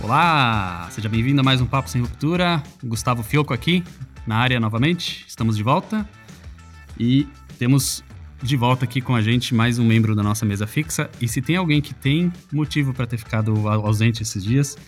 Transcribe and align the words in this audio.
Olá, 0.00 0.88
seja 0.92 1.08
bem-vindo 1.08 1.40
a 1.40 1.44
mais 1.44 1.60
um 1.60 1.66
Papo 1.66 1.90
Sem 1.90 2.00
Ruptura. 2.00 2.62
Gustavo 2.84 3.24
Fioco 3.24 3.52
aqui, 3.52 3.82
na 4.24 4.36
área 4.36 4.60
novamente. 4.60 5.24
Estamos 5.26 5.56
de 5.56 5.62
volta 5.64 6.08
e 6.96 7.26
temos 7.58 8.04
de 8.40 8.56
volta 8.56 8.84
aqui 8.84 9.00
com 9.00 9.16
a 9.16 9.20
gente 9.20 9.52
mais 9.52 9.76
um 9.76 9.84
membro 9.84 10.14
da 10.14 10.22
nossa 10.22 10.46
mesa 10.46 10.68
fixa. 10.68 11.10
E 11.20 11.26
se 11.26 11.42
tem 11.42 11.56
alguém 11.56 11.80
que 11.80 11.92
tem 11.92 12.32
motivo 12.52 12.94
para 12.94 13.08
ter 13.08 13.18
ficado 13.18 13.68
ausente 13.68 14.22
esses 14.22 14.44
dias, 14.44 14.78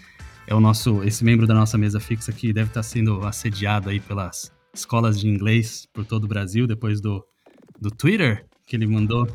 é 0.47 0.55
o 0.55 0.61
nosso 0.61 1.03
esse 1.03 1.25
membro 1.25 1.45
da 1.45 1.55
nossa 1.55 1.77
mesa 1.77 1.99
fixa 1.99 2.33
que 2.33 2.53
deve 2.53 2.69
estar 2.69 2.85
sendo 2.85 3.27
assediado 3.27 3.91
aí 3.91 3.99
pelas 3.99 4.53
escolas 4.73 5.19
de 5.19 5.27
inglês 5.27 5.89
por 5.93 6.05
todo 6.05 6.25
o 6.25 6.29
Brasil 6.29 6.69
depois 6.69 7.01
do, 7.01 7.27
do 7.81 7.91
Twitter 7.91 8.47
que 8.65 8.77
ele 8.77 8.87
mandou 8.87 9.29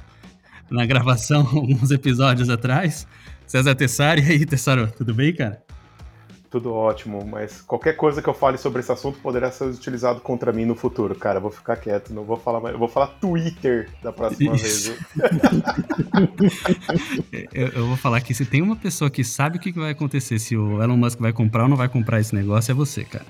na 0.72 0.86
gravação 0.86 1.42
alguns 1.52 1.92
episódios 1.92 2.50
atrás. 2.50 3.06
César 3.46 3.76
Tessari, 3.76 4.22
e 4.24 4.32
aí, 4.32 4.46
Tessaro, 4.46 4.92
tudo 4.98 5.14
bem, 5.14 5.34
cara? 5.34 5.65
Tudo 6.56 6.74
ótimo, 6.74 7.28
mas 7.30 7.62
qualquer 7.64 7.98
coisa 7.98 8.22
que 8.22 8.30
eu 8.30 8.34
fale 8.34 8.58
sobre 8.58 8.80
esse 8.80 8.90
assunto 8.90 9.20
poderá 9.20 9.52
ser 9.52 9.66
utilizado 9.66 10.22
contra 10.22 10.54
mim 10.54 10.64
no 10.64 10.74
futuro, 10.74 11.14
cara. 11.14 11.38
vou 11.38 11.52
ficar 11.52 11.76
quieto, 11.76 12.14
não 12.14 12.24
vou 12.24 12.38
falar 12.38 12.62
mais. 12.62 12.72
Eu 12.72 12.80
vou 12.80 12.88
falar 12.88 13.08
Twitter 13.08 13.90
da 14.02 14.14
próxima 14.14 14.56
Isso. 14.56 14.94
vez. 14.94 15.28
eu, 17.52 17.68
eu, 17.68 17.88
vou 17.88 17.98
falar 17.98 18.22
que 18.22 18.34
se 18.34 18.46
tem 18.46 18.62
uma 18.62 18.78
pessoa 18.78 19.10
que 19.10 19.22
sabe 19.22 19.58
o 19.58 19.60
que 19.60 19.74
vai 19.74 19.92
acontecer, 19.92 20.40
se 20.40 20.56
o 20.56 20.82
Elon 20.82 20.96
Musk 20.96 21.20
vai 21.20 21.34
comprar 21.34 21.64
ou 21.64 21.70
não 21.70 21.76
vai 21.76 21.90
comprar 21.90 22.22
esse 22.22 22.34
negócio, 22.34 22.72
é 22.72 22.74
você, 22.74 23.04
cara. 23.04 23.26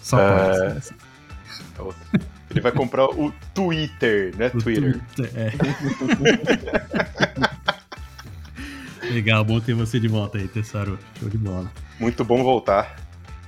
Só 0.00 0.20
é... 0.20 0.78
pode. 1.76 1.96
Ele 2.48 2.60
vai 2.60 2.70
comprar 2.70 3.06
o 3.06 3.32
Twitter, 3.52 4.36
né? 4.36 4.52
O 4.54 4.62
Twitter. 4.62 5.00
Twitter 5.16 5.32
é. 5.34 5.50
Legal, 9.12 9.44
bom 9.44 9.60
ter 9.60 9.74
você 9.74 10.00
de 10.00 10.08
volta 10.08 10.38
aí, 10.38 10.48
Tessaro. 10.48 10.98
Show 11.18 11.28
de 11.28 11.38
bola. 11.38 11.70
Muito 11.98 12.24
bom 12.24 12.42
voltar. 12.42 12.96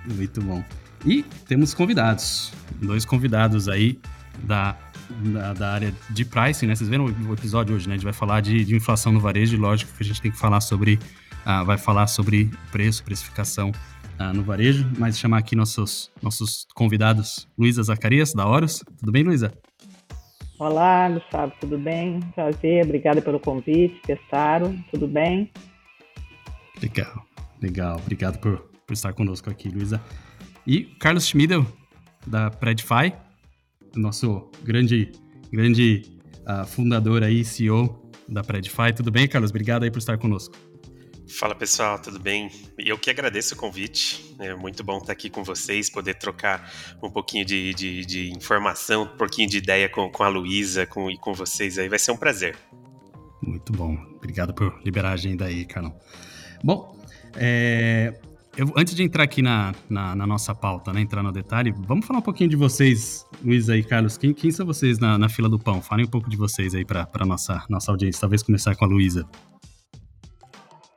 Muito 0.06 0.40
bom. 0.40 0.62
E 1.04 1.22
temos 1.46 1.74
convidados. 1.74 2.52
Dois 2.80 3.04
convidados 3.04 3.68
aí 3.68 3.98
da, 4.44 4.76
da, 5.32 5.52
da, 5.52 5.72
área 5.72 5.94
de 6.10 6.24
pricing, 6.24 6.66
né? 6.66 6.74
Vocês 6.74 6.88
viram 6.88 7.06
o 7.06 7.32
episódio 7.32 7.74
hoje, 7.74 7.88
né? 7.88 7.94
A 7.94 7.96
gente 7.96 8.04
vai 8.04 8.12
falar 8.12 8.40
de, 8.40 8.64
de 8.64 8.76
inflação 8.76 9.12
no 9.12 9.20
varejo 9.20 9.56
e 9.56 9.58
lógico 9.58 9.92
que 9.96 10.02
a 10.02 10.06
gente 10.06 10.20
tem 10.20 10.30
que 10.30 10.38
falar 10.38 10.60
sobre. 10.60 10.98
Uh, 11.46 11.64
vai 11.64 11.78
falar 11.78 12.06
sobre 12.06 12.50
preço, 12.70 13.02
precificação 13.02 13.72
uh, 14.20 14.34
no 14.34 14.42
varejo, 14.42 14.86
mas 14.98 15.18
chamar 15.18 15.38
aqui 15.38 15.56
nossos, 15.56 16.10
nossos 16.20 16.66
convidados, 16.74 17.48
Luísa 17.56 17.82
Zacarias, 17.82 18.34
da 18.34 18.46
Horus. 18.46 18.82
Tudo 18.98 19.12
bem, 19.12 19.22
Luísa? 19.22 19.52
Olá, 20.58 21.08
Gustavo, 21.08 21.52
tudo 21.60 21.78
bem? 21.78 22.18
Prazer, 22.34 22.84
obrigada 22.84 23.22
pelo 23.22 23.38
convite, 23.38 24.02
Tessaro, 24.04 24.76
tudo 24.90 25.06
bem? 25.06 25.52
Legal, 26.82 27.24
legal. 27.62 27.96
Obrigado 27.98 28.40
por, 28.40 28.68
por 28.84 28.92
estar 28.92 29.12
conosco 29.12 29.48
aqui, 29.48 29.68
Luísa. 29.68 30.02
E 30.66 30.80
Carlos 30.98 31.28
Schmidel, 31.28 31.64
da 32.26 32.50
Predify, 32.50 33.12
nosso 33.94 34.50
grande, 34.64 35.12
grande 35.52 36.02
uh, 36.40 36.66
fundador 36.66 37.22
aí, 37.22 37.44
CEO 37.44 38.10
da 38.28 38.42
Predify. 38.42 38.92
Tudo 38.92 39.12
bem, 39.12 39.28
Carlos? 39.28 39.50
Obrigado 39.50 39.84
aí 39.84 39.92
por 39.92 39.98
estar 39.98 40.18
conosco. 40.18 40.56
Fala 41.28 41.54
pessoal, 41.54 41.98
tudo 41.98 42.18
bem? 42.18 42.50
Eu 42.78 42.98
que 42.98 43.10
agradeço 43.10 43.54
o 43.54 43.58
convite. 43.58 44.34
É 44.40 44.54
muito 44.54 44.82
bom 44.82 44.98
estar 44.98 45.12
aqui 45.12 45.28
com 45.28 45.44
vocês, 45.44 45.90
poder 45.90 46.14
trocar 46.14 46.72
um 47.02 47.10
pouquinho 47.10 47.44
de, 47.44 47.74
de, 47.74 48.04
de 48.06 48.30
informação, 48.30 49.02
um 49.02 49.16
pouquinho 49.16 49.48
de 49.48 49.58
ideia 49.58 49.88
com, 49.88 50.10
com 50.10 50.22
a 50.24 50.28
Luísa 50.28 50.86
com, 50.86 51.10
e 51.10 51.18
com 51.18 51.34
vocês 51.34 51.78
aí. 51.78 51.88
Vai 51.88 51.98
ser 51.98 52.12
um 52.12 52.16
prazer. 52.16 52.56
Muito 53.42 53.72
bom. 53.72 53.94
Obrigado 54.16 54.54
por 54.54 54.80
liberar 54.84 55.10
a 55.10 55.12
agenda 55.12 55.44
aí, 55.44 55.66
Carlão. 55.66 55.94
Bom, 56.64 56.96
é, 57.36 58.18
eu, 58.56 58.72
antes 58.76 58.94
de 58.94 59.02
entrar 59.02 59.24
aqui 59.24 59.42
na, 59.42 59.74
na, 59.88 60.16
na, 60.16 60.26
nossa 60.26 60.54
pauta, 60.54 60.92
né, 60.92 61.00
entrar 61.00 61.22
no 61.22 61.30
detalhe, 61.30 61.72
vamos 61.86 62.06
falar 62.06 62.20
um 62.20 62.22
pouquinho 62.22 62.48
de 62.48 62.56
vocês, 62.56 63.24
Luísa 63.44 63.76
e 63.76 63.84
Carlos. 63.84 64.16
Quem, 64.16 64.32
quem 64.32 64.50
são 64.50 64.64
vocês 64.64 64.98
na, 64.98 65.18
na, 65.18 65.28
fila 65.28 65.48
do 65.48 65.58
pão? 65.58 65.82
Falem 65.82 66.06
um 66.06 66.10
pouco 66.10 66.28
de 66.30 66.36
vocês 66.36 66.74
aí 66.74 66.84
para 66.84 67.26
nossa, 67.26 67.64
nossa 67.68 67.92
audiência. 67.92 68.20
Talvez 68.22 68.42
começar 68.42 68.74
com 68.74 68.84
a 68.84 68.88
Luísa. 68.88 69.28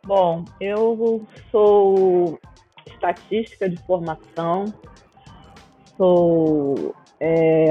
Bom, 0.04 0.46
eu 0.60 1.24
sou 1.52 2.40
estatística 2.88 3.70
de 3.70 3.78
formação, 3.84 4.66
sou 5.96 6.96
é, 7.20 7.68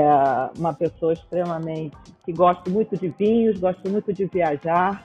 uma 0.56 0.72
pessoa 0.72 1.12
extremamente 1.12 1.96
que 2.24 2.32
gosto 2.32 2.70
muito 2.70 2.96
de 2.96 3.08
vinhos, 3.08 3.58
gosto 3.58 3.91
muito 3.91 4.12
de 4.12 4.26
viajar. 4.26 5.02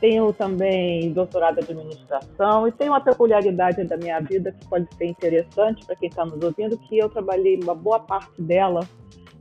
Tenho 0.00 0.32
também 0.32 1.12
doutorado 1.12 1.58
em 1.58 1.62
administração 1.62 2.68
e 2.68 2.72
tenho 2.72 2.92
uma 2.92 3.00
peculiaridade 3.00 3.82
da 3.82 3.96
minha 3.96 4.20
vida 4.20 4.52
que 4.52 4.68
pode 4.68 4.86
ser 4.94 5.06
interessante 5.06 5.84
para 5.84 5.96
quem 5.96 6.08
está 6.08 6.24
nos 6.24 6.40
ouvindo, 6.40 6.78
que 6.78 6.96
eu 6.96 7.08
trabalhei 7.08 7.58
uma 7.60 7.74
boa 7.74 7.98
parte 7.98 8.40
dela 8.40 8.86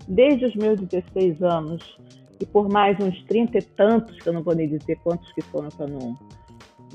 desde 0.07 0.45
os 0.45 0.55
meus 0.55 0.79
16 0.81 1.43
anos 1.43 1.99
e 2.39 2.45
por 2.47 2.67
mais 2.67 2.99
uns 2.99 3.23
30 3.25 3.59
e 3.59 3.61
tantos, 3.61 4.17
que 4.19 4.27
eu 4.27 4.33
não 4.33 4.41
vou 4.41 4.55
nem 4.55 4.67
dizer 4.67 4.97
quantos 5.03 5.31
que 5.33 5.41
foram 5.41 5.69
para 5.69 5.85
não 5.85 6.17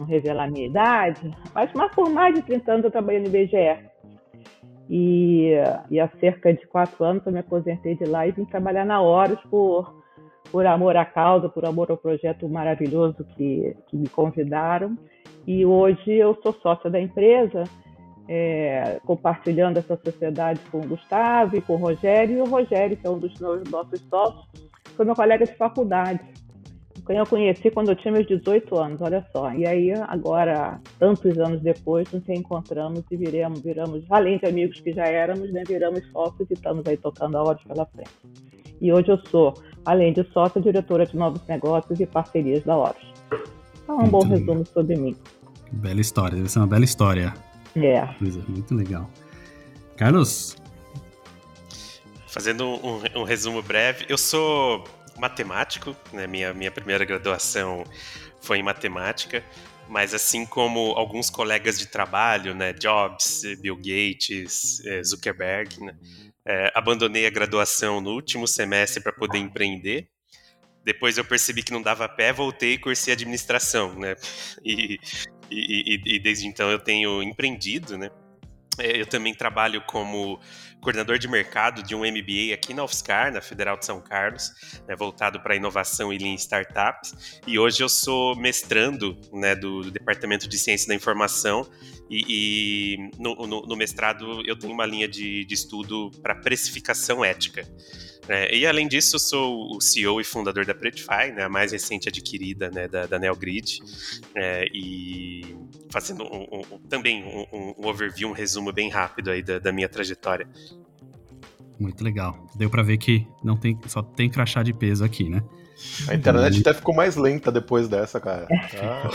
não 0.00 0.06
revelar 0.06 0.44
a 0.44 0.50
minha 0.50 0.66
idade, 0.66 1.31
mas, 1.55 1.71
mas 1.75 1.94
por 1.94 2.11
mais 2.11 2.34
de 2.34 2.43
30 2.43 2.72
anos 2.72 2.84
eu 2.84 2.91
trabalhei 2.91 3.21
no 3.21 3.27
IBGE. 3.27 3.91
E, 4.88 5.53
e 5.88 6.00
há 6.00 6.09
cerca 6.19 6.53
de 6.53 6.66
quatro 6.66 7.05
anos 7.05 7.25
eu 7.25 7.33
me 7.33 7.38
aposentei 7.38 7.94
de 7.94 8.05
lá 8.06 8.27
e 8.27 8.33
vim 8.33 8.44
trabalhar 8.44 8.84
na 8.84 9.00
Horus 9.00 9.39
por, 9.49 9.94
por 10.50 10.66
amor 10.66 10.97
à 10.97 11.05
causa, 11.05 11.49
por 11.49 11.65
amor 11.65 11.91
ao 11.91 11.97
projeto 11.97 12.49
maravilhoso 12.49 13.25
que, 13.37 13.77
que 13.87 13.97
me 13.97 14.09
convidaram. 14.09 14.97
E 15.47 15.65
hoje 15.65 16.10
eu 16.10 16.37
sou 16.43 16.53
sócia 16.55 16.91
da 16.91 17.00
empresa, 17.00 17.65
é, 18.27 19.00
compartilhando 19.06 19.77
essa 19.77 19.97
sociedade 19.97 20.60
com 20.72 20.78
o 20.78 20.89
Gustavo 20.89 21.56
e 21.56 21.60
com 21.60 21.75
o 21.75 21.77
Rogério. 21.77 22.39
E 22.39 22.41
o 22.41 22.47
Rogério, 22.47 22.97
que 22.97 23.06
é 23.06 23.10
um 23.10 23.19
dos 23.19 23.39
nossos 23.39 24.00
sócios, 24.09 24.49
foi 24.97 25.05
meu 25.05 25.15
colega 25.15 25.44
de 25.44 25.55
faculdade 25.55 26.21
eu 27.16 27.26
conheci 27.26 27.71
quando 27.71 27.91
eu 27.91 27.97
tinha 27.97 28.12
meus 28.12 28.26
18 28.26 28.78
anos, 28.78 29.00
olha 29.00 29.25
só. 29.32 29.53
E 29.53 29.66
aí, 29.66 29.93
agora, 30.09 30.81
tantos 30.98 31.38
anos 31.38 31.60
depois, 31.62 32.10
nos 32.12 32.25
reencontramos 32.25 33.03
e 33.10 33.16
viramos, 33.16 33.60
viramos, 33.60 34.04
além 34.10 34.38
de 34.38 34.47
amigos 34.47 34.81
que 34.81 34.93
já 34.93 35.06
éramos, 35.06 35.53
né, 35.53 35.62
viramos 35.66 36.04
sócios 36.12 36.48
e 36.50 36.54
estamos 36.54 36.87
aí 36.87 36.97
tocando 36.97 37.37
a 37.37 37.43
hora 37.43 37.59
pela 37.66 37.87
frente. 37.87 38.10
E 38.81 38.93
hoje 38.93 39.09
eu 39.09 39.19
sou, 39.26 39.54
além 39.84 40.12
de 40.12 40.25
sócia, 40.32 40.60
diretora 40.60 41.04
de 41.04 41.16
novos 41.16 41.47
negócios 41.47 41.98
e 42.00 42.06
parcerias 42.06 42.65
da 42.65 42.76
Horus. 42.76 43.12
Então, 43.82 43.97
é 43.97 43.98
um 43.98 43.98
muito 43.98 44.10
bom 44.10 44.25
resumo 44.25 44.66
sobre 44.66 44.97
mim. 44.97 45.16
Bela 45.72 46.00
história, 46.00 46.37
deve 46.37 46.48
ser 46.48 46.60
uma 46.60 46.66
bela 46.66 46.84
história. 46.84 47.34
É. 47.77 48.09
Muito 48.48 48.75
legal. 48.75 49.09
Carlos? 49.97 50.56
Fazendo 52.27 52.65
um, 52.65 53.03
um 53.16 53.25
resumo 53.25 53.62
breve, 53.62 54.06
eu 54.09 54.16
sou 54.16 54.84
matemático, 55.20 55.97
né? 56.12 56.26
Minha, 56.26 56.53
minha 56.54 56.70
primeira 56.70 57.04
graduação 57.04 57.84
foi 58.41 58.58
em 58.58 58.62
matemática, 58.62 59.44
mas 59.88 60.14
assim 60.14 60.47
como 60.47 60.92
alguns 60.92 61.28
colegas 61.31 61.78
de 61.78 61.86
trabalho, 61.86 62.54
né? 62.54 62.72
Jobs, 62.72 63.42
Bill 63.60 63.76
Gates, 63.76 64.84
eh, 64.86 65.03
Zuckerberg, 65.04 65.80
né? 65.84 65.97
É, 66.44 66.72
abandonei 66.75 67.26
a 67.26 67.30
graduação 67.30 68.00
no 68.00 68.10
último 68.10 68.48
semestre 68.48 69.03
para 69.03 69.12
poder 69.12 69.38
empreender. 69.38 70.09
Depois 70.82 71.19
eu 71.19 71.25
percebi 71.25 71.62
que 71.62 71.72
não 71.72 71.82
dava 71.82 72.09
pé, 72.09 72.32
voltei 72.32 72.72
e 72.75 72.78
cursei 72.78 73.12
administração, 73.12 73.94
né? 73.98 74.16
E, 74.62 74.98
e, 75.50 75.97
e, 75.97 76.14
e 76.14 76.19
desde 76.20 76.47
então 76.47 76.70
eu 76.70 76.78
tenho 76.78 77.22
empreendido, 77.22 77.98
né? 77.98 78.09
É, 78.80 79.00
eu 79.00 79.06
também 79.06 79.34
trabalho 79.34 79.82
como 79.82 80.41
coordenador 80.80 81.18
de 81.18 81.28
mercado 81.28 81.82
de 81.82 81.94
um 81.94 82.00
MBA 82.00 82.54
aqui 82.54 82.72
na 82.72 82.82
UFSCar, 82.82 83.32
na 83.32 83.41
Federal 83.41 83.77
de 83.77 83.84
São 83.84 84.00
Carlos, 84.00 84.50
né, 84.88 84.97
voltado 84.97 85.38
para 85.41 85.54
inovação 85.54 86.12
e 86.12 86.18
Lean 86.18 86.34
Startups. 86.34 87.41
E 87.47 87.59
hoje 87.59 87.82
eu 87.82 87.88
sou 87.88 88.34
mestrando 88.34 89.16
né, 89.32 89.54
do, 89.54 89.91
Departamento 89.91 90.48
de 90.48 90.59
Ciência 90.59 90.88
da 90.88 90.94
Informação 90.94 91.68
e, 92.09 92.24
e 92.97 93.10
no, 93.18 93.34
no, 93.47 93.62
no, 93.62 93.77
mestrado 93.77 94.42
eu 94.47 94.56
tenho 94.56 94.72
uma 94.72 94.86
linha 94.86 95.06
de, 95.06 95.44
de 95.44 95.54
estudo 95.54 96.10
para 96.22 96.34
precificação 96.34 97.24
ética. 97.24 97.68
É, 98.32 98.56
e 98.56 98.65
além 98.65 98.86
disso, 98.86 99.18
sou 99.18 99.77
o 99.77 99.80
CEO 99.80 100.21
e 100.21 100.24
fundador 100.24 100.65
da 100.65 100.72
Predify, 100.72 101.32
né, 101.34 101.42
a 101.42 101.48
mais 101.48 101.72
recente 101.72 102.09
adquirida 102.09 102.71
né, 102.71 102.86
da, 102.86 103.04
da 103.04 103.18
Neogrid, 103.18 103.80
é, 104.36 104.66
e 104.72 105.56
fazendo 105.91 106.22
um, 106.22 106.60
um, 106.60 106.78
também 106.88 107.24
um, 107.24 107.74
um, 107.77 107.88
overview, 107.88 108.28
um 108.28 108.32
resumo 108.32 108.72
bem 108.72 108.88
rápido 108.88 109.32
aí 109.32 109.42
da, 109.42 109.59
da 109.59 109.72
minha 109.72 109.88
trajetória. 109.88 110.48
Muito 111.77 112.04
legal. 112.04 112.47
Deu 112.54 112.71
para 112.71 112.84
ver 112.84 112.98
que 112.98 113.27
não 113.42 113.56
tem, 113.56 113.77
só 113.88 114.00
tem 114.00 114.30
crachá 114.30 114.62
de 114.62 114.72
peso 114.72 115.04
aqui, 115.04 115.28
né? 115.28 115.42
A 116.09 116.15
internet 116.15 116.60
até 116.60 116.74
ficou 116.74 116.94
mais 116.94 117.16
lenta 117.16 117.53
depois 117.53 117.88
dessa, 117.88 118.21
cara. 118.21 118.47
Ah. 118.80 119.10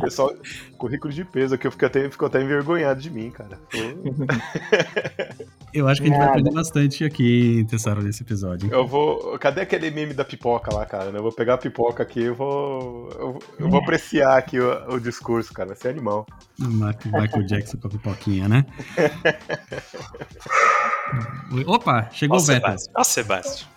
Pessoal, 0.00 0.34
currículo 0.76 1.12
de 1.12 1.24
peso 1.24 1.54
aqui, 1.54 1.66
eu 1.66 1.72
fico 1.72 1.86
até, 1.86 2.10
fico 2.10 2.26
até 2.26 2.42
envergonhado 2.42 3.00
de 3.00 3.10
mim, 3.10 3.30
cara. 3.30 3.58
Eu 5.72 5.86
acho 5.86 6.00
que 6.00 6.08
a 6.08 6.10
gente 6.10 6.18
Nada. 6.18 6.30
vai 6.30 6.40
aprender 6.40 6.54
bastante 6.54 7.04
aqui, 7.04 7.66
Tessaro, 7.68 8.02
nesse 8.02 8.22
episódio. 8.22 8.72
Eu 8.72 8.86
vou. 8.86 9.38
Cadê 9.38 9.60
aquele 9.60 9.90
meme 9.90 10.14
da 10.14 10.24
pipoca 10.24 10.74
lá, 10.74 10.86
cara? 10.86 11.10
Eu 11.10 11.22
vou 11.22 11.30
pegar 11.30 11.54
a 11.54 11.58
pipoca 11.58 12.02
aqui 12.02 12.20
e 12.20 12.30
vou. 12.30 13.10
Eu, 13.10 13.38
eu 13.58 13.68
vou 13.68 13.80
apreciar 13.80 14.38
aqui 14.38 14.58
o, 14.58 14.94
o, 14.94 15.00
discurso, 15.00 15.52
cara. 15.52 15.68
Vai 15.68 15.76
ser 15.76 15.88
animal. 15.88 16.26
Michael 16.58 17.46
Jackson 17.46 17.76
com 17.76 17.88
a 17.88 17.90
pipoquinha, 17.90 18.48
né? 18.48 18.64
Opa, 21.66 22.08
chegou 22.12 22.38
o 22.38 22.40
Vettel. 22.40 22.76
Ó, 22.96 23.04
Sebastião. 23.04 23.68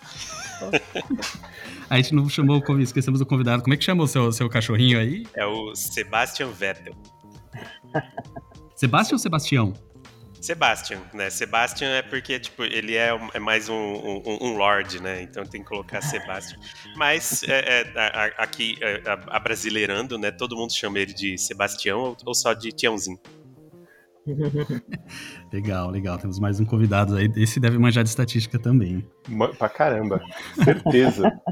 A 1.88 1.96
gente 1.96 2.14
não 2.14 2.28
chamou, 2.28 2.62
esquecemos 2.80 3.20
o 3.20 3.26
convidado. 3.26 3.62
Como 3.62 3.74
é 3.74 3.76
que 3.76 3.84
chamou 3.84 4.04
o 4.04 4.08
seu, 4.08 4.32
seu 4.32 4.48
cachorrinho 4.48 4.98
aí? 4.98 5.26
É 5.34 5.44
o 5.44 5.74
Sebastian 5.74 6.48
Vettel. 6.48 6.94
Sebastião 8.74 9.16
ou 9.16 9.18
Sebastião? 9.18 9.74
Sebastian, 10.42 11.00
né? 11.14 11.30
Sebastian 11.30 11.88
é 11.88 12.02
porque, 12.02 12.40
tipo, 12.40 12.64
ele 12.64 12.96
é, 12.96 13.10
é 13.32 13.38
mais 13.38 13.68
um, 13.68 13.74
um, 13.74 14.38
um, 14.40 14.56
lord, 14.56 15.00
né? 15.00 15.22
Então 15.22 15.44
tem 15.44 15.62
que 15.62 15.68
colocar 15.68 16.02
Sebastian. 16.02 16.58
Mas 16.96 17.44
é, 17.44 17.82
é, 17.82 17.92
a, 17.96 18.42
aqui, 18.42 18.76
é, 18.80 19.02
a, 19.06 19.36
a, 19.36 19.38
brasileirando, 19.38 20.18
né? 20.18 20.32
Todo 20.32 20.56
mundo 20.56 20.72
chama 20.74 20.98
ele 20.98 21.14
de 21.14 21.38
Sebastião 21.38 22.00
ou, 22.00 22.16
ou 22.26 22.34
só 22.34 22.54
de 22.54 22.72
Tiãozinho. 22.72 23.20
legal, 25.52 25.90
legal. 25.90 26.18
Temos 26.18 26.38
mais 26.38 26.60
um 26.60 26.64
convidado 26.64 27.16
aí. 27.16 27.30
Esse 27.36 27.58
deve 27.58 27.78
manjar 27.78 28.04
de 28.04 28.10
estatística 28.10 28.58
também. 28.58 29.04
Pra 29.58 29.68
caramba, 29.68 30.22
certeza. 30.54 31.32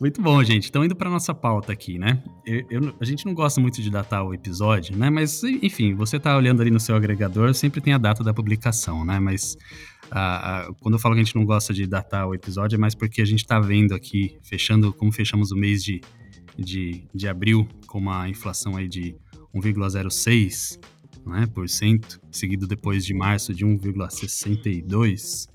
Muito 0.00 0.22
bom, 0.22 0.42
gente. 0.42 0.70
Então, 0.70 0.82
indo 0.82 0.96
para 0.96 1.10
nossa 1.10 1.34
pauta 1.34 1.72
aqui, 1.72 1.98
né? 1.98 2.22
Eu, 2.46 2.64
eu, 2.70 2.94
a 2.98 3.04
gente 3.04 3.26
não 3.26 3.34
gosta 3.34 3.60
muito 3.60 3.82
de 3.82 3.90
datar 3.90 4.24
o 4.24 4.32
episódio, 4.32 4.96
né? 4.96 5.10
Mas, 5.10 5.44
enfim, 5.44 5.94
você 5.94 6.18
tá 6.18 6.34
olhando 6.34 6.62
ali 6.62 6.70
no 6.70 6.80
seu 6.80 6.96
agregador, 6.96 7.52
sempre 7.52 7.82
tem 7.82 7.92
a 7.92 7.98
data 7.98 8.24
da 8.24 8.32
publicação, 8.32 9.04
né? 9.04 9.20
Mas 9.20 9.58
quando 10.80 10.94
eu 10.94 10.98
falo 10.98 11.14
que 11.14 11.20
a 11.20 11.24
gente 11.24 11.36
não 11.36 11.44
gosta 11.44 11.74
de 11.74 11.86
datar 11.86 12.26
o 12.26 12.34
episódio, 12.34 12.76
é 12.76 12.78
mais 12.78 12.94
porque 12.94 13.20
a 13.20 13.24
gente 13.24 13.46
tá 13.46 13.60
vendo 13.60 13.94
aqui, 13.94 14.38
fechando, 14.42 14.90
como 14.90 15.12
fechamos 15.12 15.52
o 15.52 15.56
mês 15.56 15.84
de, 15.84 16.00
de, 16.58 17.04
de 17.14 17.28
abril, 17.28 17.68
com 17.86 17.98
uma 17.98 18.26
inflação 18.26 18.76
aí 18.76 18.88
de 18.88 19.14
1,06%, 19.54 20.80
né, 21.26 21.46
por 21.46 21.68
cento, 21.68 22.20
seguido 22.30 22.66
depois 22.66 23.04
de 23.04 23.14
março 23.14 23.54
de 23.54 23.64
1,62%. 23.64 25.48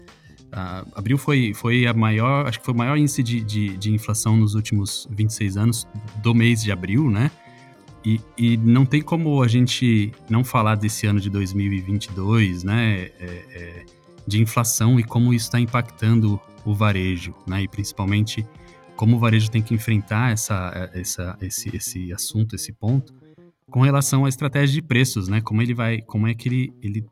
Uh, 0.46 0.88
abril 0.96 1.18
foi, 1.18 1.54
foi 1.54 1.86
a 1.86 1.94
maior, 1.94 2.48
acho 2.48 2.60
que 2.60 2.66
foi 2.66 2.74
o 2.74 2.78
maior 2.78 2.98
índice 2.98 3.22
de, 3.22 3.42
de, 3.42 3.76
de, 3.76 3.92
inflação 3.92 4.38
nos 4.38 4.56
últimos 4.56 5.06
26 5.12 5.58
anos 5.58 5.88
do 6.22 6.34
mês 6.34 6.64
de 6.64 6.72
abril, 6.72 7.10
né? 7.10 7.30
E, 8.06 8.22
e 8.38 8.56
não 8.56 8.86
tem 8.86 9.02
como 9.02 9.42
a 9.42 9.48
gente 9.48 10.14
não 10.30 10.44
falar 10.44 10.76
desse 10.76 11.08
ano 11.08 11.20
de 11.20 11.30
2022, 11.30 12.64
né? 12.64 13.10
É, 13.20 13.46
é, 13.50 13.86
de 14.26 14.42
inflação 14.42 15.00
e 15.00 15.04
como 15.04 15.34
isso 15.34 15.48
está 15.48 15.60
impactando 15.60 16.40
o 16.64 16.74
varejo, 16.74 17.36
né? 17.46 17.64
E 17.64 17.68
principalmente 17.68 18.46
como 18.96 19.18
o 19.18 19.20
varejo 19.20 19.52
tem 19.52 19.62
que 19.62 19.74
enfrentar 19.74 20.32
essa, 20.32 20.90
essa, 20.94 21.38
esse, 21.42 21.76
esse 21.76 22.14
assunto, 22.14 22.56
esse 22.56 22.72
ponto, 22.72 23.14
com 23.70 23.82
relação 23.82 24.26
à 24.26 24.30
estratégia 24.30 24.82
de 24.82 24.82
preços, 24.82 25.28
né? 25.28 25.42
Como 25.42 25.62
ele 25.62 25.74
vai, 25.74 26.02
como 26.02 26.28
é 26.28 26.34
que 26.34 26.48
ele, 26.48 26.74
ele 26.82 27.06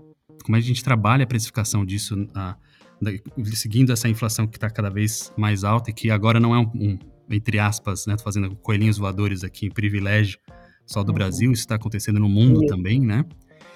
como 0.43 0.55
a 0.55 0.59
gente 0.59 0.83
trabalha 0.83 1.23
a 1.23 1.27
precificação 1.27 1.85
disso, 1.85 2.15
uh, 2.15 3.55
seguindo 3.55 3.91
essa 3.91 4.07
inflação 4.07 4.47
que 4.47 4.57
está 4.57 4.69
cada 4.69 4.89
vez 4.89 5.33
mais 5.37 5.63
alta 5.63 5.89
e 5.89 5.93
que 5.93 6.11
agora 6.11 6.39
não 6.39 6.53
é 6.53 6.59
um, 6.59 6.71
um 6.75 6.99
entre 7.29 7.57
aspas, 7.57 8.05
né, 8.05 8.15
tô 8.15 8.23
fazendo 8.23 8.55
coelhinhos 8.57 8.97
voadores 8.97 9.43
aqui, 9.43 9.69
privilégio 9.69 10.37
só 10.85 11.03
do 11.03 11.09
uhum. 11.09 11.15
Brasil, 11.15 11.51
isso 11.51 11.61
está 11.61 11.75
acontecendo 11.75 12.19
no 12.19 12.27
mundo 12.27 12.59
uhum. 12.59 12.67
também, 12.67 12.99
né? 12.99 13.25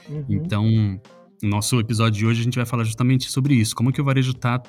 Uhum. 0.09 0.25
Então, 0.29 0.65
no 1.41 1.49
nosso 1.49 1.79
episódio 1.79 2.19
de 2.19 2.25
hoje 2.25 2.41
a 2.41 2.43
gente 2.43 2.55
vai 2.55 2.65
falar 2.65 2.83
justamente 2.83 3.31
sobre 3.31 3.53
isso, 3.53 3.75
como 3.75 3.91
que 3.91 4.01
o 4.01 4.03
varejo 4.03 4.31
está 4.31 4.61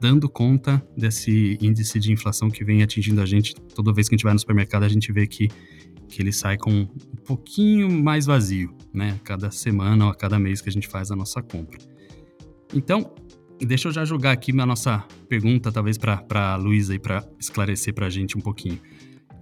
dando 0.00 0.28
conta 0.28 0.84
desse 0.96 1.56
índice 1.60 2.00
de 2.00 2.12
inflação 2.12 2.50
que 2.50 2.64
vem 2.64 2.82
atingindo 2.82 3.20
a 3.20 3.26
gente. 3.26 3.54
Toda 3.54 3.92
vez 3.92 4.08
que 4.08 4.14
a 4.14 4.16
gente 4.16 4.24
vai 4.24 4.32
no 4.32 4.38
supermercado, 4.38 4.82
a 4.82 4.88
gente 4.88 5.12
vê 5.12 5.28
que, 5.28 5.48
que 6.12 6.22
ele 6.22 6.32
sai 6.32 6.58
com 6.58 6.70
um 6.70 6.86
pouquinho 7.24 7.90
mais 7.90 8.26
vazio, 8.26 8.76
né? 8.92 9.18
Cada 9.24 9.50
semana 9.50 10.04
ou 10.04 10.10
a 10.10 10.14
cada 10.14 10.38
mês 10.38 10.60
que 10.60 10.68
a 10.68 10.72
gente 10.72 10.86
faz 10.86 11.10
a 11.10 11.16
nossa 11.16 11.42
compra. 11.42 11.78
Então, 12.74 13.12
Deixa 13.64 13.86
eu 13.86 13.92
já 13.92 14.04
jogar 14.04 14.32
aqui 14.32 14.50
a 14.60 14.66
nossa 14.66 15.04
pergunta, 15.28 15.70
talvez 15.70 15.96
para 15.96 16.24
a 16.34 16.56
Luísa, 16.56 16.98
para 16.98 17.24
esclarecer 17.38 17.94
para 17.94 18.06
a 18.06 18.10
gente 18.10 18.36
um 18.36 18.40
pouquinho. 18.40 18.80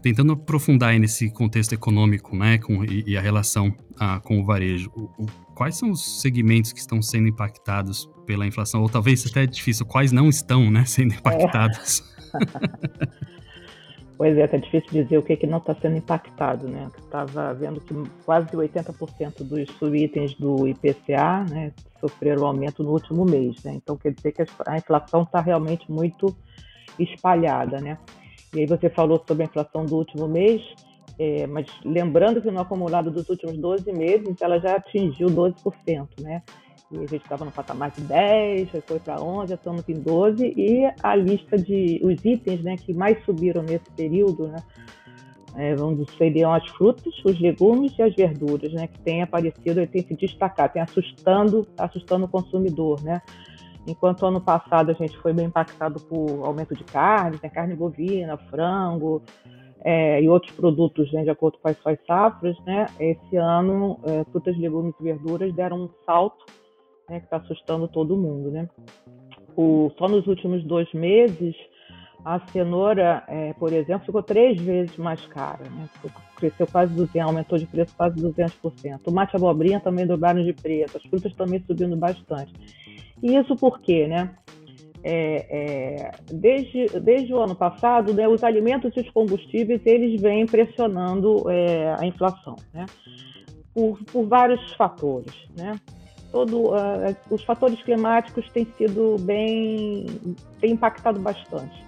Tentando 0.03 0.35
aprofundar 0.35 0.99
nesse 0.99 1.31
contexto 1.31 1.73
econômico 1.73 2.37
né, 2.37 2.59
com, 2.59 2.85
e, 2.85 3.03
e 3.07 3.17
a 3.17 3.21
relação 3.21 3.75
ah, 3.99 4.21
com 4.21 4.39
o 4.39 4.45
varejo, 4.45 4.91
o, 4.95 5.05
o, 5.23 5.27
quais 5.55 5.77
são 5.77 5.91
os 5.91 6.21
segmentos 6.21 6.71
que 6.71 6.81
estão 6.81 7.01
sendo 7.01 7.29
impactados 7.29 8.11
pela 8.27 8.47
inflação? 8.47 8.83
Ou 8.83 8.91
talvez 8.91 9.27
até 9.27 9.45
é 9.45 9.47
difícil, 9.47 9.87
quais 9.87 10.13
não 10.13 10.29
estão 10.29 10.71
né, 10.71 10.85
sendo 10.85 11.15
impactados? 11.15 12.03
É. 12.35 13.31
Pois 14.21 14.37
é, 14.37 14.47
tá 14.47 14.59
difícil 14.59 14.91
dizer 15.03 15.17
o 15.17 15.23
que, 15.23 15.35
que 15.35 15.47
não 15.47 15.57
está 15.57 15.75
sendo 15.77 15.97
impactado, 15.97 16.69
né? 16.69 16.91
Estava 16.99 17.55
vendo 17.55 17.81
que 17.81 17.95
quase 18.23 18.55
80% 18.55 19.43
dos 19.43 19.67
subitens 19.79 20.35
do 20.35 20.69
IPCA 20.69 21.47
né, 21.49 21.73
sofreram 21.99 22.45
aumento 22.45 22.83
no 22.83 22.91
último 22.91 23.25
mês, 23.25 23.65
né? 23.65 23.73
Então 23.77 23.97
quer 23.97 24.13
dizer 24.13 24.33
que 24.33 24.43
a 24.67 24.77
inflação 24.77 25.23
está 25.23 25.41
realmente 25.41 25.91
muito 25.91 26.37
espalhada, 26.99 27.81
né? 27.81 27.97
E 28.55 28.61
aí 28.61 28.67
você 28.67 28.91
falou 28.91 29.25
sobre 29.27 29.45
a 29.45 29.47
inflação 29.47 29.87
do 29.87 29.97
último 29.97 30.29
mês, 30.29 30.61
é, 31.19 31.47
mas 31.47 31.67
lembrando 31.83 32.43
que 32.43 32.51
no 32.51 32.61
acumulado 32.61 33.11
dos 33.11 33.27
últimos 33.31 33.57
12 33.57 33.91
meses 33.91 34.37
ela 34.43 34.61
já 34.61 34.77
atingiu 34.77 35.29
12%, 35.29 36.21
né? 36.21 36.43
A 36.93 37.07
gente 37.07 37.19
estava 37.19 37.45
no 37.45 37.53
patamar 37.53 37.93
de 37.93 38.01
10, 38.01 38.71
foi 38.85 38.99
para 38.99 39.23
11, 39.23 39.55
estamos 39.55 39.89
em 39.89 39.95
12, 39.95 40.55
e 40.57 40.93
a 41.01 41.15
lista 41.15 41.57
de 41.57 42.01
os 42.03 42.25
itens 42.25 42.63
né, 42.65 42.77
que 42.77 42.93
mais 42.93 43.25
subiram 43.25 43.63
nesse 43.63 43.89
período, 43.93 44.49
né, 44.49 44.57
é, 45.55 45.75
vamos 45.77 46.13
seriam 46.17 46.53
as 46.53 46.67
frutas, 46.71 47.15
os 47.25 47.41
legumes 47.41 47.97
e 47.97 48.03
as 48.03 48.13
verduras, 48.15 48.73
né, 48.73 48.89
que 48.89 48.99
têm 49.01 49.23
aparecido 49.23 49.81
e 49.81 49.87
têm 49.87 50.03
se 50.03 50.17
destacado, 50.17 50.73
tem 50.73 50.83
assustando, 50.83 51.65
assustando 51.79 52.25
o 52.25 52.29
consumidor, 52.29 53.01
né. 53.03 53.23
Enquanto 53.87 54.27
ano 54.27 54.41
passado 54.41 54.91
a 54.91 54.95
gente 54.95 55.17
foi 55.19 55.33
bem 55.33 55.47
impactado 55.47 56.01
por 56.01 56.45
aumento 56.45 56.75
de 56.75 56.83
carne, 56.83 57.39
tem 57.39 57.49
carne 57.49 57.77
bovina, 57.77 58.37
frango, 58.37 59.23
é, 59.85 60.21
e 60.21 60.29
outros 60.29 60.53
produtos, 60.57 61.13
né, 61.13 61.23
de 61.23 61.31
acordo 61.31 61.57
com 61.59 61.69
as 61.69 61.79
suas 61.79 61.99
safras, 62.05 62.59
né, 62.67 62.87
esse 62.99 63.37
ano 63.37 63.97
é, 64.03 64.25
frutas, 64.25 64.59
legumes 64.59 64.95
e 64.99 65.05
verduras 65.05 65.55
deram 65.55 65.85
um 65.85 65.91
salto 66.05 66.45
né, 67.11 67.19
que 67.19 67.27
está 67.27 67.39
assustando 67.39 67.89
todo 67.89 68.17
mundo, 68.17 68.51
né? 68.53 68.69
O, 69.57 69.91
só 69.99 70.09
nos 70.09 70.27
últimos 70.29 70.62
dois 70.65 70.91
meses, 70.95 71.57
a 72.25 72.38
cenoura, 72.52 73.25
é, 73.26 73.52
por 73.55 73.73
exemplo, 73.73 74.07
ficou 74.07 74.23
três 74.23 74.61
vezes 74.61 74.97
mais 74.97 75.21
cara, 75.26 75.64
né? 75.69 75.88
Cresceu 76.37 76.67
quase 76.69 76.95
200, 76.95 77.21
aumentou 77.21 77.59
de 77.59 77.67
preço 77.67 77.95
quase 77.97 78.17
200%. 78.17 79.00
Tomate 79.02 79.35
e 79.35 79.37
abobrinha 79.37 79.81
também 79.81 80.07
dobraram 80.07 80.43
de 80.43 80.52
preço, 80.52 80.97
as 80.97 81.02
frutas 81.02 81.35
também 81.35 81.61
subindo 81.67 81.97
bastante. 81.97 82.52
E 83.23 83.37
isso 83.37 83.57
por 83.57 83.81
quê, 83.81 84.07
né? 84.07 84.35
É, 85.02 85.47
é, 85.50 86.11
desde, 86.33 87.00
desde 87.00 87.35
o 87.35 87.40
ano 87.40 87.57
passado, 87.57 88.12
né, 88.12 88.29
os 88.29 88.45
alimentos 88.45 88.95
e 88.95 89.00
os 89.00 89.11
combustíveis 89.11 89.81
eles 89.87 90.21
vêm 90.21 90.45
pressionando 90.45 91.50
é, 91.50 91.97
a 91.99 92.07
inflação, 92.07 92.55
né? 92.73 92.87
Por, 93.75 93.99
por 94.05 94.26
vários 94.26 94.73
fatores, 94.75 95.35
né? 95.57 95.73
Todo, 96.31 96.71
uh, 96.71 97.17
os 97.31 97.43
fatores 97.45 97.83
climáticos 97.83 98.49
têm 98.51 98.67
sido 98.77 99.17
bem, 99.21 100.07
têm 100.61 100.73
impactado 100.73 101.19
bastante, 101.21 101.85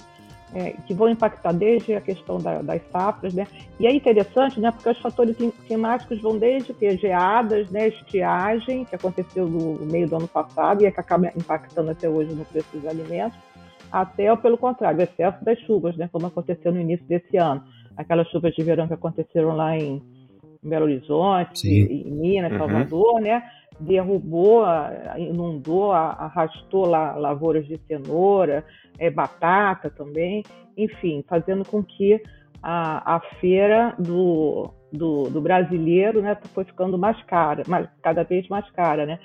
é, 0.55 0.73
que 0.87 0.93
vão 0.93 1.09
impactar 1.09 1.53
desde 1.53 1.95
a 1.95 2.01
questão 2.01 2.39
da, 2.39 2.61
das 2.61 2.83
safras, 2.91 3.33
né? 3.33 3.47
E 3.81 3.87
é 3.87 3.93
interessante, 3.93 4.61
né? 4.61 4.71
Porque 4.71 4.89
os 4.89 4.99
fatores 4.99 5.37
climáticos 5.67 6.21
vão 6.21 6.39
desde 6.39 6.75
que 6.75 6.97
geadas, 6.97 7.71
né? 7.71 7.89
Estiagem, 7.89 8.85
que 8.85 8.95
aconteceu 8.95 9.49
no 9.49 9.87
meio 9.87 10.09
do 10.09 10.17
ano 10.17 10.29
passado 10.29 10.83
e 10.83 10.87
é 10.87 10.91
que 10.91 11.01
acaba 11.01 11.29
impactando 11.29 11.91
até 11.91 12.09
hoje 12.09 12.35
no 12.35 12.45
preço 12.45 12.69
dos 12.73 12.87
alimentos, 12.87 13.39
até, 13.91 14.35
pelo 14.37 14.59
contrário, 14.59 15.01
o 15.01 15.03
excesso 15.03 15.45
das 15.45 15.59
chuvas, 15.61 15.97
né? 15.97 16.09
Como 16.13 16.27
aconteceu 16.27 16.73
no 16.73 16.81
início 16.81 17.07
desse 17.07 17.37
ano. 17.37 17.63
Aquelas 17.97 18.29
chuvas 18.29 18.55
de 18.55 18.63
verão 18.63 18.89
que 18.89 18.95
aconteceram 18.95 19.55
lá 19.55 19.77
em 19.77 20.03
Belo 20.63 20.85
Horizonte, 20.85 21.69
em 21.69 22.11
Minas, 22.11 22.53
uhum. 22.53 22.59
Salvador, 22.59 23.21
né? 23.21 23.43
Derrubou, 23.83 24.65
inundou, 25.19 25.93
arrastou 25.93 26.87
lavouras 26.87 27.67
de 27.67 27.79
cenoura, 27.87 28.65
é, 28.99 29.11
batata 29.11 29.91
também, 29.91 30.43
enfim, 30.77 31.25
fazendo 31.29 31.65
com 31.65 31.83
que 31.83 32.23
a, 32.63 33.17
a 33.17 33.21
feira 33.41 33.95
do, 33.99 34.71
do, 34.93 35.25
do, 35.29 35.41
brasileiro 35.41 36.23
né, 36.23 36.39
foi 36.55 36.65
ficando 36.65 36.97
mais 36.97 37.21
cara, 37.25 37.65
mais, 37.67 37.89
cada 38.01 38.23
vez 38.23 38.47
mais 38.49 38.71
cara. 38.71 39.05
Né? 39.05 39.19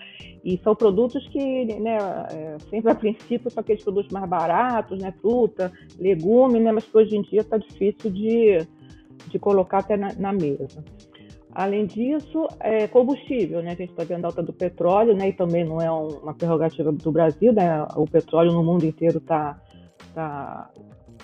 E 0.43 0.57
são 0.63 0.75
produtos 0.75 1.27
que, 1.27 1.65
né, 1.79 1.97
é, 2.31 2.57
sempre 2.69 2.91
a 2.91 2.95
princípio, 2.95 3.51
são 3.51 3.61
aqueles 3.61 3.83
produtos 3.83 4.11
mais 4.11 4.27
baratos, 4.27 4.99
né, 4.99 5.13
fruta, 5.21 5.71
legume, 5.99 6.59
né, 6.59 6.71
mas 6.71 6.85
que 6.85 6.97
hoje 6.97 7.15
em 7.15 7.21
dia 7.21 7.41
está 7.41 7.57
difícil 7.57 8.09
de, 8.09 8.67
de 9.27 9.37
colocar 9.37 9.79
até 9.79 9.95
na, 9.95 10.13
na 10.13 10.33
mesa. 10.33 10.83
Além 11.57 11.87
disso, 11.87 12.47
é 12.59 12.87
combustível, 12.87 13.63
né? 13.63 13.71
A 13.71 13.73
gente 13.75 13.89
está 13.89 14.03
vendo 14.03 14.25
a 14.25 14.27
alta 14.27 14.43
do 14.43 14.53
petróleo, 14.53 15.15
né? 15.15 15.29
E 15.29 15.33
também 15.33 15.65
não 15.65 15.81
é 15.81 15.89
uma 15.89 16.31
prerrogativa 16.31 16.91
do 16.91 17.11
Brasil, 17.11 17.51
né? 17.51 17.83
O 17.95 18.05
petróleo 18.05 18.51
no 18.51 18.63
mundo 18.63 18.85
inteiro 18.85 19.17
está 19.17 19.59
tá, 20.13 20.69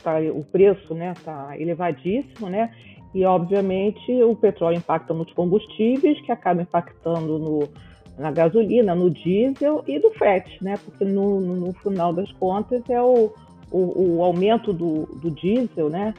tá, 0.02 0.18
o 0.34 0.44
preço, 0.44 0.96
né? 0.96 1.14
Está 1.16 1.56
elevadíssimo, 1.56 2.50
né? 2.50 2.74
E 3.14 3.24
obviamente 3.24 4.12
o 4.24 4.36
petróleo 4.36 4.78
impacta 4.78 5.14
nos 5.14 5.32
combustíveis, 5.34 6.20
que 6.26 6.32
acaba 6.32 6.64
impactando 6.64 7.38
no, 7.38 7.70
na 8.18 8.32
gasolina, 8.32 8.96
no 8.96 9.12
diesel 9.12 9.84
e 9.88 10.00
do 10.00 10.10
frete, 10.14 10.64
né? 10.64 10.80
Porque 10.84 11.06
no, 11.06 11.42
no 11.42 11.74
final 11.74 12.12
das 12.12 12.32
contas 12.32 12.82
é 12.90 13.00
o, 13.00 13.32
o, 13.70 14.18
o 14.18 14.24
aumento 14.24 14.74
do, 14.74 15.06
do 15.22 15.30
diesel, 15.30 15.92
né? 15.92 16.12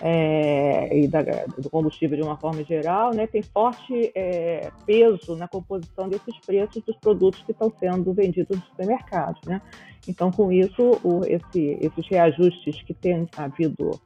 É, 0.00 0.98
e 0.98 1.06
da, 1.06 1.22
do 1.58 1.68
combustível 1.68 2.16
de 2.16 2.22
uma 2.22 2.36
forma 2.36 2.64
geral, 2.64 3.12
né, 3.12 3.26
tem 3.26 3.42
forte 3.42 4.10
é, 4.14 4.70
peso 4.86 5.36
na 5.36 5.46
composição 5.46 6.08
desses 6.08 6.38
preços 6.38 6.82
dos 6.82 6.96
produtos 6.96 7.42
que 7.42 7.52
estão 7.52 7.70
sendo 7.78 8.12
vendidos 8.12 8.56
nos 8.56 8.66
supermercados. 8.68 9.40
Né? 9.46 9.60
Então, 10.08 10.30
com 10.30 10.50
isso, 10.50 10.98
o, 11.04 11.20
esse, 11.26 11.78
esses 11.80 12.08
reajustes 12.08 12.82
que 12.82 12.94
têm 12.94 13.28
havido 13.36 14.00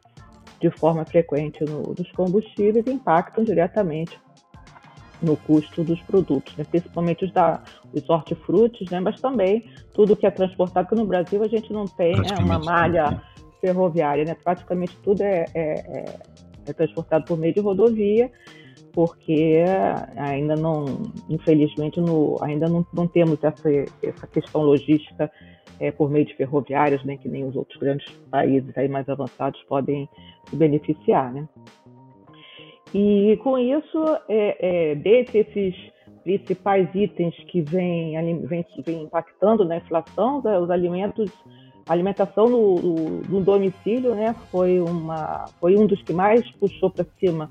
de 0.60 0.70
forma 0.70 1.04
frequente 1.04 1.62
no, 1.64 1.94
nos 1.96 2.10
combustíveis 2.12 2.86
impactam 2.86 3.44
diretamente 3.44 4.18
no 5.22 5.36
custo 5.36 5.84
dos 5.84 6.00
produtos, 6.02 6.56
né? 6.56 6.64
principalmente 6.68 7.24
os, 7.24 7.32
da, 7.32 7.62
os 7.92 8.08
hortifrutis, 8.10 8.90
né? 8.90 8.98
mas 8.98 9.20
também 9.20 9.64
tudo 9.94 10.16
que 10.16 10.26
é 10.26 10.30
transportado, 10.30 10.88
porque 10.88 11.00
no 11.00 11.06
Brasil 11.06 11.42
a 11.42 11.48
gente 11.48 11.72
não 11.72 11.86
tem 11.86 12.14
né, 12.16 12.36
uma 12.40 12.58
malha 12.58 13.10
né? 13.12 13.20
Ferroviária, 13.64 14.26
né? 14.26 14.37
Praticamente 14.44 14.94
tudo 15.02 15.23
é, 15.23 15.47
é, 15.54 15.61
é, 15.62 16.04
é 16.66 16.73
transportado 16.75 17.25
por 17.25 17.38
meio 17.38 17.54
de 17.54 17.61
rodovia, 17.61 18.30
porque 18.92 19.64
ainda 20.16 20.54
não, 20.54 20.85
infelizmente, 21.30 21.99
no, 21.99 22.37
ainda 22.42 22.68
não, 22.68 22.87
não 22.92 23.09
temos 23.09 23.42
essa, 23.42 23.71
essa 24.02 24.26
questão 24.26 24.62
logística 24.62 25.33
é, 25.80 25.90
por 25.90 26.11
meio 26.11 26.26
de 26.26 26.35
ferroviárias, 26.35 27.02
né, 27.04 27.16
que 27.16 27.28
nem 27.28 27.44
os 27.44 27.56
outros 27.56 27.78
grandes 27.78 28.06
países 28.30 28.76
aí 28.76 28.87
mais 28.87 29.09
avançados 29.09 29.61
podem 29.62 30.09
se 30.49 30.56
beneficiar, 30.56 31.33
né? 31.33 31.49
E 32.92 33.37
com 33.42 33.59
isso, 33.59 33.99
é, 34.28 34.90
é, 34.90 34.94
dentre 34.94 35.38
esses 35.38 35.75
principais 36.23 36.88
itens 36.94 37.35
que 37.49 37.61
vêm 37.61 38.14
vem, 38.47 38.64
vem 38.87 39.02
impactando 39.02 39.64
na 39.64 39.78
inflação, 39.78 40.40
né, 40.42 40.59
os 40.59 40.71
alimentos 40.71 41.30
alimentação 41.86 42.48
no, 42.48 42.76
no, 42.76 43.20
no, 43.22 43.40
domicílio 43.40 44.14
né, 44.14 44.34
foi, 44.50 44.80
uma, 44.80 45.46
foi 45.60 45.76
um 45.76 45.86
dos 45.86 46.02
que 46.02 46.12
mais 46.12 46.48
puxou 46.52 46.90
para 46.90 47.04
cima 47.18 47.50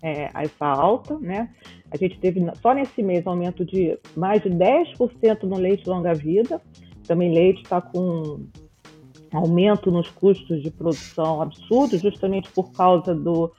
é, 0.00 0.30
essa 0.34 0.66
alta. 0.66 1.18
Né? 1.18 1.50
A 1.90 1.96
gente 1.96 2.18
teve 2.18 2.40
só 2.60 2.72
nesse 2.72 3.02
mês 3.02 3.26
aumento 3.26 3.64
de 3.64 3.98
mais 4.16 4.42
de 4.42 4.50
10% 4.50 5.42
no 5.44 5.58
leite 5.58 5.88
longa-vida. 5.88 6.60
Também 7.06 7.32
leite 7.32 7.62
está 7.62 7.80
com 7.80 8.46
aumento 9.32 9.90
nos 9.90 10.08
custos 10.10 10.62
de 10.62 10.70
produção 10.70 11.40
absurdo, 11.40 11.98
justamente 11.98 12.50
por 12.52 12.70
causa 12.72 13.14
do, 13.14 13.50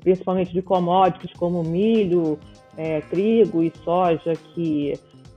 principalmente 0.00 0.52
de 0.52 0.60
commodities 0.60 1.32
como 1.34 1.62
milho, 1.62 2.38
é, 2.76 3.00
trigo 3.02 3.62
e 3.62 3.72
soja, 3.84 4.34
que 4.54 4.94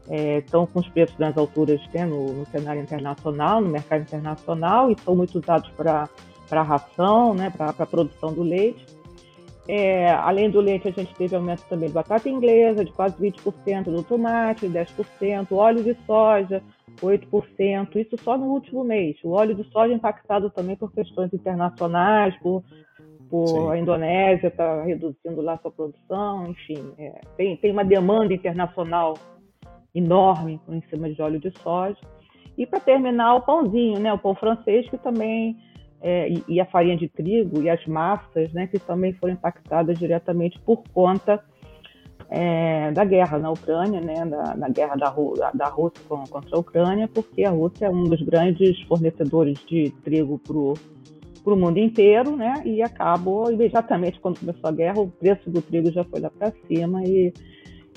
estão 0.10 0.64
é, 0.64 0.68
com 0.68 0.80
os 0.80 0.88
preços 0.90 1.18
nas 1.18 1.36
alturas 1.38 1.82
né, 1.94 2.06
no, 2.06 2.34
no, 2.34 2.46
cenário 2.48 2.82
internacional, 2.82 3.62
no 3.62 3.70
mercado 3.70 4.02
internacional, 4.02 4.92
e 4.92 5.00
são 5.02 5.16
muito 5.16 5.40
usados 5.40 5.70
para 5.72 6.08
a 6.52 6.62
ração, 6.62 7.34
né, 7.34 7.52
para 7.56 7.70
a 7.70 7.86
produção 7.86 8.34
do 8.34 8.44
leite. 8.44 8.86
É, 9.68 10.12
além 10.12 10.50
do 10.52 10.62
leite, 10.62 10.88
a 10.88 10.92
gente 10.92 11.14
teve 11.16 11.36
aumento 11.36 11.64
também 11.68 11.88
de 11.88 11.96
batata 11.96 12.30
inglesa, 12.30 12.86
de 12.86 12.92
quase 12.92 13.16
20%, 13.18 13.86
do 13.86 14.04
tomate, 14.04 14.68
10%, 14.68 15.52
óleo 15.52 15.84
de 15.84 15.98
soja, 16.06 16.62
8%, 17.02 17.96
isso 17.96 18.16
só 18.24 18.38
no 18.38 18.46
último 18.46 18.84
mês. 18.84 19.18
O 19.24 19.32
óleo 19.32 19.56
de 19.56 19.64
soja 19.72 19.92
impactado 19.92 20.52
também 20.52 20.76
por 20.76 20.92
questões 20.92 21.34
internacionais, 21.34 22.36
por, 22.44 22.64
por 23.28 23.72
a 23.72 23.80
Indonésia 23.80 24.50
está 24.50 24.84
reduzindo 24.84 25.42
lá 25.42 25.58
sua 25.58 25.72
produção, 25.72 26.48
enfim, 26.52 26.94
é, 27.00 27.22
tem, 27.36 27.58
tem 27.58 27.72
uma 27.72 27.84
demanda 27.84 28.36
internacional 28.36 29.16
enorme 29.96 30.60
em 30.68 30.82
cima 30.90 31.10
de 31.10 31.22
óleo 31.22 31.40
de 31.40 31.52
soja. 31.62 31.98
E 32.58 32.66
para 32.66 32.80
terminar, 32.80 33.36
o 33.36 33.42
pãozinho, 33.42 34.00
né? 34.00 34.14
O 34.14 34.20
pão 34.20 34.36
francês, 34.36 34.88
que 34.90 34.98
também. 34.98 35.58
É, 36.02 36.30
e, 36.48 36.60
a 36.60 36.66
farinha 36.66 36.96
de 36.96 37.08
trigo 37.08 37.62
e 37.62 37.70
as 37.70 37.84
massas, 37.88 38.52
né? 38.54 38.68
Que 38.68 38.78
também 38.78 39.14
foram 39.14 39.34
impactadas 39.34 39.98
diretamente 39.98 40.60
por 40.60 40.84
conta 40.94 41.44
é, 42.30 42.92
da 42.92 43.04
guerra 43.04 43.40
na 43.40 43.50
Ucrânia, 43.50 44.02
né? 44.02 44.26
Da, 44.26 44.54
da 44.54 44.70
guerra 44.70 44.96
da, 44.96 45.14
da 45.54 45.68
Rússia 45.68 46.04
contra 46.08 46.56
a 46.56 46.60
Ucrânia, 46.60 47.08
porque 47.08 47.44
a 47.44 47.50
Rússia 47.50 47.86
é 47.86 47.90
um 47.90 48.04
dos 48.04 48.22
grandes 48.22 48.80
fornecedores 48.84 49.58
de 49.66 49.90
trigo 50.04 50.38
para 50.38 51.54
o 51.54 51.58
mundo 51.58 51.78
inteiro, 51.80 52.36
né? 52.36 52.62
E 52.66 52.82
acabou 52.82 53.52
imediatamente 53.52 54.20
quando 54.20 54.40
começou 54.40 54.70
a 54.70 54.72
guerra, 54.72 55.00
o 55.00 55.10
preço 55.10 55.50
do 55.50 55.62
trigo 55.62 55.92
já 55.92 56.04
foi 56.04 56.20
lá 56.20 56.30
para 56.30 56.54
cima 56.68 57.04
e 57.04 57.34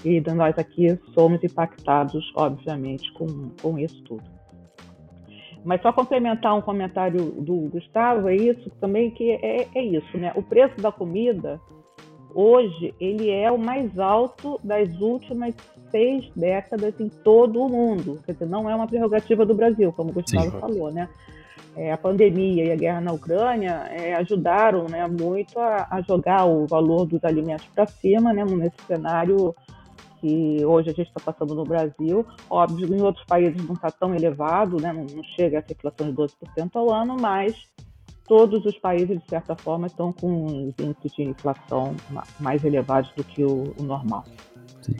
e 0.04 0.20
nós 0.32 0.56
aqui 0.58 0.98
somos 1.14 1.42
impactados, 1.42 2.30
obviamente, 2.34 3.12
com, 3.12 3.50
com 3.60 3.78
isso 3.78 4.02
tudo. 4.04 4.22
Mas 5.64 5.82
só 5.82 5.92
complementar 5.92 6.56
um 6.56 6.62
comentário 6.62 7.32
do 7.32 7.68
Gustavo, 7.68 8.28
é 8.28 8.36
isso 8.36 8.70
também 8.80 9.10
que 9.10 9.30
é, 9.32 9.66
é 9.74 9.82
isso, 9.82 10.16
né? 10.16 10.32
O 10.34 10.42
preço 10.42 10.80
da 10.80 10.92
comida 10.92 11.60
hoje 12.34 12.94
ele 13.00 13.30
é 13.30 13.50
o 13.50 13.58
mais 13.58 13.98
alto 13.98 14.60
das 14.62 14.88
últimas 15.00 15.54
seis 15.90 16.30
décadas 16.36 16.98
em 17.00 17.08
todo 17.08 17.60
o 17.60 17.68
mundo. 17.68 18.20
Quer 18.24 18.32
dizer, 18.32 18.46
não 18.46 18.68
é 18.70 18.74
uma 18.74 18.86
prerrogativa 18.86 19.44
do 19.44 19.54
Brasil, 19.54 19.92
como 19.92 20.10
o 20.10 20.12
Gustavo 20.12 20.50
Sim. 20.50 20.60
falou, 20.60 20.92
né? 20.92 21.08
É, 21.76 21.92
a 21.92 21.96
pandemia 21.96 22.64
e 22.64 22.72
a 22.72 22.76
guerra 22.76 23.00
na 23.00 23.12
Ucrânia 23.12 23.84
é, 23.90 24.14
ajudaram 24.14 24.86
né, 24.88 25.06
muito 25.06 25.58
a, 25.60 25.86
a, 25.90 26.00
jogar 26.00 26.44
o 26.44 26.66
valor 26.66 27.06
dos 27.06 27.22
alimentos 27.24 27.66
para 27.66 27.86
cima, 27.86 28.32
né, 28.32 28.44
nesse 28.44 28.82
cenário 28.86 29.54
que 30.20 30.64
hoje 30.64 30.90
a 30.90 30.92
gente 30.92 31.08
está 31.08 31.20
passando 31.20 31.54
no 31.54 31.64
Brasil. 31.64 32.24
Óbvio, 32.48 32.94
em 32.94 33.02
outros 33.02 33.24
países 33.26 33.64
não 33.64 33.74
está 33.74 33.90
tão 33.90 34.14
elevado, 34.14 34.80
né? 34.80 34.92
não, 34.92 35.04
não 35.04 35.24
chega 35.36 35.58
a 35.58 35.60
essa 35.60 35.72
inflação 35.72 36.10
de 36.10 36.16
12% 36.16 36.70
ao 36.74 36.92
ano, 36.92 37.16
mas 37.20 37.54
todos 38.26 38.64
os 38.64 38.78
países, 38.78 39.18
de 39.18 39.28
certa 39.28 39.56
forma, 39.56 39.86
estão 39.86 40.12
com 40.12 40.72
índices 40.78 41.12
de 41.16 41.22
inflação 41.22 41.96
mais 42.38 42.62
elevados 42.62 43.10
do 43.16 43.24
que 43.24 43.42
o, 43.42 43.74
o 43.78 43.82
normal. 43.82 44.24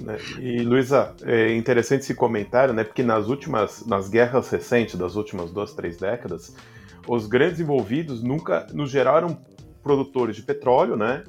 Né, 0.02 0.18
e 0.38 0.60
Luísa, 0.62 1.14
é 1.22 1.54
interessante 1.54 2.00
esse 2.00 2.14
comentário, 2.14 2.74
né? 2.74 2.84
Porque 2.84 3.02
nas 3.02 3.28
últimas, 3.28 3.86
nas 3.86 4.08
guerras 4.08 4.50
recentes 4.50 4.96
das 4.96 5.14
últimas 5.14 5.50
duas, 5.50 5.72
três 5.74 5.96
décadas, 5.98 6.54
os 7.06 7.26
grandes 7.26 7.60
envolvidos 7.60 8.22
nunca, 8.22 8.66
no 8.72 8.86
geral, 8.86 9.16
eram 9.16 9.38
produtores 9.82 10.36
de 10.36 10.42
petróleo, 10.42 10.96
né? 10.96 11.24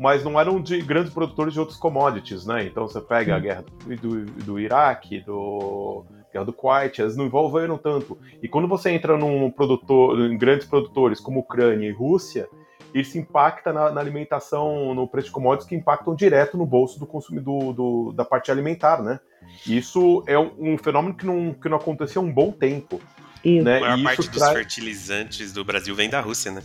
Mas 0.00 0.24
não 0.24 0.40
eram 0.40 0.58
de 0.58 0.80
grandes 0.80 1.12
produtores 1.12 1.52
de 1.52 1.60
outros 1.60 1.78
commodities, 1.78 2.46
né? 2.46 2.64
Então 2.64 2.88
você 2.88 3.02
pega 3.02 3.36
a 3.36 3.38
guerra 3.38 3.62
do, 4.00 4.24
do, 4.24 4.58
Iraque, 4.58 5.20
do 5.20 6.06
guerra 6.32 6.46
do 6.46 6.54
Kuwait, 6.54 6.98
elas 7.02 7.18
não 7.18 7.26
envolveram 7.26 7.76
tanto. 7.76 8.16
E 8.42 8.48
quando 8.48 8.66
você 8.66 8.92
entra 8.92 9.18
num 9.18 9.50
produtor, 9.50 10.18
em 10.18 10.38
grandes 10.38 10.66
produtores 10.66 11.20
como 11.20 11.40
Ucrânia 11.40 11.86
e 11.86 11.92
Rússia, 11.92 12.48
isso 12.94 13.18
impacta 13.18 13.74
na, 13.74 13.90
na, 13.90 14.00
alimentação, 14.00 14.94
no 14.94 15.06
preço 15.06 15.26
de 15.26 15.32
commodities 15.34 15.68
que 15.68 15.74
impactam 15.74 16.14
direto 16.14 16.56
no 16.56 16.64
bolso 16.64 16.98
do 16.98 17.06
consumidor 17.06 17.74
do, 17.74 18.12
da 18.12 18.24
parte 18.24 18.50
alimentar, 18.50 19.02
né? 19.02 19.20
Isso 19.66 20.24
é 20.26 20.38
um, 20.38 20.50
um, 20.58 20.78
fenômeno 20.78 21.14
que 21.14 21.26
não, 21.26 21.52
que 21.52 21.68
não 21.68 21.76
aconteceu 21.76 22.22
há 22.22 22.24
um 22.24 22.32
bom 22.32 22.50
tempo. 22.50 22.98
Isso. 23.44 23.64
Né? 23.64 23.76
A 23.76 23.98
maior 23.98 24.16
parte 24.16 24.30
dos 24.30 24.48
fertilizantes 24.48 25.52
do 25.52 25.62
Brasil 25.62 25.94
vem 25.94 26.08
da 26.08 26.22
Rússia, 26.22 26.50
né? 26.50 26.62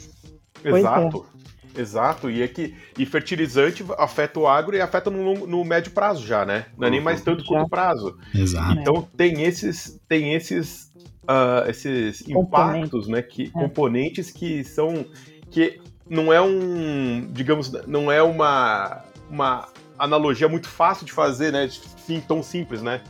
Exato. 0.64 1.26
É. 1.42 1.55
Exato, 1.78 2.30
e 2.30 2.42
é 2.42 2.48
que 2.48 2.76
e 2.98 3.06
fertilizante 3.06 3.86
afeta 3.98 4.40
o 4.40 4.48
agro 4.48 4.76
e 4.76 4.82
afeta 4.82 5.10
no, 5.10 5.46
no 5.46 5.64
médio 5.64 5.92
prazo 5.92 6.26
já, 6.26 6.46
né? 6.46 6.66
Não 6.78 6.88
é 6.88 6.92
nem 6.92 7.02
mais 7.02 7.22
tanto 7.22 7.44
curto 7.44 7.70
prazo. 7.70 8.18
Exato. 8.34 8.80
Então 8.80 9.08
tem 9.16 9.44
esses 9.44 10.00
tem 10.08 10.34
esses 10.34 10.92
uh, 11.24 11.70
esses 11.70 12.28
impactos, 12.28 13.08
né? 13.08 13.22
Que 13.22 13.44
é. 13.44 13.50
componentes 13.50 14.32
que 14.32 14.64
são 14.64 15.06
que 15.52 15.80
não 16.10 16.32
é 16.32 16.42
um, 16.42 17.28
digamos, 17.32 17.72
não 17.88 18.12
é 18.12 18.22
uma 18.22 19.04
uma 19.30 19.68
analogia 19.98 20.48
muito 20.48 20.68
fácil 20.68 21.06
de 21.06 21.12
fazer, 21.12 21.52
né? 21.52 21.68
Sim, 21.70 22.22
tão 22.26 22.44
simples, 22.44 22.82
né? 22.82 23.02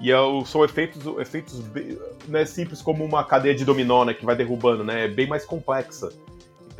E 0.00 0.10
é, 0.10 0.16
são 0.46 0.64
efeitos, 0.64 1.04
efeitos 1.18 1.62
não 2.26 2.40
é 2.40 2.46
simples 2.46 2.80
como 2.80 3.04
uma 3.04 3.22
cadeia 3.22 3.54
de 3.54 3.64
dominó, 3.64 4.04
né? 4.04 4.14
Que 4.14 4.24
vai 4.24 4.34
derrubando, 4.34 4.82
né? 4.82 5.04
É 5.04 5.08
bem 5.08 5.26
mais 5.26 5.44
complexa. 5.44 6.10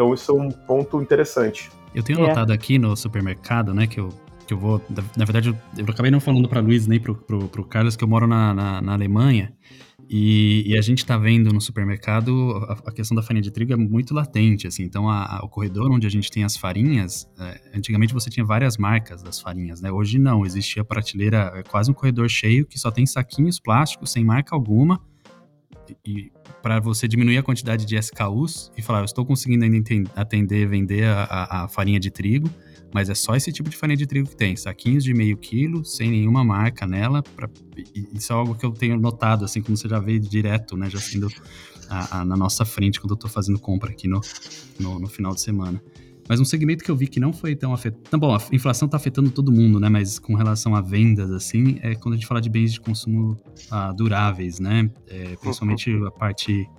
Então 0.01 0.15
isso 0.15 0.33
é 0.33 0.35
um 0.35 0.51
ponto 0.51 1.03
interessante. 1.03 1.71
Eu 1.95 2.03
tenho 2.03 2.21
é. 2.21 2.29
notado 2.29 2.55
aqui 2.55 2.79
no 2.79 2.97
supermercado, 2.97 3.75
né, 3.75 3.87
que 3.87 4.01
eu, 4.01 4.09
que 4.47 4.55
eu 4.55 4.59
vou. 4.59 4.83
Na 5.15 5.27
verdade, 5.27 5.51
eu, 5.51 5.57
eu 5.77 5.85
acabei 5.85 6.11
não 6.11 6.21
falando 6.21 6.49
para 6.49 6.63
Luiz 6.63 6.87
nem 6.87 6.99
para 6.99 7.13
o 7.13 7.65
Carlos 7.67 7.97
que 7.97 8.03
eu 8.03 8.09
moro 8.09 8.27
na, 8.27 8.55
na, 8.55 8.81
na 8.81 8.93
Alemanha. 8.95 9.53
E, 10.09 10.65
e, 10.67 10.79
a 10.79 10.81
gente 10.81 10.99
está 10.99 11.19
vendo 11.19 11.53
no 11.53 11.61
supermercado 11.61 12.51
a, 12.67 12.89
a, 12.89 12.93
questão 12.93 13.15
da 13.15 13.23
farinha 13.23 13.43
de 13.43 13.51
trigo 13.51 13.75
é 13.75 13.77
muito 13.77 14.15
latente, 14.15 14.67
assim. 14.67 14.85
Então, 14.85 15.09
a, 15.09 15.37
a, 15.37 15.45
o 15.45 15.49
corredor 15.51 15.93
onde 15.93 16.07
a 16.07 16.11
gente 16.11 16.31
tem 16.31 16.45
as 16.45 16.57
farinhas, 16.57 17.29
é, 17.39 17.61
antigamente 17.77 18.15
você 18.15 18.31
tinha 18.31 18.45
várias 18.45 18.79
marcas 18.79 19.23
das 19.23 19.39
farinhas, 19.39 19.83
né? 19.83 19.93
Hoje 19.93 20.19
não, 20.19 20.47
existe 20.47 20.81
a 20.81 20.85
prateleira, 20.85 21.53
é 21.55 21.63
quase 21.63 21.91
um 21.91 21.95
corredor 21.95 22.29
cheio 22.29 22.67
que 22.67 22.79
só 22.79 22.91
tem 22.91 23.05
saquinhos 23.05 23.61
plásticos 23.61 24.11
sem 24.11 24.25
marca 24.25 24.57
alguma. 24.57 24.99
E, 26.05 26.31
para 26.63 26.81
você 26.81 27.09
diminuir 27.09 27.39
a 27.39 27.43
quantidade 27.43 27.85
de 27.85 27.97
SKUs 27.97 28.71
e 28.77 28.83
falar, 28.83 29.01
eu 29.01 29.05
estou 29.05 29.25
conseguindo 29.25 29.65
ainda 29.65 29.79
atender, 30.15 30.67
vender 30.67 31.05
a, 31.07 31.65
a 31.65 31.69
farinha 31.69 31.99
de 31.99 32.11
trigo, 32.11 32.51
mas 32.93 33.09
é 33.09 33.15
só 33.15 33.37
esse 33.37 33.53
tipo 33.53 33.71
de 33.71 33.77
farinha 33.77 33.97
de 33.97 34.07
trigo 34.07 34.29
que 34.29 34.37
tem, 34.37 34.57
saquinhos 34.57 35.05
de 35.05 35.15
meio 35.15 35.37
quilo, 35.37 35.85
sem 35.85 36.11
nenhuma 36.11 36.45
marca 36.45 36.87
nela. 36.87 37.23
Pra, 37.23 37.49
isso 38.13 38.33
é 38.33 38.37
algo 38.37 38.55
que 38.55 38.67
eu 38.67 38.73
tenho 38.73 38.99
notado, 38.99 39.45
assim 39.45 39.63
como 39.63 39.77
você 39.77 39.89
já 39.89 39.99
vê 39.99 40.19
direto, 40.19 40.77
né, 40.77 40.91
já 40.91 40.99
sendo 40.99 41.29
a, 41.89 42.21
a, 42.21 42.25
na 42.25 42.37
nossa 42.37 42.65
frente 42.65 43.01
quando 43.01 43.11
eu 43.11 43.17
estou 43.17 43.29
fazendo 43.29 43.59
compra 43.59 43.91
aqui 43.91 44.07
no, 44.07 44.21
no, 44.79 45.01
no, 45.01 45.07
final 45.09 45.35
de 45.35 45.41
semana. 45.41 45.83
Mas 46.31 46.39
um 46.39 46.45
segmento 46.45 46.85
que 46.85 46.91
eu 46.93 46.95
vi 46.95 47.09
que 47.09 47.19
não 47.19 47.33
foi 47.33 47.57
tão 47.57 47.75
afetado. 47.75 48.17
Bom, 48.17 48.33
a 48.33 48.41
inflação 48.53 48.87
está 48.87 48.97
afetando 48.97 49.33
todo 49.33 49.51
mundo, 49.51 49.81
né? 49.81 49.89
Mas 49.89 50.17
com 50.17 50.37
relação 50.37 50.77
a 50.77 50.81
vendas, 50.81 51.29
assim, 51.33 51.81
é 51.83 51.97
quando 51.97 52.15
a 52.15 52.17
gente 52.17 52.27
fala 52.29 52.41
de 52.41 52.49
bens 52.49 52.73
de 52.73 52.81
consumo 52.81 53.37
ah, 53.69 53.91
duráveis, 53.91 54.61
né? 54.61 54.89
É, 55.09 55.35
principalmente 55.35 55.93
a 56.07 56.11
parte 56.13 56.71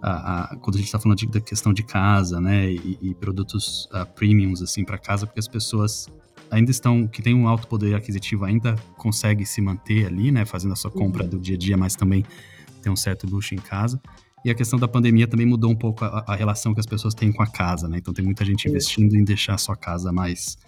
a, 0.00 0.52
a, 0.52 0.56
quando 0.56 0.76
a 0.76 0.78
gente 0.78 0.86
está 0.86 1.00
falando 1.00 1.18
de, 1.18 1.26
da 1.26 1.40
questão 1.40 1.72
de 1.72 1.82
casa, 1.82 2.40
né, 2.40 2.70
e, 2.70 2.96
e 3.02 3.14
produtos 3.16 3.86
uh, 3.86 4.06
premiums 4.14 4.62
assim 4.62 4.84
para 4.84 4.98
casa, 4.98 5.26
porque 5.26 5.40
as 5.40 5.48
pessoas 5.48 6.08
ainda 6.48 6.70
estão 6.70 7.08
que 7.08 7.22
têm 7.22 7.34
um 7.34 7.48
alto 7.48 7.66
poder 7.66 7.96
aquisitivo 7.96 8.44
ainda 8.44 8.76
consegue 8.96 9.44
se 9.44 9.60
manter 9.60 10.06
ali, 10.06 10.30
né, 10.30 10.44
fazendo 10.44 10.72
a 10.72 10.76
sua 10.76 10.92
compra 10.92 11.24
uhum. 11.24 11.30
do 11.30 11.40
dia 11.40 11.56
a 11.56 11.58
dia, 11.58 11.76
mas 11.76 11.96
também 11.96 12.24
tem 12.80 12.92
um 12.92 12.96
certo 12.96 13.26
luxo 13.28 13.52
em 13.52 13.58
casa. 13.58 14.00
E 14.44 14.50
a 14.50 14.54
questão 14.54 14.78
da 14.78 14.88
pandemia 14.88 15.26
também 15.26 15.46
mudou 15.46 15.70
um 15.70 15.76
pouco 15.76 16.04
a, 16.04 16.24
a 16.26 16.34
relação 16.34 16.74
que 16.74 16.80
as 16.80 16.86
pessoas 16.86 17.14
têm 17.14 17.32
com 17.32 17.42
a 17.42 17.46
casa, 17.46 17.88
né? 17.88 17.98
Então 17.98 18.12
tem 18.12 18.24
muita 18.24 18.44
gente 18.44 18.68
investindo 18.68 19.14
em 19.14 19.24
deixar 19.24 19.54
a 19.54 19.58
sua 19.58 19.76
casa 19.76 20.12
mais 20.12 20.58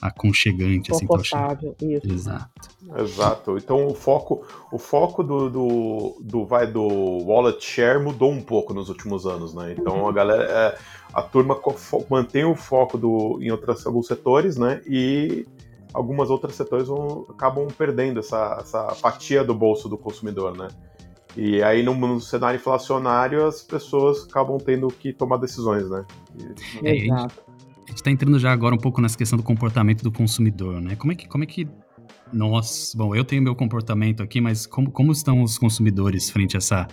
aconchegante, 0.00 0.92
assim, 0.92 1.06
Confortável, 1.06 1.74
isso. 1.80 2.12
Exato. 2.12 2.68
Exato. 2.98 3.56
Então 3.56 3.86
o 3.86 3.94
foco, 3.94 4.46
o 4.70 4.78
foco 4.78 5.22
do, 5.22 5.48
do, 5.48 6.16
do, 6.20 6.44
vai 6.44 6.66
do 6.66 6.82
wallet 7.24 7.64
share 7.64 8.02
mudou 8.02 8.30
um 8.30 8.42
pouco 8.42 8.74
nos 8.74 8.88
últimos 8.90 9.26
anos, 9.26 9.54
né? 9.54 9.74
Então 9.76 10.06
a 10.06 10.12
galera, 10.12 10.44
é, 10.44 10.78
a 11.12 11.22
turma 11.22 11.58
mantém 12.10 12.44
o 12.44 12.54
foco 12.54 12.98
do, 12.98 13.38
em 13.40 13.50
outras, 13.50 13.86
alguns 13.86 14.06
setores, 14.06 14.58
né? 14.58 14.82
E 14.86 15.46
algumas 15.94 16.28
outras 16.28 16.54
setores 16.54 16.88
vão, 16.88 17.26
acabam 17.30 17.66
perdendo 17.68 18.20
essa, 18.20 18.58
essa 18.60 18.88
fatia 18.96 19.42
do 19.42 19.54
bolso 19.54 19.88
do 19.88 19.96
consumidor, 19.96 20.54
né? 20.56 20.68
E 21.36 21.62
aí, 21.62 21.82
no, 21.82 21.94
no, 21.94 22.20
cenário 22.20 22.58
inflacionário, 22.58 23.46
as 23.46 23.62
pessoas 23.62 24.26
acabam 24.28 24.58
tendo 24.58 24.88
que 24.88 25.12
tomar 25.12 25.38
decisões, 25.38 25.88
né? 25.90 26.04
E, 26.82 26.88
é, 26.88 26.96
Exato 27.06 27.44
a 27.84 27.90
gente 27.90 27.98
está 27.98 28.10
entrando 28.10 28.38
já 28.38 28.50
agora 28.50 28.74
um 28.74 28.78
pouco 28.78 29.00
nessa 29.00 29.16
questão 29.16 29.36
do 29.36 29.42
comportamento 29.42 30.02
do 30.02 30.10
consumidor, 30.10 30.80
né? 30.80 30.96
Como 30.96 31.12
é 31.12 31.14
que, 31.14 31.28
como 31.28 31.44
é 31.44 31.46
que 31.46 31.68
nós, 32.32 32.92
bom, 32.96 33.14
eu 33.14 33.24
tenho 33.24 33.42
meu 33.42 33.54
comportamento 33.54 34.22
aqui, 34.22 34.40
mas 34.40 34.66
como, 34.66 34.90
como 34.90 35.12
estão 35.12 35.42
os 35.42 35.58
consumidores 35.58 36.30
frente 36.30 36.56
a 36.56 36.58
essa, 36.58 36.88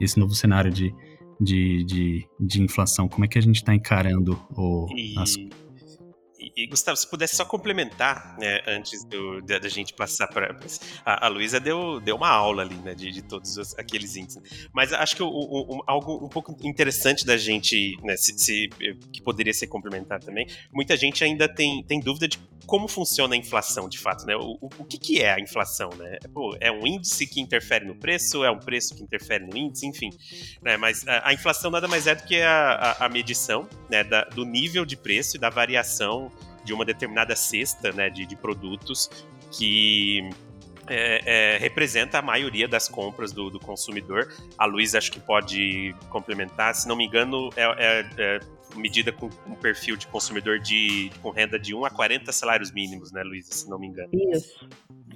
esse 0.00 0.18
novo 0.18 0.34
cenário 0.34 0.70
de, 0.70 0.94
de, 1.40 1.84
de, 1.84 2.28
de 2.38 2.62
inflação? 2.62 3.08
Como 3.08 3.24
é 3.24 3.28
que 3.28 3.38
a 3.38 3.42
gente 3.42 3.56
está 3.56 3.74
encarando 3.74 4.40
o, 4.56 4.86
e... 4.94 5.18
as 5.18 5.36
e, 6.56 6.66
Gustavo, 6.66 6.96
se 6.96 7.06
pudesse 7.06 7.36
só 7.36 7.44
complementar, 7.44 8.34
né, 8.38 8.62
antes 8.66 9.04
do, 9.04 9.42
da, 9.42 9.58
da, 9.58 9.68
gente 9.68 9.92
passar 9.92 10.26
para. 10.26 10.58
A, 11.04 11.26
a 11.26 11.28
Luísa 11.28 11.60
deu, 11.60 12.00
deu 12.00 12.16
uma 12.16 12.30
aula 12.30 12.62
ali, 12.62 12.76
né, 12.76 12.94
de, 12.94 13.12
de 13.12 13.20
todos 13.20 13.58
os, 13.58 13.78
aqueles 13.78 14.16
índices. 14.16 14.68
Mas 14.72 14.90
acho 14.90 15.14
que 15.16 15.22
o, 15.22 15.28
o, 15.28 15.82
algo 15.86 16.24
um 16.24 16.30
pouco 16.30 16.56
interessante 16.66 17.26
da 17.26 17.36
gente, 17.36 17.98
né, 18.02 18.16
se, 18.16 18.38
se, 18.38 18.70
que 19.12 19.20
poderia 19.20 19.52
ser 19.52 19.66
complementar 19.66 20.18
também, 20.18 20.46
muita 20.72 20.96
gente 20.96 21.22
ainda 21.22 21.46
tem, 21.46 21.82
tem 21.82 22.00
dúvida 22.00 22.26
de 22.26 22.38
como 22.66 22.88
funciona 22.88 23.34
a 23.34 23.38
inflação 23.38 23.88
de 23.88 23.98
fato, 23.98 24.26
né? 24.26 24.36
O, 24.36 24.58
o, 24.60 24.68
o 24.78 24.84
que, 24.84 24.98
que 24.98 25.22
é 25.22 25.32
a 25.32 25.40
inflação, 25.40 25.90
né? 25.90 26.18
Pô, 26.34 26.56
é 26.60 26.70
um 26.70 26.86
índice 26.86 27.26
que 27.26 27.40
interfere 27.40 27.84
no 27.84 27.94
preço, 27.94 28.44
é 28.44 28.50
um 28.50 28.58
preço 28.58 28.94
que 28.94 29.02
interfere 29.02 29.46
no 29.46 29.56
índice, 29.56 29.86
enfim. 29.86 30.10
Né? 30.60 30.76
Mas 30.76 31.06
a, 31.06 31.28
a 31.28 31.32
inflação 31.32 31.70
nada 31.70 31.86
mais 31.86 32.06
é 32.06 32.14
do 32.14 32.24
que 32.24 32.40
a, 32.42 32.72
a, 32.72 33.06
a 33.06 33.08
medição 33.08 33.68
né, 33.88 34.02
da, 34.02 34.24
do 34.24 34.44
nível 34.44 34.84
de 34.84 34.96
preço 34.96 35.36
e 35.36 35.40
da 35.40 35.48
variação 35.48 36.30
de 36.66 36.74
uma 36.74 36.84
determinada 36.84 37.34
cesta 37.36 37.92
né, 37.92 38.10
de, 38.10 38.26
de 38.26 38.36
produtos 38.36 39.08
que 39.52 40.28
é, 40.88 41.54
é, 41.54 41.58
representa 41.58 42.18
a 42.18 42.22
maioria 42.22 42.68
das 42.68 42.88
compras 42.88 43.32
do, 43.32 43.48
do, 43.50 43.58
consumidor. 43.58 44.28
A 44.58 44.66
Luiz 44.66 44.94
acho 44.94 45.10
que 45.10 45.20
pode 45.20 45.94
complementar. 46.10 46.74
Se 46.74 46.88
não 46.88 46.96
me 46.96 47.06
engano, 47.06 47.50
é, 47.56 47.64
é, 47.64 48.06
é 48.18 48.40
medida 48.76 49.12
com 49.12 49.26
um 49.46 49.54
perfil 49.54 49.96
de 49.96 50.06
consumidor 50.08 50.58
de, 50.58 51.10
com 51.22 51.30
renda 51.30 51.58
de 51.58 51.74
1 51.74 51.84
a 51.84 51.90
40 51.90 52.30
salários 52.32 52.72
mínimos, 52.72 53.12
né, 53.12 53.22
Luiz? 53.22 53.46
Se 53.46 53.70
não 53.70 53.78
me 53.78 53.86
engano. 53.86 54.10
Isso. 54.12 54.68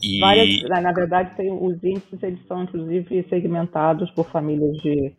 E... 0.02 0.18
Várias, 0.18 0.62
na 0.68 0.92
verdade, 0.92 1.36
tem, 1.36 1.52
os 1.52 1.82
índices 1.82 2.22
eles 2.22 2.44
são, 2.46 2.62
inclusive, 2.62 3.26
segmentados 3.28 4.10
por 4.12 4.30
famílias 4.30 4.76
de 4.78 5.12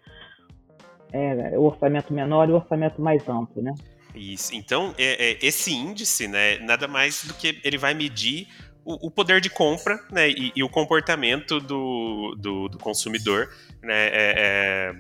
é, 1.14 1.58
orçamento 1.58 2.14
menor 2.14 2.50
e 2.50 2.54
orçamento 2.54 3.02
mais 3.02 3.28
amplo, 3.28 3.62
né? 3.62 3.74
Isso. 4.16 4.54
Então, 4.54 4.94
é, 4.98 5.32
é, 5.32 5.38
esse 5.42 5.72
índice, 5.72 6.28
né, 6.28 6.58
nada 6.60 6.88
mais 6.88 7.24
do 7.24 7.34
que 7.34 7.60
ele 7.64 7.78
vai 7.78 7.94
medir 7.94 8.48
o, 8.84 9.08
o 9.08 9.12
poder 9.12 9.40
de 9.40 9.50
compra 9.50 10.00
né, 10.12 10.30
e, 10.30 10.52
e 10.56 10.64
o 10.64 10.70
comportamento 10.70 11.60
do, 11.60 12.36
do, 12.38 12.68
do 12.68 12.78
consumidor 12.78 13.50
né, 13.82 14.08
é, 14.08 14.34
é, 14.38 14.96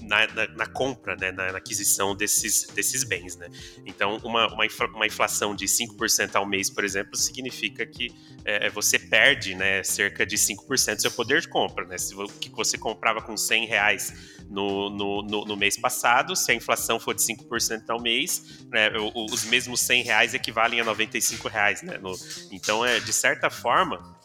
na, 0.00 0.26
na, 0.28 0.46
na, 0.48 0.66
compra, 0.66 1.16
né, 1.16 1.30
na, 1.30 1.52
na, 1.52 1.58
aquisição 1.58 2.14
desses, 2.14 2.66
desses 2.74 3.04
bens. 3.04 3.36
Né? 3.36 3.48
Então, 3.84 4.18
uma, 4.22 4.46
uma, 4.52 4.64
uma 4.94 5.06
inflação 5.06 5.54
de 5.54 5.66
5% 5.66 6.34
ao 6.34 6.46
mês, 6.46 6.70
por 6.70 6.84
exemplo, 6.84 7.16
significa 7.16 7.84
que 7.86 8.14
é, 8.44 8.66
é 8.66 8.70
você 8.70 8.98
perde 8.98 9.54
né, 9.54 9.82
cerca 9.82 10.24
de 10.26 10.36
5% 10.36 10.96
do 10.96 11.02
seu 11.02 11.10
poder 11.10 11.40
de 11.40 11.48
compra. 11.48 11.86
Né? 11.86 11.98
Se 11.98 12.14
que 12.40 12.50
você 12.50 12.76
comprava 12.76 13.20
com 13.22 13.36
100 13.36 13.66
reais 13.66 14.40
no, 14.48 14.90
no, 14.90 15.22
no, 15.22 15.44
no, 15.44 15.56
mês 15.56 15.76
passado, 15.78 16.34
se 16.34 16.50
a 16.50 16.54
inflação 16.54 16.98
for 16.98 17.14
de 17.14 17.22
5% 17.22 17.84
ao 17.88 18.00
mês, 18.00 18.64
né, 18.68 18.90
os 19.14 19.44
mesmos 19.44 19.80
100 19.80 20.02
reais 20.02 20.34
equivalem 20.34 20.80
a 20.80 20.84
95 20.84 21.48
reais. 21.48 21.82
Né, 21.82 21.98
no, 21.98 22.12
então, 22.50 22.84
é, 22.84 22.98
de 22.98 23.12
certa 23.12 23.48
forma, 23.48 24.18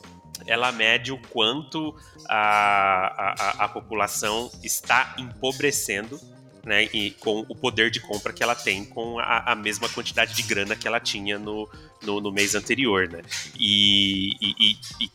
ela 0.45 0.71
mede 0.71 1.11
o 1.11 1.17
quanto 1.29 1.95
a, 2.27 3.59
a, 3.59 3.65
a 3.65 3.69
população 3.69 4.51
está 4.63 5.15
empobrecendo 5.17 6.19
né, 6.65 6.89
e 6.91 7.11
com 7.11 7.45
o 7.47 7.55
poder 7.55 7.91
de 7.91 7.99
compra 7.99 8.33
que 8.33 8.41
ela 8.41 8.55
tem 8.55 8.83
com 8.83 9.19
a, 9.19 9.51
a 9.51 9.55
mesma 9.55 9.87
quantidade 9.87 10.33
de 10.33 10.41
grana 10.41 10.75
que 10.75 10.87
ela 10.87 10.99
tinha 10.99 11.37
no, 11.37 11.69
no, 12.01 12.19
no 12.19 12.31
mês 12.31 12.55
anterior, 12.55 13.07
né? 13.07 13.21
E, 13.55 14.31
e, 14.41 14.55
e, 14.59 15.05
e 15.05 15.11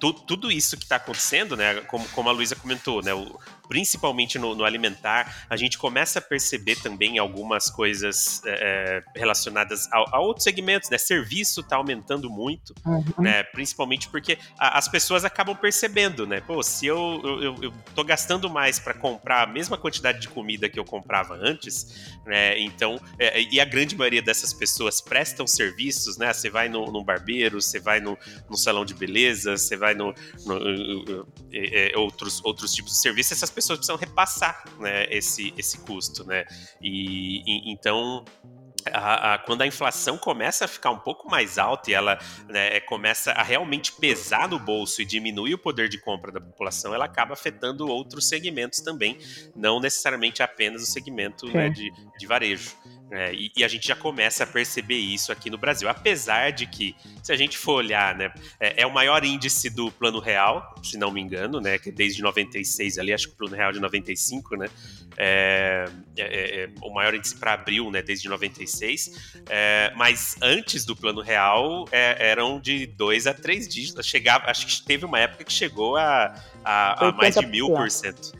tu, 0.00 0.14
tudo 0.14 0.50
isso 0.50 0.78
que 0.78 0.84
está 0.84 0.96
acontecendo, 0.96 1.56
né, 1.56 1.82
como, 1.82 2.08
como 2.08 2.28
a 2.30 2.32
Luísa 2.32 2.56
comentou, 2.56 3.02
né, 3.02 3.12
o, 3.12 3.38
principalmente 3.68 4.38
no, 4.38 4.54
no, 4.54 4.64
alimentar, 4.64 5.46
a 5.48 5.56
gente 5.56 5.78
começa 5.78 6.18
a 6.18 6.22
perceber 6.22 6.76
também 6.76 7.18
algumas 7.18 7.70
coisas 7.70 8.42
é, 8.44 9.02
é 9.14 9.18
relacionadas 9.18 9.86
a, 9.92 10.16
a, 10.16 10.20
outros 10.20 10.44
segmentos, 10.44 10.90
né? 10.90 10.98
Serviço 10.98 11.60
está 11.60 11.76
aumentando 11.76 12.30
muito, 12.30 12.74
uhum. 12.84 13.04
né? 13.18 13.42
Principalmente 13.42 14.08
porque 14.08 14.38
a, 14.58 14.78
as 14.78 14.88
pessoas 14.88 15.24
acabam 15.24 15.56
percebendo, 15.56 16.26
né? 16.26 16.40
Pô, 16.40 16.62
se 16.62 16.86
eu, 16.86 17.20
eu, 17.24 17.62
eu 17.62 17.74
tô 17.94 18.02
gastando 18.04 18.48
mais 18.48 18.78
para 18.78 18.94
comprar 18.94 19.42
a 19.42 19.46
mesma 19.46 19.76
quantidade 19.76 20.20
de 20.20 20.28
comida 20.28 20.68
que 20.68 20.78
eu 20.78 20.84
comprava 20.84 21.34
antes, 21.34 22.18
né? 22.26 22.58
Então, 22.58 23.00
é, 23.18 23.42
e 23.42 23.60
a 23.60 23.64
grande 23.64 23.96
maioria 23.96 24.22
dessas 24.22 24.52
pessoas 24.52 25.00
prestam 25.00 25.46
serviços, 25.46 26.16
né? 26.16 26.32
Você 26.32 26.50
vai 26.50 26.68
no, 26.68 26.90
no 26.92 27.04
barbeiro, 27.04 27.60
você 27.60 27.80
vai 27.80 28.00
no, 28.00 28.18
no, 28.48 28.56
salão 28.56 28.84
de 28.84 28.94
beleza, 28.94 29.56
você 29.56 29.76
vai 29.76 29.94
no, 29.94 30.14
no 30.44 31.26
é, 31.52 31.92
é, 31.92 31.98
outros, 31.98 32.44
outros 32.44 32.72
tipos 32.72 32.92
de 32.92 32.98
serviços, 32.98 33.32
essas 33.32 33.50
pessoas 33.58 33.78
precisam 33.78 33.96
repassar 33.96 34.64
né, 34.78 35.06
esse, 35.10 35.52
esse 35.56 35.78
custo, 35.78 36.24
né? 36.24 36.44
E, 36.80 37.42
e 37.44 37.72
então 37.72 38.24
a, 38.92 39.34
a, 39.34 39.38
quando 39.38 39.62
a 39.62 39.66
inflação 39.66 40.16
começa 40.16 40.64
a 40.64 40.68
ficar 40.68 40.90
um 40.90 40.98
pouco 40.98 41.28
mais 41.28 41.58
alta 41.58 41.90
e 41.90 41.94
ela 41.94 42.18
né, 42.48 42.80
começa 42.80 43.32
a 43.32 43.42
realmente 43.42 43.92
pesar 43.92 44.48
no 44.48 44.58
bolso 44.58 45.02
e 45.02 45.04
diminuir 45.04 45.54
o 45.54 45.58
poder 45.58 45.88
de 45.88 45.98
compra 45.98 46.30
da 46.30 46.40
população, 46.40 46.94
ela 46.94 47.04
acaba 47.04 47.34
afetando 47.34 47.88
outros 47.88 48.28
segmentos 48.28 48.80
também, 48.80 49.18
não 49.54 49.80
necessariamente 49.80 50.42
apenas 50.42 50.82
o 50.82 50.86
segmento 50.86 51.46
né, 51.48 51.68
de, 51.68 51.90
de 52.18 52.26
varejo. 52.26 52.76
É, 53.10 53.32
e, 53.32 53.50
e, 53.56 53.64
a 53.64 53.68
gente 53.68 53.88
já 53.88 53.96
começa 53.96 54.44
a 54.44 54.46
perceber 54.46 54.98
isso 54.98 55.32
aqui 55.32 55.48
no 55.48 55.56
Brasil. 55.56 55.88
Apesar 55.88 56.50
de 56.50 56.66
que, 56.66 56.94
se 57.22 57.32
a 57.32 57.36
gente 57.36 57.56
for 57.56 57.74
olhar, 57.74 58.14
né, 58.14 58.30
é, 58.60 58.82
é, 58.82 58.86
o 58.86 58.92
maior 58.92 59.24
índice 59.24 59.70
do 59.70 59.90
Plano 59.90 60.20
Real, 60.20 60.74
se 60.82 60.96
não 60.96 61.10
me 61.10 61.20
engano, 61.20 61.60
né, 61.60 61.78
que 61.78 61.90
desde 61.90 62.22
96 62.22 62.98
ali, 62.98 63.12
acho 63.12 63.28
que 63.28 63.34
o 63.34 63.36
Plano 63.36 63.56
Real 63.56 63.70
é 63.70 63.72
de 63.72 63.80
95, 63.80 64.56
né, 64.56 64.68
é, 65.16 65.88
é, 66.16 66.22
é, 66.22 66.64
é 66.64 66.70
o 66.82 66.92
maior 66.92 67.14
índice 67.14 67.36
para 67.36 67.54
abril, 67.54 67.90
né, 67.90 68.02
desde 68.02 68.28
96. 68.28 69.38
É, 69.48 69.92
mas 69.96 70.36
antes 70.42 70.84
do 70.84 70.94
Plano 70.94 71.20
Real 71.20 71.86
eram 71.92 72.60
de 72.60 72.86
dois 72.86 73.26
a 73.26 73.34
três 73.34 73.66
dígitos. 73.66 74.06
Chegava, 74.06 74.50
acho 74.50 74.66
que 74.66 74.82
teve 74.82 75.04
uma 75.04 75.18
época 75.18 75.44
que 75.44 75.52
chegou 75.52 75.96
a, 75.96 76.34
a, 76.64 77.08
a 77.08 77.12
mais 77.12 77.34
de 77.34 77.46
mil 77.46 77.68
por 77.68 77.90
cento. 77.90 78.32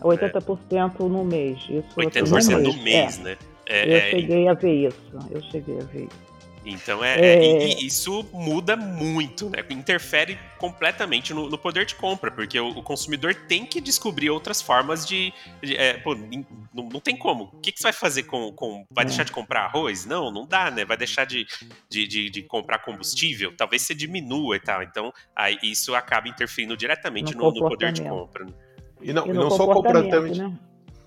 80% 0.00 0.98
no 1.08 1.24
mês. 1.24 1.58
Isso 1.68 1.88
80% 1.96 2.62
no 2.62 2.74
mês, 2.74 2.76
no 2.76 2.82
mês 2.82 3.18
né? 3.18 3.36
Eu 3.66 4.00
cheguei 4.10 4.48
a 4.48 4.54
ver 4.54 4.88
isso. 4.88 5.18
Eu 5.30 5.42
cheguei 5.42 5.78
a 5.78 5.84
ver 5.84 6.02
isso. 6.04 6.31
Então 6.64 7.04
é, 7.04 7.18
é... 7.18 7.44
é 7.44 7.66
isso 7.82 8.24
muda 8.32 8.76
muito, 8.76 9.50
né? 9.50 9.64
Interfere 9.70 10.38
completamente 10.58 11.34
no, 11.34 11.48
no 11.50 11.58
poder 11.58 11.84
de 11.84 11.94
compra, 11.96 12.30
porque 12.30 12.58
o, 12.58 12.68
o, 12.68 12.82
consumidor 12.82 13.34
tem 13.34 13.66
que 13.66 13.80
descobrir 13.80 14.30
outras 14.30 14.62
formas 14.62 15.04
de. 15.04 15.32
de 15.60 15.76
é, 15.76 15.94
pô, 15.94 16.14
não, 16.14 16.88
não, 16.88 17.00
tem 17.00 17.16
como. 17.16 17.50
O 17.52 17.60
que, 17.60 17.72
que 17.72 17.78
você 17.78 17.84
vai 17.84 17.92
fazer 17.92 18.24
com. 18.24 18.52
com 18.52 18.86
vai 18.90 19.04
deixar 19.04 19.24
de 19.24 19.32
comprar 19.32 19.64
arroz? 19.64 20.06
Não, 20.06 20.30
não 20.30 20.46
dá, 20.46 20.70
né? 20.70 20.84
Vai 20.84 20.96
deixar 20.96 21.24
de, 21.24 21.46
de, 21.88 22.06
de, 22.06 22.30
de 22.30 22.42
comprar 22.42 22.78
combustível? 22.78 23.52
Talvez 23.56 23.82
você 23.82 23.94
diminua 23.94 24.56
e 24.56 24.60
tal. 24.60 24.82
Então, 24.82 25.12
aí 25.34 25.58
isso 25.62 25.94
acaba 25.94 26.28
interferindo 26.28 26.76
diretamente 26.76 27.34
no, 27.34 27.50
no, 27.50 27.60
no 27.60 27.68
poder 27.68 27.92
de 27.92 28.02
compra. 28.02 28.44
Né? 28.44 28.52
E 29.00 29.12
não, 29.12 29.26
e 29.26 29.32
não 29.32 29.50
só 29.50 29.66
comportamento. 29.66 30.38
Né? 30.38 30.58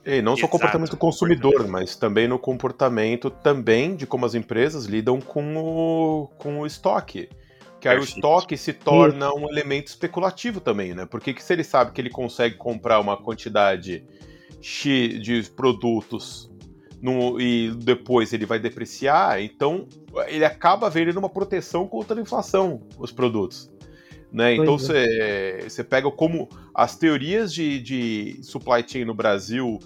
E 0.06 0.22
não 0.22 0.38
só 0.38 0.46
o 0.46 0.50
comportamento 0.50 0.92
do 0.92 0.98
consumidor, 0.98 1.68
mas 1.68 1.96
também 1.96 2.28
no 2.28 2.38
comportamento 2.38 3.32
também 3.32 3.96
de 3.96 4.06
como 4.06 4.26
as 4.26 4.36
empresas 4.36 4.86
lidam 4.86 5.20
com 5.20 5.58
o, 5.58 6.28
com 6.38 6.60
o 6.60 6.68
estoque. 6.68 7.28
Que 7.82 7.90
aí 7.90 7.98
o 7.98 8.04
estoque 8.04 8.56
se 8.56 8.72
torna 8.72 9.34
um 9.34 9.50
elemento 9.50 9.88
especulativo 9.88 10.60
também, 10.60 10.94
né? 10.94 11.06
Porque 11.06 11.34
que 11.34 11.44
se 11.44 11.54
ele 11.54 11.64
sabe 11.64 11.92
que 11.92 12.00
ele 12.00 12.10
consegue 12.10 12.56
comprar 12.56 13.00
uma 13.00 13.18
quantidade 13.18 14.06
X 14.62 15.22
de 15.22 15.44
produtos 15.56 16.52
no, 17.02 17.40
e 17.40 17.72
depois 17.72 18.34
ele 18.34 18.46
vai 18.46 18.60
depreciar, 18.60 19.42
então 19.42 19.88
ele 20.28 20.46
acaba 20.46 20.90
vendendo 20.90 21.18
uma 21.18 21.30
proteção 21.30 21.88
contra 21.88 22.18
a 22.18 22.22
inflação, 22.22 22.82
os 22.98 23.12
produtos. 23.12 23.72
Né? 24.32 24.56
Então 24.56 24.76
é. 24.90 25.62
você 25.62 25.84
pega 25.84 26.10
como 26.12 26.50
as 26.74 26.98
teorias 26.98 27.54
de, 27.54 27.80
de 27.80 28.40
supply 28.44 28.84
chain 28.86 29.06
no 29.06 29.14
Brasil 29.14 29.80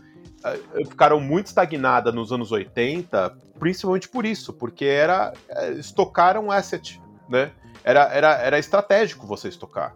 ficaram 0.88 1.19
muito 1.19 1.47
estagnadas 1.47 2.13
nos 2.13 2.32
anos 2.32 2.52
80, 2.52 3.36
principalmente 3.60 4.08
por 4.08 4.25
isso, 4.25 4.54
porque 4.54 4.86
era 4.86 5.34
eh, 5.49 5.71
estocar 5.73 6.38
um 6.38 6.52
asset, 6.52 7.02
né? 7.28 7.52
Era, 7.84 8.04
era, 8.13 8.34
era 8.36 8.60
estratégico 8.60 9.28
você 9.28 9.47
estocar. 9.47 9.95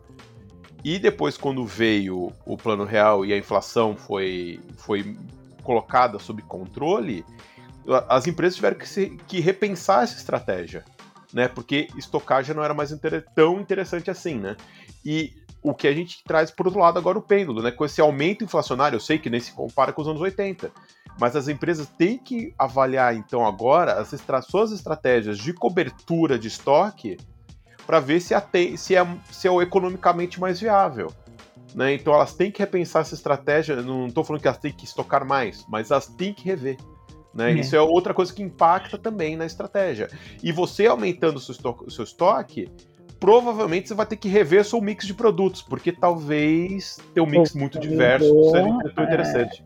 E 0.83 0.99
depois, 0.99 1.37
quando 1.37 1.65
veio 1.65 2.33
o 2.45 2.57
plano 2.57 2.83
real 2.83 3.25
e 3.25 3.31
a 3.31 3.37
inflação 3.37 3.95
foi, 3.95 4.59
foi 4.77 5.17
colocada 5.63 6.19
sob 6.19 6.41
controle, 6.41 7.25
as 8.09 8.27
empresas 8.27 8.55
tiveram 8.55 8.77
que, 8.77 8.87
se, 8.87 9.17
que 9.27 9.39
repensar 9.39 10.03
essa 10.03 10.17
estratégia, 10.17 10.83
né? 11.33 11.47
Porque 11.47 11.87
estocar 11.97 12.43
já 12.43 12.53
não 12.53 12.63
era 12.63 12.73
mais 12.73 12.91
inter 12.91 13.25
tão 13.33 13.61
interessante 13.61 14.11
assim, 14.11 14.35
né? 14.35 14.57
E 15.05 15.33
o 15.63 15.73
que 15.73 15.87
a 15.87 15.93
gente 15.93 16.23
traz 16.25 16.51
por 16.51 16.67
outro 16.67 16.81
lado 16.81 16.99
agora 16.99 17.17
o 17.17 17.21
pêndulo, 17.21 17.61
né? 17.61 17.71
Com 17.71 17.85
esse 17.85 18.01
aumento 18.01 18.43
inflacionário, 18.43 18.97
eu 18.97 18.99
sei 18.99 19.17
que 19.17 19.29
nem 19.29 19.39
se 19.39 19.53
compara 19.53 19.93
com 19.93 20.01
os 20.01 20.07
anos 20.07 20.21
80, 20.21 20.69
mas 21.19 21.35
as 21.35 21.47
empresas 21.47 21.87
têm 21.87 22.17
que 22.17 22.53
avaliar 22.59 23.15
então 23.15 23.45
agora 23.45 23.93
as 23.93 24.11
estra 24.11 24.41
suas 24.41 24.71
estratégias 24.71 25.37
de 25.37 25.53
cobertura 25.53 26.37
de 26.37 26.49
estoque 26.49 27.17
para 27.87 27.99
ver 27.99 28.19
se, 28.19 28.33
se, 28.77 28.95
é, 28.95 29.07
se 29.31 29.47
é 29.47 29.55
economicamente 29.61 30.39
mais 30.39 30.59
viável. 30.59 31.11
Né? 31.73 31.93
Então 31.93 32.13
elas 32.13 32.33
têm 32.33 32.51
que 32.51 32.59
repensar 32.59 33.01
essa 33.01 33.15
estratégia. 33.15 33.81
Não 33.81 34.07
estou 34.07 34.23
falando 34.23 34.41
que 34.41 34.47
elas 34.47 34.59
têm 34.59 34.71
que 34.71 34.85
estocar 34.85 35.25
mais, 35.25 35.65
mas 35.67 35.91
elas 35.91 36.07
têm 36.07 36.33
que 36.33 36.45
rever. 36.45 36.77
Né? 37.33 37.51
É. 37.51 37.55
Isso 37.55 37.75
é 37.75 37.81
outra 37.81 38.13
coisa 38.13 38.33
que 38.33 38.43
impacta 38.43 38.97
também 38.97 39.35
na 39.35 39.45
estratégia. 39.45 40.09
E 40.41 40.51
você 40.51 40.85
aumentando 40.85 41.37
o 41.37 41.39
seu 41.39 41.53
estoque, 41.53 41.85
o 41.85 41.91
seu 41.91 42.03
estoque 42.03 42.69
provavelmente 43.23 43.87
você 43.87 43.93
vai 43.93 44.05
ter 44.05 44.17
que 44.17 44.27
rever 44.27 44.65
seu 44.65 44.81
mix 44.81 45.07
de 45.07 45.13
produtos, 45.13 45.61
porque 45.61 45.93
talvez 45.93 46.97
ter 47.13 47.21
um 47.21 47.25
mix 47.25 47.55
muito 47.55 47.79
diverso 47.79 48.51
seja 48.51 48.67
é, 48.67 49.03
interessante. 49.03 49.63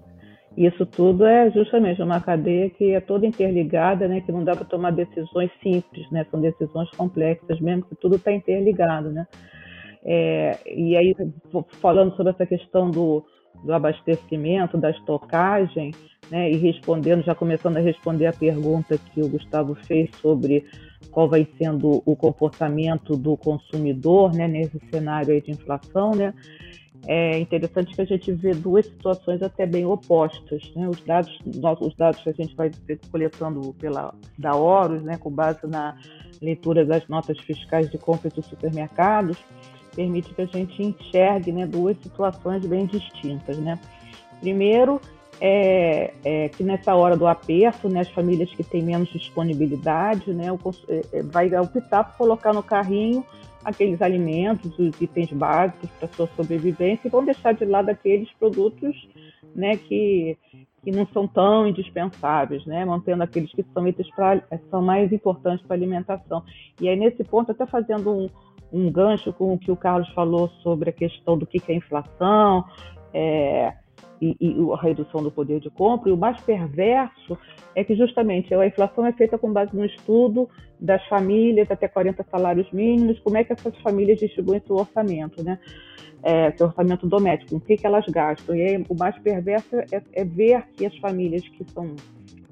Isso 0.56 0.86
tudo 0.86 1.26
é 1.26 1.50
justamente 1.50 2.00
uma 2.00 2.22
cadeia 2.22 2.70
que 2.70 2.92
é 2.92 3.00
toda 3.00 3.26
interligada, 3.26 4.08
né? 4.08 4.22
Que 4.22 4.32
não 4.32 4.44
dá 4.44 4.56
para 4.56 4.64
tomar 4.64 4.92
decisões 4.92 5.50
simples, 5.64 6.08
né? 6.12 6.24
São 6.30 6.40
decisões 6.40 6.88
complexas, 6.92 7.60
mesmo 7.60 7.82
que 7.86 7.96
tudo 7.96 8.18
está 8.18 8.32
interligado, 8.32 9.10
né? 9.10 9.26
É, 10.06 10.60
e 10.68 10.96
aí, 10.96 11.16
falando 11.82 12.16
sobre 12.16 12.34
essa 12.34 12.46
questão 12.46 12.92
do, 12.92 13.26
do 13.64 13.74
abastecimento, 13.74 14.78
da 14.78 14.92
estocagem, 14.92 15.96
né? 16.30 16.52
E 16.52 16.58
respondendo, 16.58 17.24
já 17.24 17.34
começando 17.34 17.78
a 17.78 17.82
responder 17.82 18.28
a 18.28 18.34
pergunta 18.34 19.00
que 19.00 19.20
o 19.20 19.28
Gustavo 19.28 19.74
fez 19.74 20.12
sobre 20.22 20.64
qual 21.12 21.30
vai 21.30 21.48
sendo 21.58 22.02
o 22.06 22.16
comportamento 22.16 23.16
do 23.16 23.36
consumidor 23.38 24.34
né, 24.34 24.48
nesse 24.48 24.80
cenário 24.92 25.40
de 25.42 25.52
inflação, 25.52 26.12
né? 26.12 26.34
É 27.06 27.38
interessante 27.40 27.94
que 27.96 28.02
a 28.02 28.06
gente 28.06 28.32
vê 28.32 28.54
duas 28.54 28.86
situações 28.86 29.42
até 29.42 29.66
bem 29.66 29.86
opostas. 29.86 30.64
Né? 30.76 30.90
Os 30.90 31.00
dados, 31.02 31.40
os 31.80 31.96
dados 31.96 32.22
que 32.22 32.30
a 32.30 32.34
gente 32.34 32.56
vai 32.56 32.72
coletando 33.12 33.74
pela 33.76 34.14
da 34.38 34.56
Horus, 34.56 35.04
né, 35.04 35.16
com 35.18 35.30
base 35.30 35.66
na 35.68 35.96
leitura 36.42 36.86
das 36.86 37.08
notas 37.08 37.40
fiscais 37.40 37.90
de 37.90 37.98
compra 37.98 38.30
dos 38.30 38.46
supermercados, 38.48 39.38
permite 39.96 40.34
que 40.34 40.42
a 40.42 40.46
gente 40.46 40.82
enxergue 40.82 41.52
né, 41.52 41.66
duas 41.66 41.98
situações 41.98 42.66
bem 42.66 42.86
distintas. 42.86 43.58
Né? 43.58 43.80
Primeiro, 44.42 45.00
é, 45.40 46.14
é, 46.24 46.50
que 46.50 46.64
nessa 46.64 46.96
hora 46.96 47.16
do 47.16 47.28
aperto, 47.28 47.88
né, 47.90 48.02
as 48.02 48.10
famílias 48.10 48.50
que 48.50 48.64
têm 48.64 48.82
menos 48.82 49.10
disponibilidade, 49.10 50.34
né, 50.34 50.52
o, 50.52 50.60
é, 50.90 51.02
é, 51.14 51.24
vai 51.24 51.54
optar 51.58 52.04
por 52.04 52.18
colocar 52.18 52.54
no 52.54 52.64
carrinho 52.64 53.24
aqueles 53.64 54.02
alimentos, 54.02 54.78
os 54.80 55.00
itens 55.02 55.32
básicos 55.32 55.90
para 56.00 56.08
sua 56.10 56.28
sobrevivência 56.36 57.08
e 57.08 57.12
vão 57.12 57.24
deixar 57.24 57.54
de 57.54 57.66
lado 57.66 57.90
aqueles 57.90 58.32
produtos 58.34 59.08
né, 59.54 59.76
que, 59.76 60.38
que 60.84 60.92
não 60.92 61.06
são 61.08 61.28
tão 61.28 61.68
indispensáveis, 61.68 62.66
né, 62.66 62.86
mantendo 62.86 63.24
aqueles 63.24 63.52
que 63.52 63.66
são 63.74 63.88
itens 63.88 64.10
pra, 64.16 64.42
são 64.70 64.82
mais 64.82 65.12
importantes 65.12 65.66
para 65.66 65.76
a 65.76 65.80
alimentação. 65.80 66.44
E 66.82 66.88
aí, 66.88 66.96
nesse 66.96 67.24
ponto, 67.24 67.52
até 67.52 67.66
fazendo 67.66 68.12
um, 68.12 68.30
um 68.72 68.92
gancho 68.92 69.34
com 69.34 69.54
o 69.54 69.60
que 69.60 69.72
o 69.72 69.76
Carlos 69.76 70.10
falou 70.10 70.50
sobre 70.64 70.90
a 70.90 70.94
questão 70.94 71.38
do 71.38 71.46
que, 71.46 71.62
é 71.68 71.76
inflação, 71.76 72.66
é, 73.14 73.74
e, 74.22 74.36
e, 74.40 74.56
a 74.74 74.82
redução 74.82 75.22
do 75.22 75.32
poder 75.32 75.60
de 75.60 75.70
compra. 75.70 76.10
E 76.10 76.12
o 76.12 76.18
mais 76.18 76.40
perverso 76.42 77.38
é 77.76 77.84
que 77.84 77.96
justamente 77.96 78.54
a 78.54 78.66
inflação 78.66 79.06
é 79.06 79.12
feita 79.12 79.38
com 79.38 79.52
base 79.52 79.76
no 79.76 79.86
estudo 79.86 80.50
das 80.80 81.06
famílias 81.08 81.70
até 81.72 81.88
40 81.88 82.26
salários 82.30 82.72
mínimos, 82.72 83.20
como 83.20 83.38
é 83.38 83.44
que 83.44 83.54
essas 83.54 83.76
famílias 83.80 84.20
distribuem 84.20 84.62
seu 84.66 84.76
orçamento, 84.76 85.44
né? 85.44 85.60
É, 86.24 86.52
seu 86.52 86.68
orçamento 86.68 87.08
doméstico, 87.08 87.56
o 87.56 87.60
que, 87.60 87.78
que 87.78 87.86
elas 87.86 88.06
gastam. 88.08 88.56
E 88.56 88.62
aí, 88.62 88.86
o 88.90 88.96
mais 88.96 89.18
perverso 89.20 89.76
é, 89.76 90.02
é 90.14 90.26
ver 90.26 90.64
que 90.76 90.86
as 90.86 90.98
famílias 90.98 91.48
que 91.48 91.64
são 91.72 91.96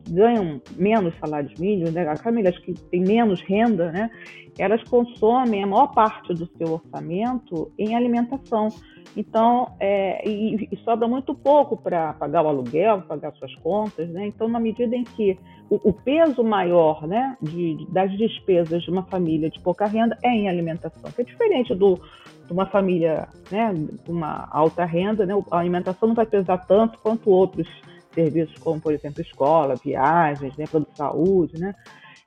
ganham 0.10 0.62
menos 0.76 1.13
salários 1.20 1.58
mínimos, 1.60 1.94
né, 1.94 2.08
as 2.08 2.22
famílias 2.22 2.58
que 2.60 2.74
têm 2.74 3.02
menos 3.02 3.41
renda, 3.41 3.91
né, 3.91 4.10
elas 4.58 4.82
consomem 4.84 5.63
a 5.63 5.68
maior 5.68 5.88
parte 5.88 6.34
do 6.34 6.48
seu 6.58 6.74
orçamento 6.74 7.72
em 7.78 7.96
alimentação. 7.96 8.70
Então, 9.15 9.72
é, 9.80 10.28
e, 10.28 10.68
e, 10.72 10.78
sobra 10.78 11.08
muito 11.08 11.34
pouco 11.34 11.78
para 11.78 12.13
pagar 12.13 12.44
o 12.44 12.48
aluguel, 12.48 13.02
pagar 13.02 13.34
suas 13.34 13.54
contas, 13.56 14.10
né? 14.10 14.28
Então, 14.28 14.48
na 14.48 14.60
medida 14.60 14.96
em 14.96 15.04
que 15.04 15.38
o, 15.70 15.89
o 15.89 15.94
peso 15.94 16.44
maior, 16.44 17.08
né, 17.08 17.38
de, 17.41 17.86
das 17.89 18.12
despesas 18.18 18.84
de 18.84 18.91
uma 18.91 19.04
família 19.04 19.50
de 19.50 19.60
pouca 19.62 19.86
renda 19.86 20.18
é 20.22 20.30
em 20.30 20.50
alimentação, 20.50 21.10
que 21.12 21.22
é 21.22 21.26
diferente 21.26 21.74
do, 21.74 22.00
de 22.46 22.52
uma 22.52 22.65
família, 22.65 23.28
né, 23.50 23.74
de 23.74 24.12
uma 24.12 24.50
alta 24.52 24.84
renda, 24.84 25.26
né? 25.26 25.34
A 25.50 25.60
alimentação 25.60 26.10
não 26.10 26.15
vai 26.15 26.26
pesar 26.26 26.58
tanto 26.65 26.98
quanto 27.00 27.30
outros 27.30 27.68
serviços, 28.15 28.58
como, 28.58 28.82
por 28.82 28.93
exemplo, 28.93 29.21
escola, 29.21 29.75
viagens, 29.75 30.58
né, 30.58 30.65
plano 30.65 30.88
de 30.89 30.97
saúde, 30.97 31.60
né? 31.60 31.75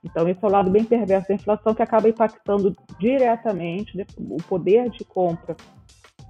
Então, 0.05 0.29
esse 0.29 0.38
é 0.42 0.46
o 0.46 0.51
lado 0.51 0.70
bem 0.70 0.85
perverso 0.85 1.29
da 1.29 1.35
inflação 1.35 1.74
que 1.74 1.83
acaba 1.83 2.09
impactando 2.09 2.77
diretamente 3.01 3.96
né, 3.96 4.07
o 4.16 4.37
poder 4.44 4.88
de 4.90 5.05
compra 5.05 5.57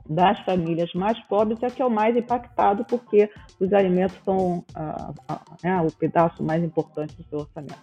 das 0.09 0.41
famílias 0.41 0.91
mais 0.95 1.21
pobres 1.25 1.63
é 1.63 1.69
que 1.69 1.83
é 1.83 1.85
o 1.85 1.91
mais 1.91 2.17
impactado, 2.17 2.83
porque 2.87 3.31
os 3.61 3.71
alimentos 3.75 4.17
são 4.25 4.65
ah, 4.75 5.13
ah, 5.29 5.41
né, 5.63 5.83
o 5.83 5.93
pedaço 5.93 6.43
mais 6.43 6.65
importante 6.65 7.15
do 7.15 7.25
seu 7.25 7.41
orçamento. 7.41 7.77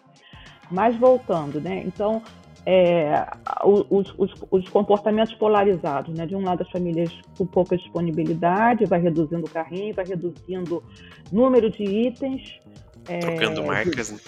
Mas 0.72 0.96
voltando, 0.96 1.62
né? 1.62 1.84
Então, 1.86 2.24
é, 2.66 3.28
os, 3.64 4.14
os, 4.18 4.34
os, 4.50 4.68
comportamentos 4.70 5.34
polarizados, 5.36 6.16
né? 6.18 6.26
De 6.26 6.36
um 6.36 6.44
lado, 6.44 6.64
as 6.64 6.70
famílias 6.72 7.12
com 7.38 7.46
pouca 7.46 7.78
disponibilidade, 7.78 8.86
vai 8.86 9.00
reduzindo 9.00 9.46
o 9.46 9.50
carrinho, 9.50 9.94
vai 9.94 10.06
reduzindo 10.06 10.84
número 11.32 11.70
de 11.70 11.84
itens. 11.84 12.60
É, 13.08 13.20
Trocando 13.20 13.64
marcas, 13.66 14.12
né? 14.12 14.20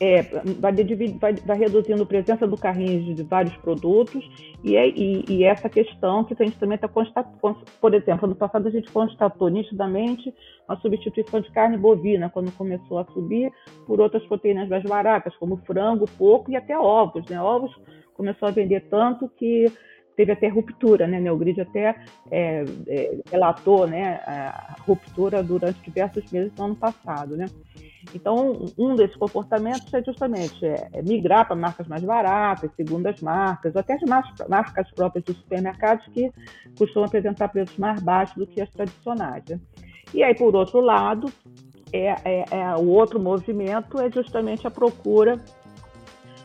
É, 0.00 0.22
vai, 0.22 0.72
vai, 1.18 1.34
vai, 1.34 1.58
reduzindo 1.58 2.02
a 2.02 2.06
presença 2.06 2.46
do 2.46 2.56
carrinho 2.56 3.14
de 3.14 3.22
vários 3.22 3.56
produtos 3.56 4.22
e, 4.62 4.76
é, 4.76 4.88
e, 4.88 5.24
e 5.28 5.44
essa 5.44 5.68
questão 5.68 6.22
que 6.24 6.34
a 6.38 6.44
gente 6.44 6.58
também 6.58 6.76
está 6.76 6.86
constatando, 6.86 7.58
por 7.80 7.94
exemplo, 7.94 8.28
no 8.28 8.34
passado 8.34 8.68
a 8.68 8.70
gente 8.70 8.90
constatou 8.90 9.48
nitidamente 9.48 10.34
a 10.68 10.76
substituição 10.76 11.40
de 11.40 11.50
carne 11.50 11.78
bovina 11.78 12.28
quando 12.28 12.52
começou 12.52 12.98
a 12.98 13.04
subir 13.06 13.50
por 13.86 14.00
outras 14.00 14.24
proteínas 14.26 14.68
mais 14.68 14.82
baratas, 14.82 15.34
como 15.36 15.56
frango, 15.58 16.06
porco 16.18 16.50
e 16.50 16.56
até 16.56 16.78
ovos. 16.78 17.24
Né? 17.30 17.40
Ovos 17.40 17.74
começou 18.14 18.48
a 18.48 18.52
vender 18.52 18.88
tanto 18.90 19.30
que 19.36 19.66
teve 20.16 20.32
até 20.32 20.48
ruptura, 20.48 21.06
né? 21.06 21.20
Neogrid 21.20 21.60
até 21.60 21.94
é, 22.30 22.64
é, 22.88 23.18
relatou 23.30 23.86
né, 23.86 24.14
a 24.26 24.76
ruptura 24.80 25.42
durante 25.42 25.78
diversos 25.82 26.32
meses 26.32 26.52
do 26.54 26.64
ano 26.64 26.74
passado, 26.74 27.36
né? 27.36 27.44
Então, 28.14 28.66
um 28.78 28.94
desses 28.94 29.16
comportamentos 29.16 29.92
é 29.92 30.02
justamente 30.02 30.64
é, 30.64 30.88
é 30.92 31.02
migrar 31.02 31.46
para 31.46 31.56
marcas 31.56 31.88
mais 31.88 32.02
baratas, 32.02 32.70
segundas 32.76 33.20
marcas, 33.20 33.76
até 33.76 33.94
as 33.94 34.02
marcas 34.48 34.90
próprias 34.92 35.24
dos 35.24 35.36
supermercados 35.36 36.06
que 36.12 36.32
costumam 36.78 37.06
apresentar 37.06 37.48
preços 37.48 37.76
mais 37.76 38.00
baixos 38.02 38.36
do 38.36 38.46
que 38.46 38.60
as 38.60 38.70
tradicionais. 38.70 39.42
Né? 39.48 39.60
E 40.14 40.22
aí, 40.22 40.34
por 40.34 40.54
outro 40.54 40.80
lado, 40.80 41.30
é, 41.92 42.14
é, 42.24 42.44
é, 42.50 42.74
o 42.76 42.88
outro 42.88 43.20
movimento 43.20 44.00
é 44.00 44.10
justamente 44.10 44.66
a 44.66 44.70
procura 44.70 45.40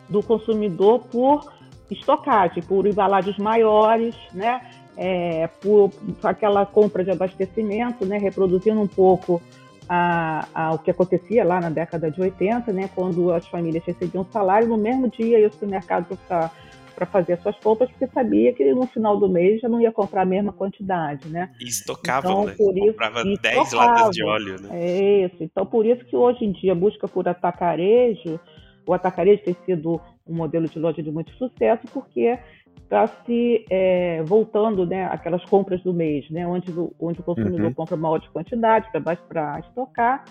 do 0.09 0.21
consumidor 0.21 0.99
por 1.11 1.51
estocagem, 1.89 2.63
por 2.63 2.85
embalagens 2.85 3.37
maiores, 3.37 4.15
né? 4.33 4.61
É, 4.97 5.47
por, 5.61 5.89
por, 5.89 6.29
aquela 6.29 6.65
compra 6.65 7.03
de 7.03 7.11
abastecimento, 7.11 8.05
né? 8.05 8.17
reproduzindo 8.17 8.79
um 8.79 8.87
pouco 8.87 9.41
a, 9.87 10.47
a, 10.53 10.73
o 10.73 10.79
que 10.79 10.91
acontecia 10.91 11.43
lá 11.43 11.59
na 11.59 11.69
década 11.69 12.09
de 12.09 12.21
80, 12.21 12.71
né? 12.71 12.89
quando 12.93 13.31
as 13.33 13.47
famílias 13.47 13.83
recebiam 13.83 14.25
salário, 14.31 14.67
no 14.67 14.77
mesmo 14.77 15.09
dia 15.09 15.39
ia 15.39 15.45
ao 15.45 15.51
supermercado 15.51 16.17
para 16.27 17.05
fazer 17.05 17.33
as 17.33 17.41
suas 17.41 17.57
compras, 17.57 17.89
porque 17.89 18.07
sabia 18.07 18.53
que 18.53 18.73
no 18.73 18.85
final 18.87 19.17
do 19.17 19.27
mês 19.27 19.59
já 19.59 19.67
não 19.67 19.81
ia 19.81 19.91
comprar 19.91 20.21
a 20.21 20.25
mesma 20.25 20.53
quantidade, 20.53 21.27
né? 21.27 21.51
E 21.59 21.65
estocavam, 21.65 22.43
então, 22.43 22.45
né? 22.45 22.55
Por 22.57 22.77
isso, 22.77 22.91
Comprava 22.91 23.23
10 23.23 23.71
latas 23.73 24.09
de 24.11 24.23
óleo, 24.23 24.61
né? 24.61 24.69
É 24.71 25.25
isso. 25.25 25.43
Então, 25.43 25.65
por 25.65 25.85
isso 25.85 26.05
que 26.05 26.15
hoje 26.15 26.45
em 26.45 26.51
dia 26.51 26.73
a 26.73 26.75
busca 26.75 27.07
por 27.07 27.27
atacarejo, 27.27 28.39
o 28.85 28.93
atacarejo 28.93 29.43
tem 29.43 29.55
sido 29.65 29.99
um 30.27 30.35
modelo 30.35 30.67
de 30.67 30.79
loja 30.79 31.01
de 31.01 31.11
muito 31.11 31.31
sucesso, 31.33 31.81
porque 31.91 32.37
está 32.77 33.07
se 33.25 33.65
é, 33.69 34.21
voltando 34.23 34.85
né, 34.85 35.05
aquelas 35.05 35.43
compras 35.45 35.81
do 35.81 35.93
mês, 35.93 36.29
né, 36.29 36.45
onde, 36.45 36.71
o, 36.71 36.93
onde 36.99 37.21
o 37.21 37.23
consumidor 37.23 37.61
uhum. 37.61 37.73
compra 37.73 37.95
maior 37.95 38.21
quantidade 38.31 38.87
para 38.91 39.59
estocar, 39.59 40.25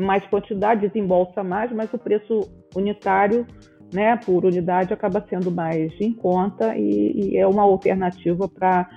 mais 0.00 0.24
quantidade, 0.26 0.86
desembolsa 0.86 1.42
mais, 1.42 1.72
mas 1.72 1.92
o 1.92 1.98
preço 1.98 2.48
unitário 2.76 3.46
né, 3.92 4.16
por 4.16 4.44
unidade 4.44 4.92
acaba 4.92 5.24
sendo 5.28 5.50
mais 5.50 5.92
em 6.00 6.12
conta 6.12 6.76
e, 6.76 7.30
e 7.32 7.36
é 7.36 7.46
uma 7.46 7.62
alternativa 7.62 8.48
para 8.48 8.88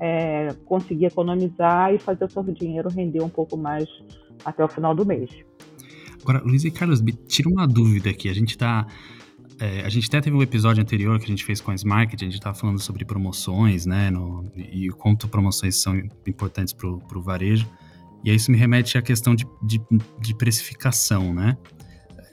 é, 0.00 0.48
conseguir 0.64 1.06
economizar 1.06 1.92
e 1.92 1.98
fazer 1.98 2.24
o 2.24 2.30
seu 2.30 2.42
dinheiro 2.44 2.88
render 2.88 3.22
um 3.22 3.28
pouco 3.28 3.56
mais 3.56 3.84
até 4.44 4.64
o 4.64 4.68
final 4.68 4.94
do 4.94 5.04
mês. 5.04 5.30
Agora, 6.22 6.42
Luiz 6.42 6.64
e 6.64 6.70
Carlos, 6.70 7.02
tira 7.28 7.48
uma 7.48 7.66
dúvida 7.66 8.10
aqui. 8.10 8.30
A 8.30 8.32
gente 8.32 8.50
está 8.50 8.86
é, 9.60 9.82
a 9.82 9.88
gente 9.88 10.08
até 10.08 10.20
teve 10.20 10.36
um 10.36 10.42
episódio 10.42 10.82
anterior 10.82 11.18
que 11.18 11.24
a 11.24 11.28
gente 11.28 11.44
fez 11.44 11.60
com 11.60 11.70
a 11.70 11.74
Smart, 11.74 12.14
a 12.14 12.18
gente 12.18 12.34
estava 12.34 12.56
falando 12.56 12.80
sobre 12.80 13.04
promoções, 13.04 13.86
né? 13.86 14.10
No, 14.10 14.50
e 14.56 14.90
o 14.90 14.96
quanto 14.96 15.28
promoções 15.28 15.76
são 15.76 15.96
importantes 16.26 16.72
para 16.72 16.88
o 16.88 17.22
varejo. 17.22 17.68
E 18.24 18.34
isso 18.34 18.50
me 18.50 18.56
remete 18.56 18.96
à 18.96 19.02
questão 19.02 19.34
de, 19.34 19.46
de, 19.62 19.80
de 20.20 20.34
precificação, 20.34 21.34
né? 21.34 21.56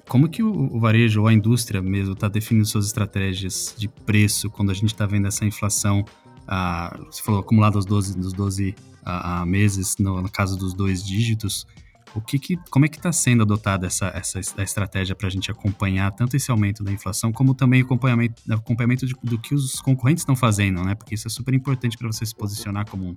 Como 0.08 0.28
que 0.28 0.42
o, 0.42 0.76
o, 0.76 0.80
varejo 0.80 1.22
ou 1.22 1.28
a 1.28 1.34
indústria 1.34 1.82
mesmo 1.82 2.14
está 2.14 2.28
definindo 2.28 2.66
suas 2.66 2.88
estratégias 2.88 3.76
de 3.78 3.88
preço 3.88 4.50
quando 4.50 4.72
a 4.72 4.74
gente 4.74 4.88
está 4.88 5.06
vendo 5.06 5.28
essa 5.28 5.46
inflação, 5.46 6.04
ah, 6.48 7.00
você 7.10 7.22
falou 7.22 7.40
acumulada 7.40 7.78
aos 7.78 7.86
12, 7.86 8.18
dos 8.18 8.34
12 8.34 8.76
ah, 9.06 9.46
meses, 9.46 9.96
no, 10.00 10.22
no 10.22 10.30
caso 10.30 10.58
dos 10.58 10.74
dois 10.74 11.04
dígitos, 11.04 11.66
o 12.14 12.22
que, 12.22 12.38
que 12.38 12.58
como 12.70 12.86
é 12.86 12.88
que 12.88 12.98
está 12.98 13.12
sendo 13.12 13.44
adotada 13.44 13.88
essa, 13.88 14.08
essa, 14.08 14.40
estratégia 14.62 15.16
para 15.16 15.28
a 15.28 15.30
gente 15.30 15.50
acompanhar 15.50 16.12
tanto 16.12 16.36
esse 16.36 16.52
aumento 16.52 16.84
da 16.84 16.92
inflação, 16.92 17.32
como 17.32 17.54
também 17.54 17.82
o 17.82 17.86
acompanhamento, 17.86 18.42
acompanhamento 18.52 19.06
de, 19.06 19.14
do 19.24 19.38
que 19.40 19.56
os 19.56 19.80
concorrentes 19.82 20.22
estão 20.22 20.36
fazendo, 20.36 20.84
né? 20.84 20.96
Porque 20.96 21.16
isso 21.16 21.28
é 21.28 21.32
super 21.32 21.54
importante 21.54 21.98
para 21.98 22.08
você 22.08 22.26
se 22.26 22.36
posicionar 22.36 22.90
como 22.90 23.16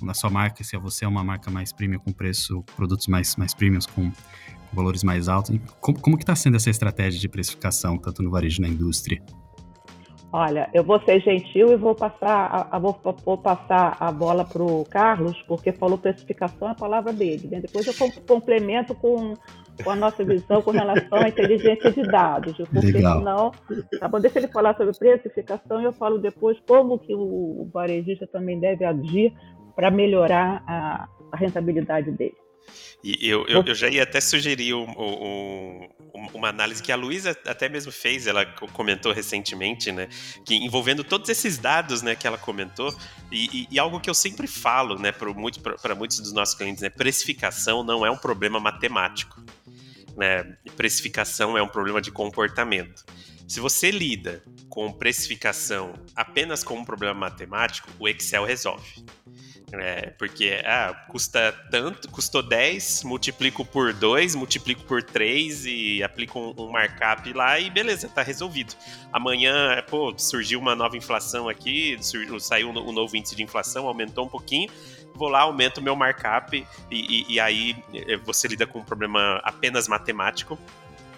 na 0.00 0.14
sua 0.14 0.30
marca, 0.30 0.64
se 0.64 0.76
você 0.78 1.04
é 1.04 1.08
uma 1.08 1.22
marca 1.22 1.50
mais 1.50 1.72
premium 1.72 1.98
com 1.98 2.12
preço, 2.12 2.62
produtos 2.74 3.06
mais, 3.06 3.36
mais 3.36 3.54
premiums 3.54 3.86
com, 3.86 4.10
com 4.10 4.76
valores 4.76 5.04
mais 5.04 5.28
altos. 5.28 5.56
Como, 5.80 5.98
como 6.00 6.16
que 6.16 6.24
está 6.24 6.34
sendo 6.34 6.56
essa 6.56 6.70
estratégia 6.70 7.20
de 7.20 7.28
precificação, 7.28 7.98
tanto 7.98 8.22
no 8.22 8.30
varejo 8.30 8.60
na 8.60 8.68
indústria? 8.68 9.22
Olha, 10.32 10.70
eu 10.72 10.82
vou 10.82 10.98
ser 11.02 11.20
gentil 11.20 11.72
e 11.72 11.76
vou 11.76 11.94
passar 11.94 12.66
a, 12.70 12.78
vou, 12.78 12.98
vou 13.22 13.36
passar 13.36 13.98
a 14.00 14.10
bola 14.10 14.46
para 14.46 14.62
o 14.62 14.82
Carlos, 14.86 15.36
porque 15.42 15.72
falou 15.72 15.98
precificação 15.98 16.68
é 16.68 16.70
a 16.70 16.74
palavra 16.74 17.12
dele. 17.12 17.48
Né? 17.48 17.60
Depois 17.60 17.86
eu 17.86 17.92
complemento 18.26 18.94
com, 18.94 19.34
com 19.84 19.90
a 19.90 19.94
nossa 19.94 20.24
visão 20.24 20.62
com 20.62 20.70
relação 20.70 21.18
à 21.18 21.28
inteligência 21.28 21.92
de 21.92 22.02
dados, 22.04 22.56
porque 22.56 22.92
Legal. 22.92 23.18
senão, 23.18 23.52
tá 24.00 24.08
bom, 24.08 24.18
deixa 24.18 24.38
ele 24.38 24.48
falar 24.48 24.74
sobre 24.74 24.98
precificação 24.98 25.82
e 25.82 25.84
eu 25.84 25.92
falo 25.92 26.18
depois 26.18 26.58
como 26.66 26.98
que 26.98 27.14
o 27.14 27.68
varejista 27.70 28.26
também 28.26 28.58
deve 28.58 28.86
agir 28.86 29.34
para 29.76 29.90
melhorar 29.90 30.64
a, 30.66 31.08
a 31.30 31.36
rentabilidade 31.36 32.10
dele. 32.10 32.41
E 33.04 33.28
eu, 33.28 33.44
eu, 33.48 33.64
eu, 33.66 33.74
já 33.74 33.88
ia 33.88 34.04
até 34.04 34.20
sugerir 34.20 34.74
um, 34.74 34.88
um, 34.88 35.88
uma 36.32 36.48
análise 36.48 36.80
que 36.80 36.92
a 36.92 36.96
Luísa 36.96 37.36
até 37.46 37.68
mesmo 37.68 37.90
fez, 37.90 38.28
ela 38.28 38.46
comentou 38.72 39.12
recentemente, 39.12 39.90
né? 39.90 40.08
Que 40.46 40.54
envolvendo 40.54 41.02
todos 41.02 41.28
esses 41.28 41.58
dados 41.58 42.00
né, 42.00 42.14
que 42.14 42.26
ela 42.26 42.38
comentou, 42.38 42.94
e, 43.30 43.62
e, 43.62 43.68
e 43.72 43.78
algo 43.78 43.98
que 43.98 44.08
eu 44.08 44.14
sempre 44.14 44.46
falo 44.46 44.98
né, 44.98 45.10
para 45.10 45.32
muito, 45.32 45.60
muitos 45.96 46.20
dos 46.20 46.32
nossos 46.32 46.54
clientes, 46.54 46.80
né? 46.80 46.90
Precificação 46.90 47.82
não 47.82 48.06
é 48.06 48.10
um 48.10 48.16
problema 48.16 48.60
matemático. 48.60 49.42
Né? 50.16 50.44
Precificação 50.76 51.58
é 51.58 51.62
um 51.62 51.68
problema 51.68 52.00
de 52.00 52.12
comportamento. 52.12 53.04
Se 53.48 53.58
você 53.58 53.90
lida 53.90 54.42
com 54.68 54.92
precificação 54.92 55.92
apenas 56.14 56.62
como 56.62 56.80
um 56.80 56.84
problema 56.84 57.14
matemático, 57.14 57.88
o 57.98 58.08
Excel 58.08 58.44
resolve. 58.44 59.04
É, 59.74 60.10
porque 60.18 60.60
ah, 60.66 60.92
custa 61.08 61.50
tanto, 61.70 62.06
custou 62.10 62.42
10, 62.42 63.04
multiplico 63.04 63.64
por 63.64 63.94
2, 63.94 64.34
multiplico 64.34 64.82
por 64.84 65.02
3 65.02 65.64
e 65.64 66.02
aplico 66.02 66.38
um, 66.38 66.54
um, 66.64 66.70
markup 66.70 67.32
lá 67.32 67.58
e 67.58 67.70
beleza, 67.70 68.06
tá 68.06 68.20
resolvido. 68.22 68.74
Amanhã, 69.10 69.82
pô, 69.88 70.12
surgiu 70.18 70.60
uma 70.60 70.74
nova 70.74 70.94
inflação 70.94 71.48
aqui, 71.48 71.96
surgiu, 72.02 72.38
saiu 72.38 72.68
um, 72.68 72.90
um 72.90 72.92
novo 72.92 73.16
índice 73.16 73.34
de 73.34 73.42
inflação, 73.42 73.86
aumentou 73.86 74.26
um 74.26 74.28
pouquinho, 74.28 74.70
vou 75.14 75.28
lá, 75.28 75.40
aumento 75.40 75.80
meu 75.80 75.96
markup 75.96 76.54
e, 76.54 76.66
e, 76.90 77.34
e 77.34 77.40
aí 77.40 77.74
eh, 77.94 78.18
você 78.18 78.48
lida 78.48 78.66
com 78.66 78.80
um 78.80 78.84
problema 78.84 79.40
apenas 79.42 79.88
matemático 79.88 80.58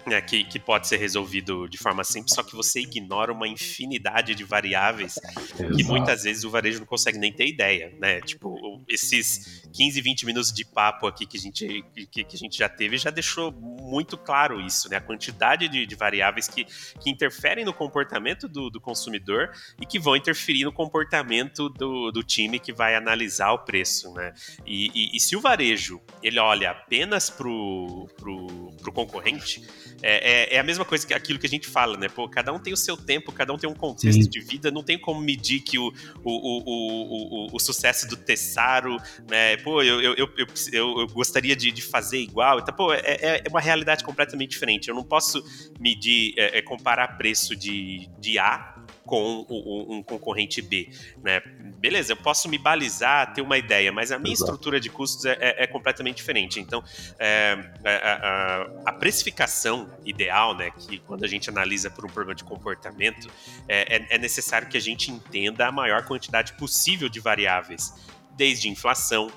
né, 0.05 0.21
que, 0.21 0.43
que 0.43 0.59
pode 0.59 0.87
ser 0.87 0.97
resolvido 0.97 1.67
de 1.67 1.77
forma 1.77 2.03
simples, 2.03 2.33
só 2.35 2.43
que 2.43 2.55
você 2.55 2.81
ignora 2.81 3.31
uma 3.31 3.47
infinidade 3.47 4.35
de 4.35 4.43
variáveis 4.43 5.17
Exato. 5.17 5.75
que 5.75 5.83
muitas 5.83 6.23
vezes 6.23 6.43
o 6.43 6.49
varejo 6.49 6.79
não 6.79 6.85
consegue 6.85 7.17
nem 7.17 7.31
ter 7.31 7.47
ideia, 7.47 7.93
né? 7.99 8.21
Tipo, 8.21 8.83
esses 8.87 9.67
15, 9.73 10.01
20 10.01 10.25
minutos 10.25 10.53
de 10.53 10.65
papo 10.65 11.07
aqui 11.07 11.25
que 11.25 11.37
a 11.37 11.39
gente, 11.39 11.83
que, 12.11 12.23
que 12.23 12.35
a 12.35 12.39
gente 12.39 12.57
já 12.57 12.69
teve 12.69 12.97
já 12.97 13.09
deixou 13.09 13.51
muito 13.51 14.17
claro 14.17 14.61
isso, 14.61 14.89
né? 14.89 14.97
A 14.97 15.01
quantidade 15.01 15.67
de, 15.67 15.85
de 15.85 15.95
variáveis 15.95 16.47
que, 16.47 16.65
que 16.65 17.09
interferem 17.09 17.65
no 17.65 17.73
comportamento 17.73 18.47
do, 18.47 18.69
do 18.69 18.79
consumidor 18.79 19.51
e 19.79 19.85
que 19.85 19.99
vão 19.99 20.15
interferir 20.15 20.63
no 20.63 20.71
comportamento 20.71 21.69
do, 21.69 22.11
do 22.11 22.23
time 22.23 22.59
que 22.59 22.73
vai 22.73 22.95
analisar 22.95 23.51
o 23.51 23.59
preço, 23.59 24.13
né? 24.13 24.33
E, 24.65 24.91
e, 24.93 25.17
e 25.17 25.19
se 25.19 25.35
o 25.35 25.41
varejo 25.41 26.01
ele 26.21 26.39
olha 26.39 26.71
apenas 26.71 27.29
pro, 27.29 28.07
pro, 28.17 28.71
pro 28.81 28.91
concorrente, 28.91 29.65
é, 30.01 30.53
é, 30.53 30.55
é, 30.55 30.59
a 30.59 30.63
mesma 30.63 30.85
coisa 30.85 31.05
que 31.05 31.13
aquilo 31.13 31.39
que 31.39 31.45
a 31.45 31.49
gente 31.49 31.67
fala, 31.67 31.97
né? 31.97 32.07
Pô, 32.07 32.27
cada 32.27 32.51
um 32.53 32.59
tem 32.59 32.73
o 32.73 32.77
seu 32.77 32.97
tempo, 32.97 33.31
cada 33.31 33.53
um 33.53 33.57
tem 33.57 33.69
um 33.69 33.73
contexto 33.73 34.23
Sim. 34.23 34.29
de 34.29 34.39
vida, 34.41 34.71
não 34.71 34.83
tem 34.83 34.97
como 34.97 35.19
medir 35.21 35.61
que 35.61 35.77
o, 35.77 35.93
o, 36.23 36.31
o, 36.31 37.47
o, 37.47 37.55
o 37.55 37.59
sucesso 37.59 38.07
do 38.07 38.15
Tessaro, 38.15 38.97
né? 39.29 39.57
Pô, 39.57 39.81
eu, 39.81 40.01
eu, 40.01 40.15
eu, 40.15 40.27
eu, 40.37 40.99
eu 40.99 41.07
gostaria 41.07 41.55
de, 41.55 41.71
de 41.71 41.81
fazer 41.81 42.19
igual. 42.19 42.59
Então, 42.59 42.75
pô, 42.75 42.93
é, 42.93 42.99
é, 42.99 43.41
é 43.45 43.49
uma 43.49 43.61
realidade 43.61 44.03
completamente 44.03 44.51
diferente. 44.51 44.89
Eu 44.89 44.95
não 44.95 45.03
posso 45.03 45.43
medir, 45.79 46.33
é, 46.37 46.59
é 46.59 46.61
comparar 46.61 47.17
preço 47.17 47.55
de, 47.55 48.09
de 48.19 48.37
A 48.37 48.74
com 49.05 49.45
um, 49.49 49.97
um, 49.97 50.03
concorrente 50.03 50.61
B, 50.61 50.89
né? 51.23 51.41
Beleza, 51.79 52.13
eu 52.13 52.17
posso 52.17 52.49
me 52.49 52.57
balizar, 52.57 53.33
ter 53.33 53.41
uma 53.41 53.57
ideia, 53.57 53.91
mas 53.91 54.11
a 54.11 54.17
minha 54.17 54.33
Exato. 54.33 54.51
estrutura 54.51 54.79
de 54.79 54.89
custos 54.89 55.25
é, 55.25 55.37
é, 55.39 55.63
é 55.63 55.67
completamente 55.67 56.17
diferente. 56.17 56.59
Então, 56.59 56.83
é, 57.19 57.57
é 57.83 57.95
a, 57.95 58.13
a, 58.15 58.89
a, 58.89 58.93
precificação 58.93 59.89
ideal, 60.03 60.55
né, 60.55 60.71
que 60.71 60.97
quando 60.99 61.23
a 61.23 61.27
gente 61.27 61.49
analisa 61.49 61.89
por 61.89 62.05
um 62.05 62.09
problema 62.09 62.35
de 62.35 62.43
comportamento, 62.43 63.29
é, 63.67 63.97
é, 63.97 64.15
é 64.15 64.17
necessário 64.17 64.67
que 64.67 64.77
a 64.77 64.81
gente 64.81 65.11
entenda 65.11 65.67
a 65.67 65.71
maior 65.71 66.03
quantidade 66.05 66.53
possível 66.53 67.07
de 67.07 67.19
variáveis, 67.19 67.93
desde 68.35 68.67
inflação, 68.67 69.31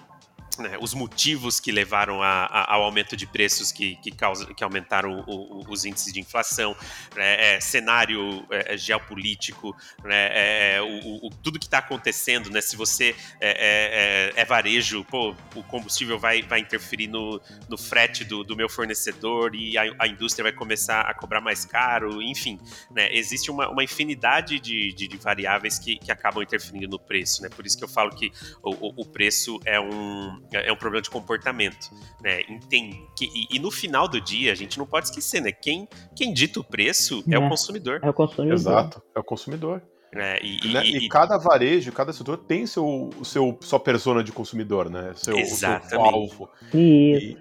né, 0.58 0.76
os 0.80 0.94
motivos 0.94 1.60
que 1.60 1.70
levaram 1.70 2.22
a, 2.22 2.44
a, 2.44 2.74
ao 2.74 2.82
aumento 2.82 3.16
de 3.16 3.26
preços 3.26 3.70
que, 3.70 3.96
que, 3.96 4.10
causa, 4.10 4.52
que 4.54 4.62
aumentaram 4.64 5.24
o, 5.26 5.60
o, 5.60 5.70
os 5.70 5.84
índices 5.84 6.12
de 6.12 6.20
inflação, 6.20 6.76
né, 7.14 7.56
é, 7.56 7.60
cenário 7.60 8.44
é, 8.50 8.74
é 8.74 8.76
geopolítico, 8.76 9.76
né, 10.04 10.28
é, 10.32 10.76
é 10.76 10.82
o, 10.82 11.30
tudo 11.42 11.58
que 11.58 11.66
está 11.66 11.78
acontecendo, 11.78 12.50
né, 12.50 12.60
se 12.60 12.76
você 12.76 13.14
é, 13.40 14.32
é, 14.34 14.44
varejo, 14.44 15.04
pô, 15.04 15.34
o 15.54 15.62
combustível 15.62 16.18
vai, 16.18 16.42
vai 16.42 16.60
interferir 16.60 17.06
no, 17.06 17.40
no 17.68 17.78
frete 17.78 18.24
do, 18.24 18.42
do 18.42 18.56
meu 18.56 18.68
fornecedor 18.68 19.54
e 19.54 19.76
a, 19.76 19.82
a, 19.98 20.08
indústria 20.08 20.42
vai 20.42 20.52
começar 20.52 21.02
a 21.02 21.14
cobrar 21.14 21.40
mais 21.40 21.64
caro, 21.64 22.20
enfim, 22.22 22.58
né, 22.90 23.08
existe 23.12 23.50
uma, 23.50 23.68
uma 23.68 23.84
infinidade 23.84 24.58
de, 24.58 24.92
de, 24.92 25.06
de 25.06 25.16
variáveis 25.16 25.78
que, 25.78 25.96
que 25.98 26.10
acabam 26.10 26.42
interferindo 26.42 26.88
no 26.88 26.98
preço, 26.98 27.42
né, 27.42 27.48
por 27.48 27.64
isso 27.66 27.76
que 27.78 27.84
eu 27.84 27.88
falo 27.88 28.10
que 28.10 28.32
o, 28.62 29.02
o 29.02 29.04
preço 29.04 29.60
é 29.64 29.78
um 29.78 30.37
é, 30.52 30.68
é 30.68 30.72
um 30.72 30.76
problema 30.76 31.02
de 31.02 31.10
comportamento, 31.10 31.90
né? 32.22 32.40
Entende, 32.48 33.00
e, 33.20 33.56
e, 33.56 33.58
no 33.58 33.70
final 33.70 34.08
do 34.08 34.20
dia, 34.20 34.52
a 34.52 34.54
gente 34.54 34.78
não 34.78 34.86
pode 34.86 35.06
esquecer, 35.06 35.40
né? 35.40 35.52
Quem, 35.52 35.88
quem 36.14 36.32
dita 36.32 36.60
o 36.60 36.64
preço 36.64 37.22
é, 37.28 37.34
é 37.34 37.38
o 37.38 37.48
consumidor. 37.48 38.00
É 38.02 38.08
o 38.08 38.14
consumidor. 38.14 38.54
Exato, 38.54 39.02
é 39.14 39.20
o 39.20 39.24
consumidor. 39.24 39.82
É, 40.14 40.40
e, 40.42 40.72
né? 40.72 40.84
e, 40.84 41.04
e, 41.04 41.08
cada 41.08 41.36
varejo, 41.36 41.92
cada 41.92 42.12
setor 42.12 42.38
tem 42.38 42.66
seu, 42.66 43.10
seu 43.22 43.58
sua 43.60 43.78
persona 43.78 44.24
de 44.24 44.32
consumidor, 44.32 44.88
né? 44.88 45.12
Seu, 45.14 45.36
Exatamente. 45.36 45.90
seu 45.90 46.00
alvo. 46.00 46.50
E, 46.72 47.36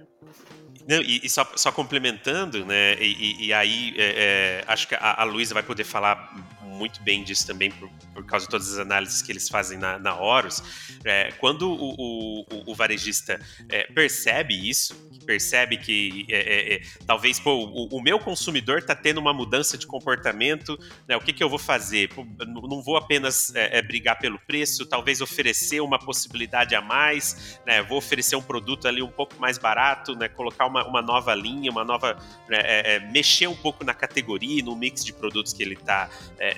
não, 0.88 1.02
e, 1.02 1.22
e 1.24 1.30
só, 1.30 1.46
só, 1.56 1.72
complementando, 1.72 2.66
né? 2.66 2.96
E, 3.02 3.48
e 3.48 3.54
aí 3.54 3.94
é, 3.98 4.04
é, 4.06 4.64
acho 4.68 4.88
que 4.88 4.96
a, 4.96 5.22
a 5.22 5.24
Luísa 5.24 5.54
vai 5.54 5.64
poder 5.64 5.84
falar 5.84 6.34
muito 6.68 7.02
bem 7.02 7.24
disso 7.24 7.48
também, 7.48 7.72
por, 7.72 7.90
por 8.14 8.26
causa 8.26 8.46
de 8.46 8.52
todas 8.52 8.74
as 8.74 8.80
análises 8.80 9.22
que 9.22 9.32
eles 9.32 9.50
fazem 9.50 9.78
na, 9.78 9.98
na 9.98 10.16
Horus. 10.20 10.62
É, 11.04 11.32
quando 11.40 11.72
o, 11.72 11.96
o, 11.98 12.72
o 12.72 12.76
varejista 12.76 13.40
é, 13.70 13.84
percebe 13.84 14.54
isso, 14.70 14.96
percebe 15.28 15.78
que 15.78 16.26
é, 16.30 16.38
é, 16.38 16.74
é, 16.76 16.82
talvez 17.06 17.38
pô, 17.38 17.52
o, 17.54 17.98
o, 17.98 18.02
meu 18.02 18.18
consumidor 18.18 18.80
está 18.80 18.96
tendo 18.96 19.18
uma 19.18 19.34
mudança 19.34 19.78
de 19.78 19.86
comportamento, 19.86 20.80
né, 21.06 21.18
o 21.18 21.20
que, 21.20 21.34
que 21.34 21.44
eu 21.44 21.50
vou 21.50 21.60
fazer? 21.60 22.08
Pô, 22.14 22.26
não 22.46 22.82
vou 22.82 22.96
apenas 22.96 23.54
é, 23.54 23.82
brigar 23.82 24.18
pelo 24.18 24.40
preço, 24.40 24.86
talvez 24.86 25.20
oferecer 25.20 25.82
uma 25.82 26.00
possibilidade 26.00 26.74
a 26.76 26.82
mais, 26.82 27.60
né, 27.66 27.84
vou 27.84 27.98
oferecer 27.98 28.38
um 28.38 28.42
produto 28.42 28.88
ali 28.88 29.02
um 29.02 29.12
pouco 29.12 29.36
mais 29.40 29.58
barato, 29.58 30.16
né, 30.16 30.30
colocar 30.30 30.66
uma, 30.66 30.88
uma 30.88 31.02
nova 31.02 31.36
linha, 31.36 31.70
uma 31.70 31.84
nova. 31.84 32.18
Né, 32.48 33.00
mexer 33.12 33.48
um 33.48 33.56
pouco 33.56 33.84
na 33.84 33.94
categoria, 33.94 34.64
no 34.64 34.76
mix 34.76 35.04
de 35.04 35.12
produtos 35.12 35.52
que 35.52 35.62
ele 35.62 35.74
está 35.74 36.10
é, 36.40 36.57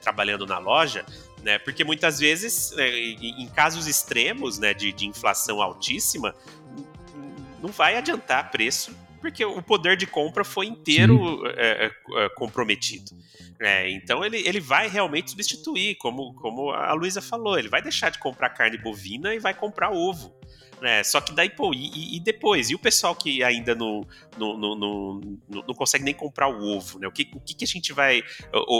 trabalhando 0.00 0.46
na 0.46 0.58
loja, 0.58 1.04
né? 1.42 1.58
Porque 1.58 1.84
muitas 1.84 2.18
vezes, 2.18 2.72
né, 2.72 2.88
em 2.88 3.48
casos 3.48 3.86
extremos 3.86 4.58
né, 4.58 4.72
de, 4.72 4.92
de 4.92 5.06
inflação 5.06 5.60
altíssima, 5.60 6.34
não 7.60 7.70
vai 7.70 7.96
adiantar 7.96 8.50
preço, 8.50 8.96
porque 9.20 9.44
o 9.44 9.62
poder 9.62 9.96
de 9.96 10.06
compra 10.06 10.44
foi 10.44 10.66
inteiro 10.66 11.42
é, 11.56 11.90
é, 12.16 12.28
comprometido. 12.30 13.10
É, 13.58 13.88
então 13.90 14.24
ele, 14.24 14.36
ele 14.46 14.60
vai 14.60 14.88
realmente 14.88 15.30
substituir, 15.30 15.94
como, 15.94 16.34
como 16.34 16.70
a 16.70 16.92
Luísa 16.92 17.22
falou, 17.22 17.58
ele 17.58 17.68
vai 17.68 17.80
deixar 17.80 18.10
de 18.10 18.18
comprar 18.18 18.50
carne 18.50 18.76
bovina 18.76 19.34
e 19.34 19.38
vai 19.38 19.54
comprar 19.54 19.90
ovo. 19.90 20.34
Né? 20.80 21.02
Só 21.04 21.20
que 21.20 21.32
daí, 21.32 21.48
pô, 21.48 21.72
e, 21.72 22.16
e, 22.16 22.20
depois? 22.20 22.70
E 22.70 22.74
o 22.74 22.78
pessoal 22.78 23.14
que 23.14 23.42
ainda 23.42 23.74
não, 23.74 24.06
não, 24.36 24.56
não, 24.56 24.76
não, 24.76 25.20
não 25.48 25.74
consegue 25.74 26.04
nem 26.04 26.14
comprar 26.14 26.48
o 26.48 26.76
ovo, 26.76 26.98
né? 26.98 27.06
O 27.06 27.12
que, 27.12 27.30
o 27.34 27.40
que 27.40 27.64
a 27.64 27.66
gente 27.66 27.92
vai 27.92 28.22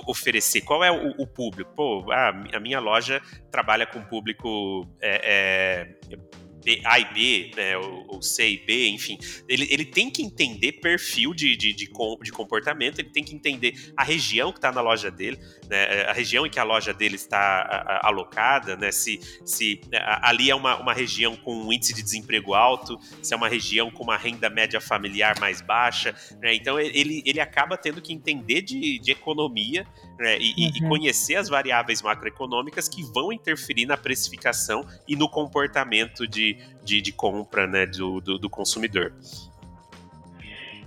oferecer? 0.07 0.61
Qual 0.63 0.83
é 0.85 0.91
o, 0.91 1.15
o 1.19 1.27
público? 1.27 1.73
Pô, 1.75 2.05
a 2.13 2.61
minha 2.61 2.81
loja 2.81 3.23
trabalha 3.51 3.87
com 3.87 4.03
público 4.03 4.87
é, 5.01 5.95
é, 6.11 6.19
B, 6.65 6.81
A 6.85 6.99
e 6.99 7.13
B, 7.13 7.51
né, 7.57 7.77
ou, 7.77 8.05
ou, 8.09 8.23
C 8.23 8.51
e 8.51 8.59
B, 8.59 8.89
enfim, 8.89 9.19
ele, 9.49 9.67
ele 9.71 9.85
tem 9.85 10.11
que 10.11 10.23
entender 10.23 10.73
perfil 10.73 11.35
de, 11.35 11.57
de, 11.57 11.73
de, 11.73 11.87
de 11.87 12.33
comportamento, 12.33 12.99
ele 12.99 13.11
tem 13.11 13.23
que 13.23 13.35
entender 13.35 13.93
a 13.97 14.03
região 14.03 14.51
que 14.51 14.59
está 14.59 14.73
na 14.73 14.81
loja 14.81 15.11
dele, 15.11 15.39
né, 15.69 16.05
a 16.05 16.13
região 16.13 16.47
em 16.47 16.51
que 16.51 16.59
a 16.59 16.65
loja 16.65 16.93
dele 16.93 17.17
está 17.17 18.01
alocada, 18.03 18.77
né, 18.77 18.91
se, 18.91 19.21
se 19.45 19.81
ali 20.23 20.51
é 20.51 20.55
uma, 20.55 20.81
uma 20.81 20.93
região 20.93 21.37
com 21.37 21.55
um 21.55 21.73
índice 21.73 21.95
de 21.95 22.03
desemprego 22.03 22.55
alto, 22.55 22.99
se 23.23 23.35
é 23.35 23.37
uma 23.37 23.49
região 23.49 23.91
com 23.91 24.03
uma 24.03 24.17
renda 24.17 24.49
média 24.49 24.81
familiar 24.81 25.39
mais 25.39 25.61
baixa, 25.61 26.15
né, 26.41 26.55
então 26.55 26.81
ele, 26.81 27.23
ele 27.25 27.41
acaba 27.41 27.77
tendo 27.77 28.01
que 28.01 28.13
entender 28.13 28.63
de, 28.63 28.99
de 28.99 29.11
economia 29.11 29.87
né, 30.19 30.39
e, 30.39 30.67
uhum. 30.67 30.71
e 30.75 30.89
conhecer 30.89 31.37
as 31.37 31.49
variáveis 31.49 32.03
macroeconômicas 32.03 32.89
que 32.89 33.03
vão 33.03 33.33
interferir 33.33 33.87
na 33.87 33.97
precificação 33.97 34.85
e 35.09 35.17
no 35.17 35.29
comportamento 35.29 36.27
de, 36.27 36.59
de, 36.83 37.01
de, 37.01 37.13
compra 37.13 37.67
né, 37.67 37.87
do, 37.87 38.21
do, 38.21 38.39
do 38.39 38.49
consumidor. 38.49 39.13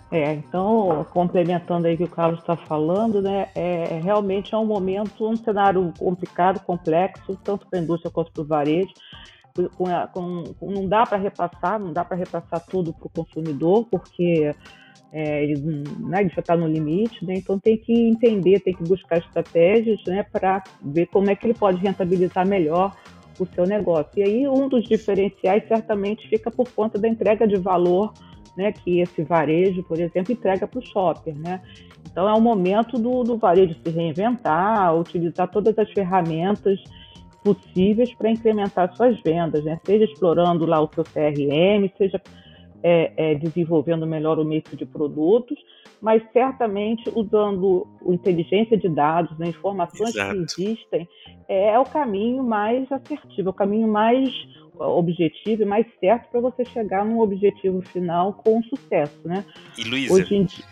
É, 0.10 0.34
então, 0.34 1.06
complementando 1.12 1.88
aí 1.88 1.96
o 1.96 1.98
que 1.98 2.04
o 2.06 2.10
Carlos 2.10 2.40
está 2.40 2.56
falando, 2.56 3.22
né, 3.22 3.50
é, 3.54 4.00
realmente 4.02 4.56
é 4.56 4.58
um 4.58 4.66
momento, 4.66 5.28
um 5.28 5.36
cenário 5.36 5.94
complicado, 6.00 6.62
complexo, 6.62 7.38
tanto 7.44 7.68
para 7.68 7.80
a 7.80 7.82
indústria 7.82 8.10
quanto 8.10 8.32
para 8.32 8.42
o 8.42 8.46
varejo. 8.46 8.94
Com, 9.76 9.88
com, 10.14 10.72
não 10.72 10.88
dá 10.88 11.04
para 11.04 11.18
repassar, 11.18 11.80
não 11.80 11.92
dá 11.92 12.06
para 12.06 12.16
repassar 12.16 12.64
tudo 12.68 12.94
para 12.94 13.08
o 13.08 13.10
consumidor, 13.10 13.88
porque 13.90 14.54
é, 15.12 15.44
ele, 15.44 15.84
né, 16.00 16.22
ele 16.22 16.30
já 16.30 16.42
está 16.42 16.56
no 16.56 16.68
limite, 16.68 17.26
né, 17.26 17.36
então 17.36 17.58
tem 17.58 17.78
que 17.78 17.94
entender, 17.94 18.60
tem 18.60 18.74
que 18.74 18.84
buscar 18.84 19.18
estratégias 19.18 20.00
né, 20.06 20.24
para 20.24 20.64
ver 20.82 21.08
como 21.08 21.30
é 21.30 21.36
que 21.36 21.46
ele 21.46 21.54
pode 21.54 21.82
rentabilizar 21.82 22.46
melhor 22.46 22.96
o 23.40 23.46
seu 23.46 23.66
negócio. 23.66 24.12
E 24.18 24.24
aí 24.24 24.48
um 24.48 24.68
dos 24.68 24.86
diferenciais 24.86 25.68
certamente 25.68 26.28
fica 26.28 26.52
por 26.52 26.70
conta 26.72 27.00
da 27.00 27.08
entrega 27.08 27.48
de 27.48 27.56
valor 27.56 28.12
né, 28.58 28.72
que 28.72 29.00
esse 29.00 29.24
varejo, 29.24 29.84
por 29.84 30.00
exemplo, 30.00 30.34
entrega 30.34 30.68
para 30.68 30.80
o 30.80 30.86
shopper. 30.86 31.38
Né? 31.38 31.62
Então 32.12 32.28
é 32.28 32.34
o 32.34 32.42
momento 32.42 32.98
do, 32.98 33.24
do 33.24 33.38
varejo 33.38 33.76
se 33.84 33.90
reinventar, 33.92 34.96
utilizar 34.98 35.50
todas 35.50 35.78
as 35.78 35.90
ferramentas 35.92 36.80
possíveis 37.44 38.14
para 38.16 38.32
incrementar 38.32 38.94
suas 38.96 39.22
vendas, 39.22 39.64
né? 39.64 39.80
seja 39.86 40.04
explorando 40.04 40.66
lá 40.66 40.82
o 40.82 40.90
seu 40.94 41.04
CRM, 41.04 41.90
seja 41.98 42.20
é, 42.84 43.32
é, 43.32 43.36
desenvolvendo 43.36 44.06
melhor 44.06 44.40
o 44.40 44.46
mix 44.46 44.70
de 44.76 44.86
produtos, 44.86 45.58
mas 46.02 46.22
certamente 46.32 47.10
usando 47.16 47.88
inteligência 48.06 48.78
de 48.78 48.88
dados, 48.88 49.38
né, 49.38 49.48
informações 49.48 50.16
Exato. 50.16 50.34
que 50.34 50.64
existem, 50.64 51.08
é 51.48 51.78
o 51.80 51.86
caminho 51.86 52.44
mais 52.44 52.92
assertivo, 52.92 53.50
é 53.50 53.52
o 53.52 53.54
caminho 53.54 53.88
mais 53.88 54.30
objetivo 54.80 55.64
e 55.64 55.66
mais 55.66 55.88
certo 56.00 56.30
para 56.30 56.40
você 56.40 56.64
chegar 56.66 57.04
num 57.04 57.20
objetivo 57.20 57.82
final 57.82 58.34
com 58.34 58.62
sucesso, 58.64 59.28
né? 59.28 59.44
E 59.78 59.84
Luísa, 59.84 60.14
Hoje 60.14 60.36
em 60.36 60.44
dia... 60.44 60.66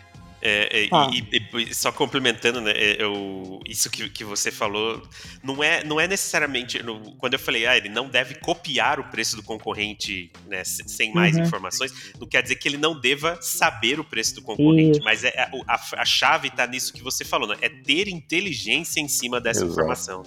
É, 0.48 0.84
é, 0.84 0.88
ah. 0.92 1.10
e, 1.12 1.60
e, 1.60 1.74
só 1.74 1.90
complementando, 1.90 2.60
né, 2.60 2.70
é, 2.70 3.02
eu, 3.02 3.58
isso 3.66 3.90
que, 3.90 4.08
que 4.08 4.22
você 4.22 4.52
falou, 4.52 5.02
não 5.42 5.60
é, 5.60 5.82
não 5.82 5.98
é 5.98 6.06
necessariamente. 6.06 6.80
No, 6.84 7.16
quando 7.16 7.32
eu 7.32 7.38
falei, 7.40 7.66
ah, 7.66 7.76
ele 7.76 7.88
não 7.88 8.08
deve 8.08 8.36
copiar 8.36 9.00
o 9.00 9.04
preço 9.10 9.34
do 9.34 9.42
concorrente 9.42 10.30
né, 10.46 10.62
sem 10.62 11.12
mais 11.12 11.34
uhum. 11.34 11.42
informações, 11.42 12.12
não 12.20 12.28
quer 12.28 12.44
dizer 12.44 12.54
que 12.54 12.68
ele 12.68 12.76
não 12.76 12.98
deva 13.00 13.36
saber 13.42 13.98
o 13.98 14.04
preço 14.04 14.36
do 14.36 14.42
concorrente, 14.42 14.98
isso. 14.98 15.04
mas 15.04 15.24
é, 15.24 15.50
a, 15.66 15.80
a, 15.96 16.04
chave 16.04 16.46
está 16.46 16.64
nisso 16.64 16.92
que 16.92 17.02
você 17.02 17.24
falou, 17.24 17.48
né, 17.48 17.56
é 17.60 17.68
ter 17.68 18.06
inteligência 18.06 19.00
em 19.00 19.08
cima 19.08 19.40
dessa 19.40 19.64
Exato. 19.64 19.72
informação. 19.72 20.22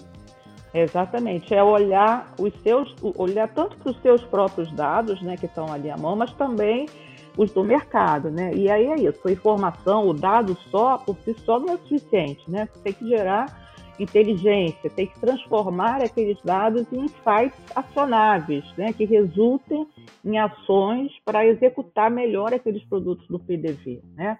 Exatamente, 0.73 1.53
é 1.53 1.63
olhar 1.63 2.33
os 2.37 2.51
seus, 2.61 2.93
olhar 3.01 3.47
tanto 3.47 3.77
para 3.77 3.91
os 3.91 4.01
seus 4.01 4.21
próprios 4.23 4.69
dados, 4.73 5.21
né, 5.21 5.37
que 5.37 5.45
estão 5.45 5.71
ali 5.71 5.89
à 5.89 5.95
mão, 5.95 6.17
mas 6.17 6.33
também 6.33 6.87
os 7.37 7.51
do 7.51 7.63
mercado, 7.63 8.29
né? 8.29 8.51
E 8.53 8.69
aí 8.69 8.87
é 8.87 8.95
isso, 8.95 9.27
a 9.27 9.31
informação, 9.31 10.07
o 10.07 10.13
dado 10.13 10.57
só, 10.69 10.97
por 10.97 11.15
si 11.23 11.33
só, 11.45 11.59
não 11.59 11.73
é 11.73 11.77
suficiente, 11.77 12.49
né? 12.49 12.67
Você 12.71 12.83
tem 12.83 12.93
que 12.93 13.07
gerar 13.07 13.69
inteligência, 13.99 14.89
tem 14.89 15.07
que 15.07 15.19
transformar 15.19 16.01
aqueles 16.01 16.41
dados 16.41 16.85
em 16.91 17.01
insights 17.01 17.59
acionáveis, 17.75 18.63
né? 18.77 18.93
Que 18.93 19.05
resultem 19.05 19.87
em 20.23 20.37
ações 20.37 21.11
para 21.25 21.45
executar 21.45 22.09
melhor 22.09 22.53
aqueles 22.53 22.83
produtos 22.85 23.27
do 23.27 23.39
PDV, 23.39 24.01
né? 24.15 24.37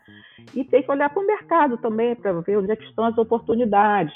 E 0.56 0.64
tem 0.64 0.82
que 0.82 0.92
olhar 0.92 1.10
para 1.10 1.22
o 1.22 1.28
mercado 1.28 1.78
também, 1.78 2.16
para 2.16 2.32
ver 2.42 2.58
onde 2.58 2.72
é 2.72 2.76
estão 2.76 3.06
as 3.06 3.18
oportunidades. 3.18 4.14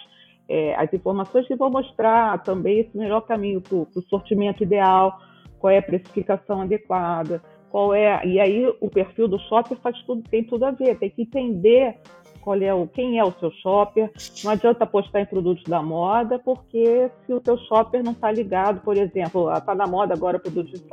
É, 0.47 0.75
as 0.75 0.91
informações 0.93 1.47
que 1.47 1.55
vão 1.55 1.69
mostrar 1.69 2.41
também 2.43 2.79
esse 2.79 2.97
melhor 2.97 3.21
caminho 3.21 3.61
para 3.61 3.77
o 3.77 4.01
sortimento 4.09 4.61
ideal, 4.61 5.19
qual 5.59 5.71
é 5.71 5.77
a 5.77 5.81
precificação 5.81 6.61
adequada, 6.61 7.41
qual 7.73 7.91
é. 7.91 8.23
E 8.23 8.39
aí 8.39 8.71
o 8.79 8.87
perfil 8.87 9.27
do 9.27 9.39
shopper 9.39 9.75
faz 9.79 9.99
tudo, 10.03 10.21
tem 10.29 10.43
tudo 10.43 10.63
a 10.63 10.69
ver, 10.69 10.95
tem 10.99 11.09
que 11.09 11.23
entender 11.23 11.97
qual 12.39 12.61
é 12.61 12.71
o, 12.71 12.85
quem 12.85 13.17
é 13.17 13.23
o 13.23 13.31
seu 13.39 13.49
shopper. 13.49 14.11
Não 14.43 14.51
adianta 14.51 14.83
apostar 14.83 15.23
em 15.23 15.25
produtos 15.25 15.63
da 15.63 15.81
moda, 15.81 16.37
porque 16.37 17.09
se 17.25 17.33
o 17.33 17.41
seu 17.43 17.57
shopper 17.57 18.03
não 18.03 18.11
está 18.11 18.31
ligado, 18.31 18.79
por 18.81 18.95
exemplo, 18.95 19.51
está 19.51 19.73
na 19.73 19.87
moda 19.87 20.13
agora 20.13 20.37
produtos 20.37 20.85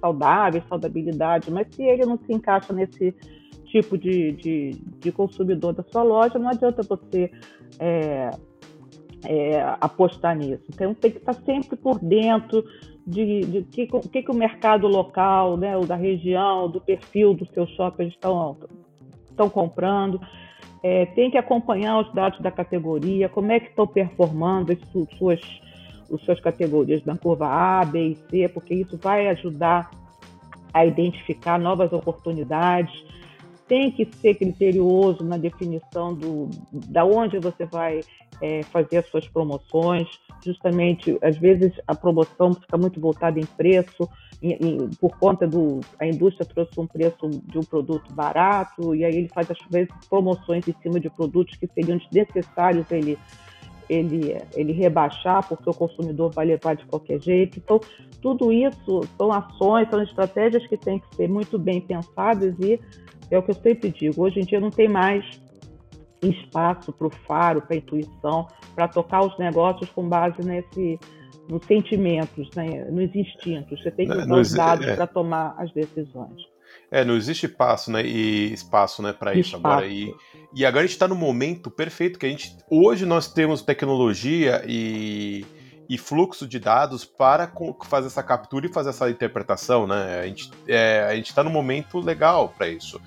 saudáveis, 0.00 0.62
saudabilidade, 0.68 1.50
mas 1.50 1.66
se 1.74 1.82
ele 1.82 2.06
não 2.06 2.16
se 2.16 2.32
encaixa 2.32 2.72
nesse 2.72 3.12
tipo 3.64 3.98
de, 3.98 4.30
de, 4.30 4.70
de 5.00 5.10
consumidor 5.10 5.72
da 5.72 5.82
sua 5.82 6.04
loja, 6.04 6.38
não 6.38 6.50
adianta 6.50 6.84
você 6.84 7.28
é, 7.80 8.30
é, 9.24 9.60
apostar 9.80 10.36
nisso. 10.36 10.62
Então 10.72 10.94
tem 10.94 11.10
que 11.10 11.18
estar 11.18 11.34
sempre 11.34 11.76
por 11.76 11.98
dentro 11.98 12.64
de, 13.10 13.40
de 13.40 13.62
que, 13.62 13.86
que, 13.86 14.22
que 14.22 14.30
o 14.30 14.34
mercado 14.34 14.86
local, 14.86 15.56
né, 15.56 15.76
ou 15.76 15.84
da 15.84 15.96
região, 15.96 16.70
do 16.70 16.80
perfil 16.80 17.34
dos 17.34 17.50
seus 17.50 17.68
shoppers 17.70 18.12
estão, 18.12 18.56
estão 19.28 19.50
comprando. 19.50 20.20
É, 20.82 21.06
tem 21.06 21.30
que 21.30 21.36
acompanhar 21.36 21.98
os 22.00 22.12
dados 22.14 22.40
da 22.40 22.50
categoria, 22.50 23.28
como 23.28 23.52
é 23.52 23.60
que 23.60 23.68
estão 23.68 23.86
performando 23.86 24.72
as 24.72 24.78
suas, 25.18 25.40
as 26.10 26.20
suas 26.22 26.40
categorias 26.40 27.04
na 27.04 27.18
curva 27.18 27.48
A, 27.48 27.84
B 27.84 28.10
e 28.10 28.16
C, 28.30 28.48
porque 28.48 28.74
isso 28.74 28.96
vai 28.96 29.28
ajudar 29.28 29.90
a 30.72 30.86
identificar 30.86 31.58
novas 31.58 31.92
oportunidades. 31.92 33.04
Tem 33.66 33.90
que 33.90 34.06
ser 34.16 34.34
criterioso 34.34 35.22
na 35.24 35.36
definição 35.36 36.14
do, 36.14 36.48
da 36.72 37.04
onde 37.04 37.38
você 37.38 37.66
vai 37.66 38.00
é, 38.40 38.62
fazer 38.64 38.98
as 38.98 39.06
suas 39.08 39.26
promoções. 39.28 40.08
Justamente, 40.44 41.18
às 41.22 41.36
vezes 41.36 41.72
a 41.86 41.94
promoção 41.94 42.54
fica 42.54 42.78
muito 42.78 43.00
voltada 43.00 43.38
em 43.38 43.44
preço, 43.44 44.08
em, 44.42 44.52
em, 44.52 44.90
por 45.00 45.16
conta 45.18 45.46
do 45.46 45.80
a 45.98 46.06
indústria 46.06 46.46
trouxe 46.46 46.78
um 46.78 46.86
preço 46.86 47.28
de 47.44 47.58
um 47.58 47.62
produto 47.62 48.12
barato 48.12 48.94
e 48.94 49.04
aí 49.04 49.14
ele 49.14 49.28
faz 49.28 49.50
às 49.50 49.58
vezes 49.70 49.92
promoções 50.08 50.66
em 50.66 50.74
cima 50.82 50.98
de 50.98 51.10
produtos 51.10 51.56
que 51.56 51.66
seriam 51.66 51.98
desnecessários 51.98 52.90
ele 52.90 53.18
ele, 53.90 54.36
ele 54.54 54.72
rebaixar, 54.72 55.46
porque 55.48 55.68
o 55.68 55.74
consumidor 55.74 56.30
vai 56.32 56.46
levar 56.46 56.76
de 56.76 56.86
qualquer 56.86 57.20
jeito. 57.20 57.58
Então, 57.58 57.80
tudo 58.22 58.52
isso 58.52 59.00
são 59.18 59.32
ações, 59.32 59.90
são 59.90 60.00
estratégias 60.00 60.64
que 60.68 60.76
têm 60.76 61.00
que 61.00 61.16
ser 61.16 61.28
muito 61.28 61.58
bem 61.58 61.80
pensadas 61.80 62.54
e 62.60 62.78
é 63.30 63.38
o 63.38 63.42
que 63.42 63.50
eu 63.50 63.54
sempre 63.56 63.90
digo, 63.90 64.22
hoje 64.22 64.40
em 64.40 64.44
dia 64.44 64.60
não 64.60 64.70
tem 64.70 64.88
mais 64.88 65.24
espaço 66.22 66.92
para 66.92 67.06
o 67.06 67.10
faro, 67.26 67.62
para 67.62 67.74
a 67.74 67.78
intuição, 67.78 68.46
para 68.74 68.88
tocar 68.88 69.22
os 69.22 69.38
negócios 69.38 69.88
com 69.90 70.08
base 70.08 70.42
nesse 70.44 70.98
nos 71.48 71.64
sentimentos, 71.66 72.48
né, 72.54 72.84
nos 72.90 73.14
instintos. 73.14 73.82
Você 73.82 73.90
tem 73.90 74.06
que 74.06 74.16
usar 74.16 74.36
os 74.36 74.52
dados 74.52 74.86
é. 74.86 74.94
para 74.94 75.06
tomar 75.06 75.54
as 75.58 75.72
decisões. 75.72 76.40
É, 76.90 77.04
não 77.04 77.16
existe 77.16 77.46
espaço, 77.46 77.90
né? 77.90 78.04
E 78.04 78.52
espaço, 78.52 79.02
né, 79.02 79.12
para 79.12 79.34
isso 79.34 79.56
agora. 79.56 79.86
E, 79.86 80.14
e 80.54 80.64
agora 80.64 80.84
a 80.84 80.86
gente 80.86 80.94
está 80.94 81.08
no 81.08 81.16
momento 81.16 81.70
perfeito 81.70 82.18
que 82.18 82.26
a 82.26 82.28
gente 82.28 82.56
hoje 82.70 83.04
nós 83.04 83.32
temos 83.32 83.62
tecnologia 83.62 84.62
e, 84.66 85.44
e 85.90 85.98
fluxo 85.98 86.46
de 86.46 86.60
dados 86.60 87.04
para 87.04 87.52
fazer 87.84 88.06
essa 88.06 88.22
captura 88.22 88.66
e 88.66 88.72
fazer 88.72 88.90
essa 88.90 89.10
interpretação, 89.10 89.88
né? 89.88 90.20
A 90.20 90.26
gente 90.28 90.48
é, 90.68 91.16
está 91.18 91.42
no 91.42 91.50
momento 91.50 91.98
legal 91.98 92.54
para 92.56 92.68
isso, 92.68 93.00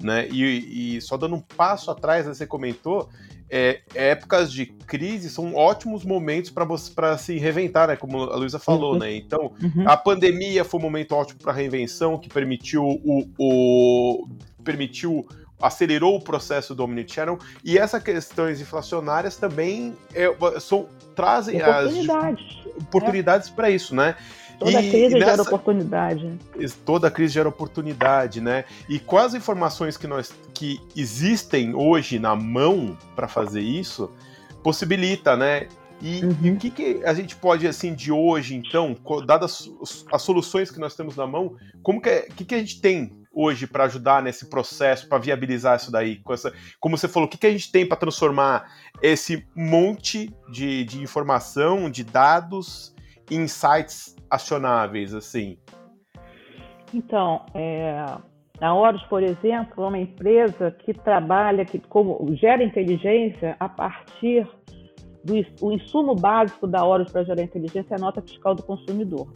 né? 0.00 0.28
E, 0.28 0.94
e, 0.96 1.00
só 1.00 1.16
dando 1.16 1.34
um 1.34 1.40
passo 1.40 1.90
atrás, 1.90 2.26
né, 2.26 2.32
você 2.32 2.46
comentou, 2.46 3.08
é, 3.50 3.80
épocas 3.92 4.52
de 4.52 4.66
crise 4.66 5.28
são 5.28 5.52
ótimos 5.52 6.04
momentos 6.04 6.52
para 6.94 7.18
se 7.18 7.36
reinventar, 7.38 7.88
né? 7.88 7.96
Como 7.96 8.22
a 8.22 8.36
Luísa 8.36 8.60
falou, 8.60 8.92
uhum. 8.92 9.00
né? 9.00 9.16
Então, 9.16 9.52
uhum. 9.60 9.82
a 9.84 9.96
pandemia 9.96 10.64
foi 10.64 10.78
um 10.78 10.82
momento 10.84 11.16
ótimo 11.16 11.40
para 11.40 11.52
reinvenção, 11.52 12.16
que 12.20 12.28
permitiu 12.28 12.84
o, 12.84 13.28
o 13.36 14.28
permitiu 14.62 15.26
acelerou 15.60 16.16
o 16.16 16.20
processo 16.20 16.74
do 16.74 16.84
omnichannel 16.84 17.38
e 17.64 17.78
essas 17.78 18.02
questões 18.02 18.60
inflacionárias 18.60 19.36
também 19.36 19.94
é, 20.14 20.26
são, 20.60 20.88
trazem 21.14 21.60
oportunidades, 21.60 22.44
as 22.44 22.82
oportunidades 22.82 23.48
é. 23.48 23.52
para 23.52 23.70
isso, 23.70 23.94
né? 23.94 24.14
Toda 24.58 24.82
e, 24.82 24.90
crise 24.90 25.14
nessa, 25.14 25.30
gera 25.30 25.42
oportunidade. 25.42 26.38
Toda 26.84 27.10
crise 27.10 27.34
gera 27.34 27.48
oportunidade, 27.48 28.40
né? 28.40 28.64
E 28.88 29.00
as 29.16 29.34
informações 29.34 29.96
que 29.96 30.06
nós 30.06 30.32
que 30.52 30.80
existem 30.96 31.74
hoje 31.74 32.18
na 32.18 32.34
mão 32.34 32.96
para 33.14 33.28
fazer 33.28 33.60
isso, 33.60 34.10
possibilita, 34.62 35.36
né? 35.36 35.68
E, 36.00 36.24
uhum. 36.24 36.36
e, 36.42 36.50
o 36.50 36.56
que, 36.56 36.70
que, 36.70 37.00
a 37.04 37.12
gente 37.12 37.34
pode, 37.36 37.66
assim, 37.66 37.94
de 37.94 38.12
hoje, 38.12 38.54
então, 38.54 38.96
dadas 39.26 39.70
as 40.12 40.22
soluções 40.22 40.70
que 40.70 40.78
nós 40.78 40.94
temos 40.94 41.16
na 41.16 41.26
mão, 41.26 41.56
como 41.82 42.00
que, 42.00 42.22
que, 42.36 42.44
que 42.44 42.54
a 42.54 42.58
gente 42.58 42.80
tem 42.80 43.17
hoje 43.38 43.68
para 43.68 43.84
ajudar 43.84 44.20
nesse 44.20 44.50
processo, 44.50 45.08
para 45.08 45.18
viabilizar 45.18 45.76
isso 45.76 45.92
daí? 45.92 46.20
Essa, 46.30 46.52
como 46.80 46.98
você 46.98 47.06
falou, 47.06 47.28
o 47.28 47.30
que, 47.30 47.38
que 47.38 47.46
a 47.46 47.50
gente 47.50 47.70
tem 47.70 47.86
para 47.86 47.96
transformar 47.96 48.66
esse 49.00 49.46
monte 49.54 50.34
de, 50.50 50.84
de 50.84 51.00
informação, 51.00 51.88
de 51.88 52.02
dados, 52.02 52.92
em 53.30 53.42
insights 53.42 54.16
acionáveis, 54.28 55.14
assim? 55.14 55.56
Então, 56.92 57.44
é, 57.54 58.04
a 58.60 58.74
Horus, 58.74 59.02
por 59.04 59.22
exemplo, 59.22 59.84
é 59.84 59.88
uma 59.88 59.98
empresa 59.98 60.72
que 60.72 60.92
trabalha, 60.92 61.64
que 61.64 61.78
como, 61.78 62.34
gera 62.34 62.64
inteligência 62.64 63.54
a 63.60 63.68
partir 63.68 64.48
do 65.24 65.34
o 65.60 65.72
insumo 65.72 66.14
básico 66.14 66.66
da 66.66 66.84
Horus 66.84 67.12
para 67.12 67.24
gerar 67.24 67.42
inteligência 67.42 67.94
é 67.94 67.96
a 67.96 68.00
nota 68.00 68.22
fiscal 68.22 68.54
do 68.54 68.62
consumidor. 68.62 69.28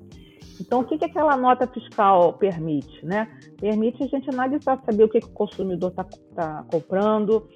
Então, 0.62 0.80
o 0.80 0.84
que, 0.84 0.96
que 0.96 1.04
aquela 1.04 1.36
nota 1.36 1.66
fiscal 1.66 2.34
permite? 2.34 3.04
Né? 3.04 3.28
Permite 3.60 4.02
a 4.04 4.06
gente 4.06 4.30
analisar, 4.30 4.80
saber 4.86 5.04
o 5.04 5.08
que, 5.08 5.20
que 5.20 5.26
o 5.26 5.30
consumidor 5.30 5.90
está 5.90 6.04
tá 6.34 6.64
comprando, 6.70 7.48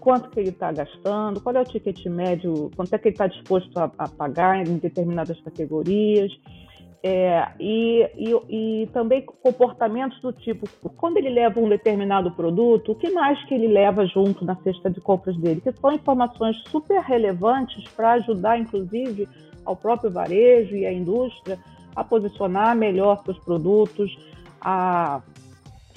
quanto 0.00 0.30
que 0.30 0.40
ele 0.40 0.48
está 0.48 0.72
gastando, 0.72 1.40
qual 1.40 1.54
é 1.54 1.60
o 1.60 1.64
ticket 1.64 2.06
médio, 2.06 2.70
quanto 2.74 2.92
é 2.94 2.98
que 2.98 3.08
ele 3.08 3.14
está 3.14 3.26
disposto 3.26 3.76
a, 3.78 3.90
a 3.98 4.08
pagar 4.08 4.66
em 4.66 4.78
determinadas 4.78 5.38
categorias, 5.42 6.32
é, 7.02 7.48
e, 7.60 8.02
e, 8.16 8.82
e, 8.82 8.86
também 8.88 9.24
comportamentos 9.24 10.20
do 10.20 10.32
tipo, 10.32 10.66
quando 10.96 11.18
ele 11.18 11.28
leva 11.28 11.60
um 11.60 11.68
determinado 11.68 12.32
produto, 12.32 12.92
o 12.92 12.94
que 12.96 13.10
mais 13.10 13.40
que 13.44 13.54
ele 13.54 13.68
leva 13.68 14.04
junto 14.06 14.44
na 14.44 14.56
cesta 14.56 14.90
de 14.90 15.00
compras 15.00 15.36
dele? 15.36 15.60
Que 15.60 15.72
são 15.72 15.92
informações 15.92 16.56
super 16.68 17.00
relevantes 17.02 17.84
para 17.90 18.14
ajudar, 18.14 18.58
inclusive, 18.58 19.28
ao 19.64 19.76
próprio 19.76 20.10
varejo 20.10 20.74
e 20.74 20.84
à 20.84 20.92
indústria 20.92 21.58
a 21.96 22.04
posicionar 22.04 22.76
melhor 22.76 23.22
seus 23.24 23.38
produtos, 23.38 24.16
a 24.60 25.22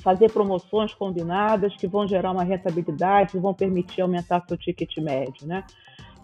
fazer 0.02 0.32
promoções 0.32 0.94
combinadas 0.94 1.76
que 1.76 1.86
vão 1.86 2.08
gerar 2.08 2.32
uma 2.32 2.44
rentabilidade, 2.44 3.32
que 3.32 3.38
vão 3.38 3.54
permitir 3.54 4.02
aumentar 4.02 4.44
seu 4.48 4.58
ticket 4.58 4.98
médio, 4.98 5.46
né? 5.46 5.64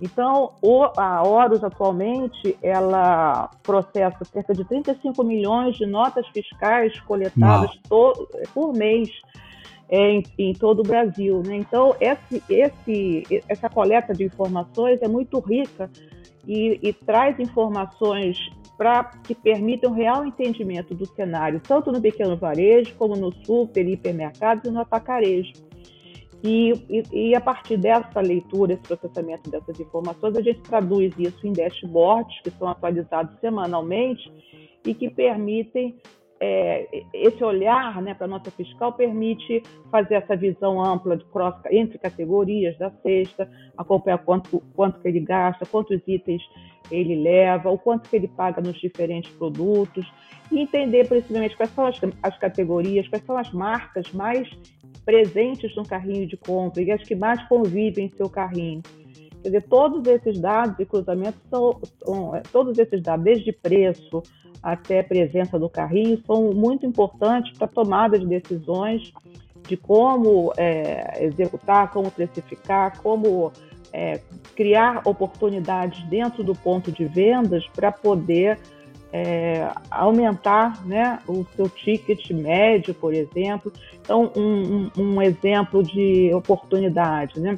Então, 0.02 0.52
a 0.98 1.26
Horus 1.26 1.64
atualmente 1.64 2.58
ela 2.62 3.50
processa 3.64 4.26
cerca 4.26 4.54
de 4.54 4.66
35 4.66 5.24
milhões 5.24 5.78
de 5.78 5.86
notas 5.86 6.28
fiscais 6.28 7.00
coletadas 7.02 7.72
por 8.54 8.74
mês 8.74 9.10
é, 9.88 10.12
em, 10.12 10.24
em, 10.38 10.54
todo 10.54 10.80
o 10.80 10.84
Brasil. 10.84 11.42
Né? 11.46 11.58
Então, 11.58 11.96
esse, 12.00 12.44
esse, 12.50 13.44
essa 13.48 13.70
coleta 13.70 14.14
de 14.14 14.26
informações 14.26 15.02
é 15.02 15.08
muito 15.08 15.40
rica 15.40 15.90
e, 16.46 16.78
e 16.84 16.92
traz 16.92 17.40
informações 17.40 18.38
para 18.78 19.04
que 19.24 19.34
permitam 19.34 19.94
real 19.94 20.26
entendimento 20.26 20.94
do 20.94 21.06
cenário, 21.06 21.62
tanto 21.62 21.92
no 21.92 22.02
pequeno 22.02 22.36
varejo, 22.36 22.94
como 22.96 23.16
no 23.16 23.32
super, 23.46 23.88
hipermercados 23.88 24.66
e 24.66 24.72
no 24.72 24.82
atacarejo. 24.82 25.54
E, 26.44 26.74
e, 26.90 27.30
e, 27.30 27.36
a 27.36 27.42
partir 27.42 27.78
dessa 27.78 28.20
leitura, 28.22 28.74
esse 28.74 28.84
processamento 28.84 29.50
dessas 29.50 29.80
informações, 29.80 30.36
a 30.36 30.42
gente 30.42 30.62
traduz 30.62 31.12
isso 31.18 31.48
em 31.48 31.52
dashboards 31.52 32.40
que 32.44 32.52
são 32.52 32.68
atualizados 32.68 33.40
semanalmente 33.40 34.32
e 34.86 34.94
que 34.94 35.10
permitem 35.10 35.98
é, 36.40 37.04
esse 37.14 37.44
olhar 37.44 38.02
né, 38.02 38.14
para 38.14 38.26
a 38.26 38.30
nota 38.30 38.52
fiscal 38.52 38.94
permite 38.94 39.64
fazer 39.90 40.16
essa 40.16 40.36
visão 40.36 40.84
ampla 40.84 41.18
cross, 41.32 41.56
entre 41.72 41.98
categorias 41.98 42.78
da 42.78 42.92
cesta, 43.02 43.50
acompanhar 43.78 44.18
quanto, 44.20 44.62
quanto 44.76 45.00
que 45.00 45.08
ele 45.08 45.22
gasta, 45.22 45.66
quantos 45.66 46.02
itens 46.08 46.42
ele 46.92 47.16
leva, 47.16 47.70
o 47.70 47.78
quanto 47.78 48.10
que 48.10 48.16
ele 48.16 48.28
paga 48.28 48.62
nos 48.62 48.80
diferentes 48.80 49.32
produtos, 49.32 50.06
e 50.52 50.60
entender 50.60 51.08
principalmente 51.08 51.56
quais 51.56 51.72
são 51.72 51.86
as, 51.86 52.00
as 52.22 52.38
categorias, 52.38 53.08
quais 53.08 53.26
são 53.26 53.38
as 53.38 53.52
marcas 53.52 54.12
mais 54.12 54.48
presentes 55.04 55.76
no 55.76 55.86
carrinho 55.86 56.28
de 56.28 56.38
compra 56.38 56.82
e 56.82 56.92
as 56.92 57.02
que 57.04 57.16
mais 57.16 57.42
convivem 57.48 58.06
em 58.06 58.18
seu 58.18 58.30
carrinho. 58.30 58.82
Quer 59.42 59.50
dizer, 59.50 59.64
todos 59.70 60.06
esses 60.08 60.40
dados 60.40 60.80
e 60.80 60.86
cruzamentos 60.86 61.40
são, 61.50 61.80
são, 62.04 62.36
é, 62.36 62.42
todos 62.52 62.78
esses 62.80 63.02
dados, 63.02 63.24
desde 63.24 63.52
preço 63.52 64.24
até 64.62 65.04
presença 65.04 65.60
do 65.60 65.70
carrinho, 65.70 66.22
são 66.26 66.52
muito 66.54 66.86
importantes 66.86 67.56
para 67.58 67.66
a 67.66 67.70
tomada 67.70 68.18
de 68.18 68.26
decisões 68.26 69.12
de 69.68 69.76
como 69.76 70.54
é, 70.58 71.24
executar, 71.24 71.92
como 71.92 72.12
precificar, 72.12 73.02
como 73.02 73.52
é, 73.92 74.20
criar 74.56 75.02
oportunidades 75.06 76.04
dentro 76.04 76.44
do 76.44 76.54
ponto 76.54 76.92
de 76.92 77.06
vendas 77.06 77.66
para 77.70 77.92
poder 77.92 78.60
é, 79.12 79.70
aumentar 79.90 80.86
né, 80.86 81.20
o 81.26 81.46
seu 81.56 81.70
ticket 81.70 82.30
médio, 82.32 82.94
por 82.94 83.14
exemplo. 83.14 83.72
Então, 84.02 84.32
um, 84.36 84.90
um, 84.98 85.02
um 85.02 85.22
exemplo 85.22 85.82
de 85.82 86.34
oportunidade. 86.34 87.40
Né? 87.40 87.58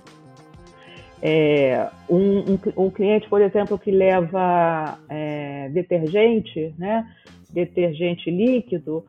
É, 1.22 1.89
um, 2.09 2.59
um, 2.78 2.89
cliente, 2.91 3.28
por 3.28 3.41
exemplo, 3.41 3.78
que 3.80 3.89
leva 3.89 4.99
é, 5.09 5.70
detergente, 5.70 6.74
né, 6.78 7.07
detergente 7.51 8.30
líquido, 8.30 9.03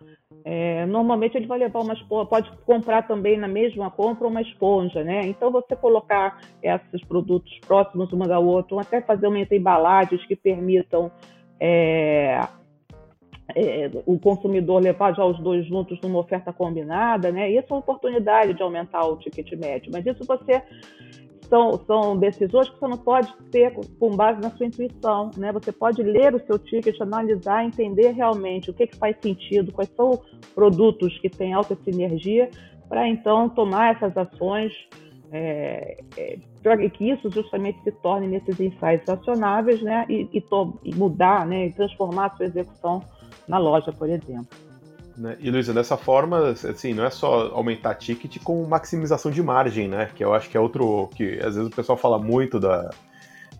é, 0.45 0.87
normalmente 0.87 1.37
ele 1.37 1.47
vai 1.47 1.59
levar 1.59 1.81
uma 1.81 1.93
esponja, 1.93 2.27
pode 2.27 2.51
comprar 2.65 3.07
também 3.07 3.37
na 3.37 3.49
mesma 3.49 3.91
compra 3.91 4.27
uma 4.27 4.41
esponja, 4.41 5.05
né? 5.05 5.27
Então 5.27 5.51
você 5.51 5.77
colocar 5.77 6.41
esses 6.63 7.05
produtos 7.07 7.53
próximos 7.67 8.11
uma 8.13 8.27
da 8.27 8.39
outra, 8.39 8.75
ou 8.75 8.81
até 8.81 9.03
fazer 9.03 9.27
uma 9.27 9.39
embalagens 9.39 10.25
que 10.25 10.35
permitam 10.35 11.11
é, 11.61 12.41
é, 13.55 13.91
o 14.07 14.19
consumidor 14.19 14.83
levar 14.83 15.15
já 15.15 15.25
os 15.25 15.39
dois 15.39 15.67
juntos 15.67 16.01
numa 16.01 16.21
oferta 16.21 16.53
combinada, 16.53 17.31
né? 17.31 17.51
Isso 17.51 17.67
é 17.69 17.73
uma 17.73 17.81
oportunidade 17.81 18.55
de 18.55 18.63
aumentar 18.63 19.05
o 19.07 19.17
ticket 19.17 19.53
médio, 19.53 19.91
mas 19.93 20.07
isso 20.07 20.25
você 20.25 20.63
são, 21.49 21.79
são 21.87 22.17
decisões 22.17 22.69
que 22.69 22.79
você 22.79 22.89
não 22.89 22.97
pode 22.99 23.33
ter 23.51 23.75
com 23.99 24.15
base 24.15 24.41
na 24.41 24.51
sua 24.51 24.67
intuição, 24.67 25.31
né? 25.37 25.53
Você 25.53 25.73
pode 25.73 26.03
ler 26.03 26.35
o 26.35 26.47
seu 26.47 26.59
ticket, 26.59 27.01
analisar, 27.01 27.65
entender 27.65 28.11
realmente 28.13 28.71
o 28.71 28.75
que, 28.75 28.87
que 28.87 28.97
faz 28.97 29.17
sentido, 29.21 29.73
quais 29.73 29.91
são 29.97 30.21
produtos 30.55 31.19
que 31.19 31.29
têm 31.29 31.53
alta 31.53 31.77
sinergia, 31.85 32.51
para 32.89 33.09
então 33.09 33.49
tomar 33.49 33.95
essas 33.95 34.17
ações 34.17 34.73
é, 35.31 36.03
é, 36.17 36.39
para 36.63 36.77
que 36.89 37.11
isso 37.11 37.31
justamente 37.31 37.83
se 37.83 37.93
torne 37.93 38.27
nesses 38.27 38.59
insights 38.59 39.09
acionáveis, 39.09 39.83
né? 39.83 40.07
E, 40.09 40.29
e, 40.33 40.45
e 40.85 40.95
mudar, 40.95 41.47
né? 41.47 41.67
E 41.67 41.73
transformar 41.73 42.27
a 42.27 42.37
sua 42.37 42.47
execução 42.47 43.03
na 43.47 43.59
loja, 43.59 43.93
por 43.93 44.09
exemplo. 44.09 44.68
Né? 45.19 45.37
E 45.41 45.51
Luísa, 45.51 45.75
dessa 45.75 45.97
forma, 45.97 46.51
assim, 46.51 46.95
não 46.95 47.05
é 47.05 47.11
só 47.11 47.49
aumentar 47.49 47.97
ticket 47.97 48.41
com 48.43 48.65
maximização 48.67 49.33
de 49.33 49.43
margem, 49.43 49.89
né? 49.89 50.11
Que 50.15 50.25
eu 50.25 50.33
acho 50.33 50.49
que 50.49 50.57
é 50.57 50.61
outro 50.61 51.09
que 51.17 51.41
às 51.41 51.57
vezes 51.57 51.67
o 51.67 51.75
pessoal 51.75 51.99
fala 51.99 52.21
muito 52.21 52.61
da, 52.61 52.89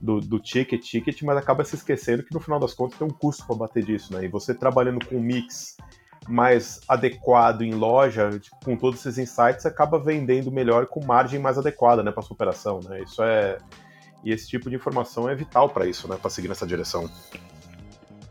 do, 0.01 0.21
do 0.21 0.39
ticket, 0.39 0.81
ticket, 0.81 1.21
mas 1.23 1.37
acaba 1.37 1.65
se 1.65 1.75
esquecendo 1.75 2.23
que 2.23 2.33
no 2.33 2.39
final 2.39 2.61
das 2.61 2.75
contas 2.75 2.97
tem 2.97 3.07
um 3.07 3.11
custo 3.11 3.45
para 3.45 3.57
bater 3.57 3.85
disso, 3.85 4.15
né? 4.15 4.25
E 4.25 4.29
você 4.29 4.55
trabalhando 4.55 5.05
com 5.05 5.17
um 5.17 5.21
mix 5.21 5.77
mais 6.29 6.81
adequado 6.87 7.63
em 7.63 7.75
loja, 7.75 8.39
tipo, 8.39 8.57
com 8.65 8.77
todos 8.77 9.01
esses 9.01 9.19
insights, 9.19 9.67
acaba 9.67 9.99
vendendo 9.99 10.53
melhor 10.53 10.87
com 10.87 11.05
margem 11.05 11.41
mais 11.41 11.59
adequada, 11.59 12.03
né, 12.03 12.13
para 12.13 12.23
sua 12.23 12.35
operação, 12.35 12.81
né? 12.85 13.03
Isso 13.03 13.21
é 13.23 13.59
e 14.25 14.33
esse 14.33 14.49
tipo 14.49 14.69
de 14.69 14.77
informação 14.77 15.29
é 15.29 15.35
vital 15.35 15.71
para 15.71 15.87
isso, 15.87 16.09
né, 16.09 16.17
para 16.21 16.31
seguir 16.31 16.49
nessa 16.49 16.67
direção. 16.67 17.09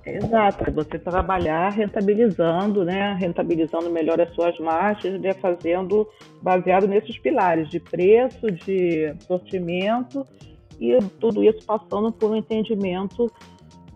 Exato, 0.10 0.72
você 0.72 0.98
trabalhar 0.98 1.70
rentabilizando, 1.70 2.86
né? 2.86 3.14
Rentabilizando 3.20 3.90
melhor 3.90 4.22
as 4.22 4.34
suas 4.34 4.58
margens, 4.58 5.20
né? 5.20 5.34
fazendo 5.34 6.08
baseado 6.42 6.88
nesses 6.88 7.18
pilares 7.20 7.70
de 7.70 7.78
preço, 7.78 8.50
de 8.50 9.14
sortimento 9.20 10.26
e 10.80 10.98
tudo 11.20 11.44
isso 11.44 11.66
passando 11.66 12.10
por 12.14 12.32
um 12.32 12.38
entendimento 12.38 13.30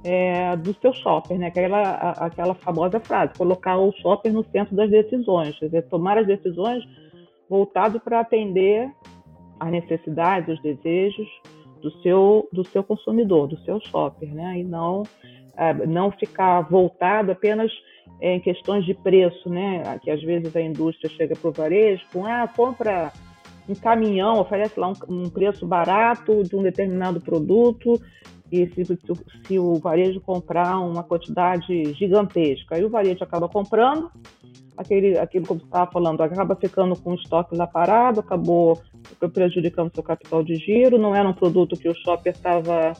é, 0.03 0.57
do 0.57 0.75
seu 0.81 0.91
shopper, 0.93 1.39
né? 1.39 1.47
Aquela, 1.47 2.11
aquela 2.11 2.55
famosa 2.55 2.99
frase, 2.99 3.33
colocar 3.37 3.77
o 3.77 3.93
shopper 3.93 4.33
no 4.33 4.43
centro 4.51 4.75
das 4.75 4.89
decisões, 4.89 5.57
quer 5.59 5.67
dizer, 5.67 5.83
tomar 5.83 6.17
as 6.17 6.27
decisões 6.27 6.83
voltado 7.49 8.01
para 8.01 8.19
atender 8.19 8.91
às 9.57 9.71
necessidades, 9.71 10.57
os 10.57 10.61
desejos 10.61 11.27
do 11.81 11.89
seu, 12.01 12.49
do 12.51 12.67
seu 12.67 12.83
consumidor, 12.83 13.47
do 13.47 13.57
seu 13.59 13.79
shopper, 13.79 14.33
né? 14.33 14.59
E 14.59 14.63
não 14.63 15.03
não 15.87 16.11
ficar 16.11 16.61
voltado 16.61 17.31
apenas 17.31 17.71
em 18.19 18.39
questões 18.39 18.85
de 18.85 18.93
preço, 18.93 19.49
né? 19.49 19.99
Que 20.01 20.11
às 20.11 20.21
vezes 20.21 20.55
a 20.55 20.61
indústria 20.61 21.09
chega 21.09 21.35
para 21.35 21.49
o 21.49 21.53
varejo 21.53 22.03
com 22.11 22.25
ah, 22.25 22.47
compra 22.47 23.11
um 23.67 23.75
caminhão, 23.75 24.39
oferece 24.39 24.79
lá 24.79 24.89
um, 24.89 24.95
um, 25.07 25.29
preço 25.29 25.65
barato 25.65 26.43
de 26.43 26.55
um 26.55 26.63
determinado 26.63 27.21
produto 27.21 28.01
e 28.51 28.67
se, 28.73 28.99
se, 29.47 29.59
o 29.59 29.75
varejo 29.75 30.19
comprar 30.19 30.79
uma 30.79 31.03
quantidade 31.03 31.93
gigantesca, 31.93 32.75
aí 32.75 32.83
o 32.83 32.89
varejo 32.89 33.23
acaba 33.23 33.47
comprando, 33.47 34.11
aquele, 34.75 35.17
aquilo 35.17 35.47
como 35.47 35.61
você 35.61 35.65
estava 35.67 35.89
falando, 35.89 36.21
acaba 36.21 36.55
ficando 36.55 36.99
com 36.99 37.11
o 37.11 37.15
estoque 37.15 37.55
lá 37.55 37.65
parado, 37.65 38.19
acabou 38.19 38.81
prejudicando 39.33 39.93
seu 39.93 40.03
capital 40.03 40.43
de 40.43 40.55
giro, 40.55 40.97
não 40.97 41.15
era 41.15 41.29
um 41.29 41.33
produto 41.33 41.77
que 41.77 41.87
o 41.87 41.95
shopper 41.95 42.33
estava 42.33 42.91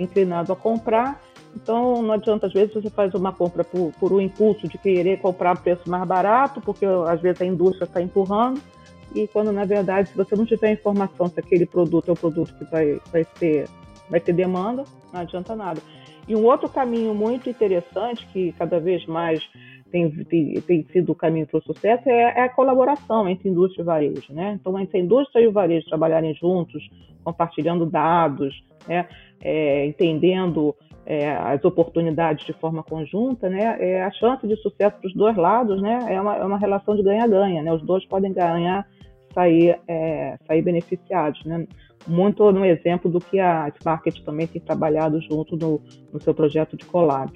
inclinado 0.00 0.52
a 0.52 0.56
comprar, 0.56 1.20
então, 1.54 2.02
não 2.02 2.12
adianta, 2.12 2.46
às 2.46 2.52
vezes, 2.52 2.74
você 2.74 2.90
faz 2.90 3.14
uma 3.14 3.32
compra 3.32 3.62
por, 3.62 3.92
por 3.98 4.12
um 4.12 4.20
impulso 4.20 4.66
de 4.66 4.78
querer 4.78 5.18
comprar 5.20 5.52
a 5.52 5.56
preço 5.56 5.88
mais 5.88 6.06
barato, 6.06 6.60
porque 6.60 6.86
às 6.86 7.20
vezes 7.20 7.40
a 7.42 7.46
indústria 7.46 7.84
está 7.84 8.00
empurrando, 8.00 8.60
e 9.14 9.28
quando, 9.28 9.52
na 9.52 9.64
verdade, 9.64 10.08
se 10.08 10.16
você 10.16 10.34
não 10.34 10.46
tiver 10.46 10.72
informação 10.72 11.28
se 11.28 11.38
aquele 11.38 11.66
produto 11.66 12.08
é 12.08 12.12
o 12.12 12.16
produto 12.16 12.54
que 12.54 12.64
vai, 12.64 12.98
vai, 13.12 13.24
ter, 13.24 13.68
vai 14.08 14.20
ter 14.20 14.32
demanda, 14.32 14.84
não 15.12 15.20
adianta 15.20 15.54
nada. 15.54 15.80
E 16.26 16.34
um 16.34 16.44
outro 16.44 16.68
caminho 16.68 17.14
muito 17.14 17.50
interessante, 17.50 18.26
que 18.32 18.52
cada 18.52 18.80
vez 18.80 19.04
mais 19.06 19.46
tem, 19.90 20.10
tem, 20.24 20.60
tem 20.62 20.86
sido 20.90 21.12
o 21.12 21.14
caminho 21.14 21.46
para 21.46 21.58
o 21.58 21.62
sucesso, 21.62 22.08
é, 22.08 22.38
é, 22.38 22.42
a 22.44 22.48
colaboração 22.48 23.28
entre 23.28 23.50
indústria 23.50 23.82
e 23.82 23.84
varejo. 23.84 24.32
Né? 24.32 24.58
Então, 24.58 24.78
entre 24.78 24.98
a 24.98 25.00
indústria 25.02 25.42
e 25.42 25.46
o 25.46 25.52
varejo 25.52 25.86
trabalharem 25.86 26.34
juntos, 26.34 26.82
compartilhando 27.22 27.84
dados, 27.84 28.64
né? 28.88 29.06
É, 29.44 29.86
entendendo 29.86 30.74
é, 31.04 31.30
as 31.32 31.64
oportunidades 31.64 32.46
de 32.46 32.52
forma 32.52 32.82
conjunta, 32.82 33.48
né, 33.48 33.76
é, 33.80 34.04
a 34.04 34.10
chance 34.12 34.46
de 34.46 34.56
sucesso 34.56 34.96
para 34.98 35.08
os 35.08 35.14
dois 35.14 35.36
lados 35.36 35.80
né, 35.82 36.06
é, 36.08 36.20
uma, 36.20 36.36
é 36.36 36.44
uma 36.44 36.58
relação 36.58 36.94
de 36.96 37.02
ganha-ganha. 37.02 37.62
Né, 37.62 37.72
os 37.72 37.82
dois 37.82 38.04
podem 38.06 38.32
ganhar, 38.32 38.86
sair, 39.34 39.78
é, 39.88 40.36
sair 40.46 40.62
beneficiados. 40.62 41.44
Né, 41.44 41.66
muito 42.06 42.50
no 42.50 42.64
exemplo 42.64 43.10
do 43.10 43.20
que 43.20 43.38
a 43.38 43.72
Smarket 43.78 44.22
também 44.24 44.46
tem 44.46 44.60
trabalhado 44.60 45.20
junto 45.20 45.56
no, 45.56 45.80
no 46.12 46.20
seu 46.20 46.34
projeto 46.34 46.76
de 46.76 46.84
collab. 46.84 47.32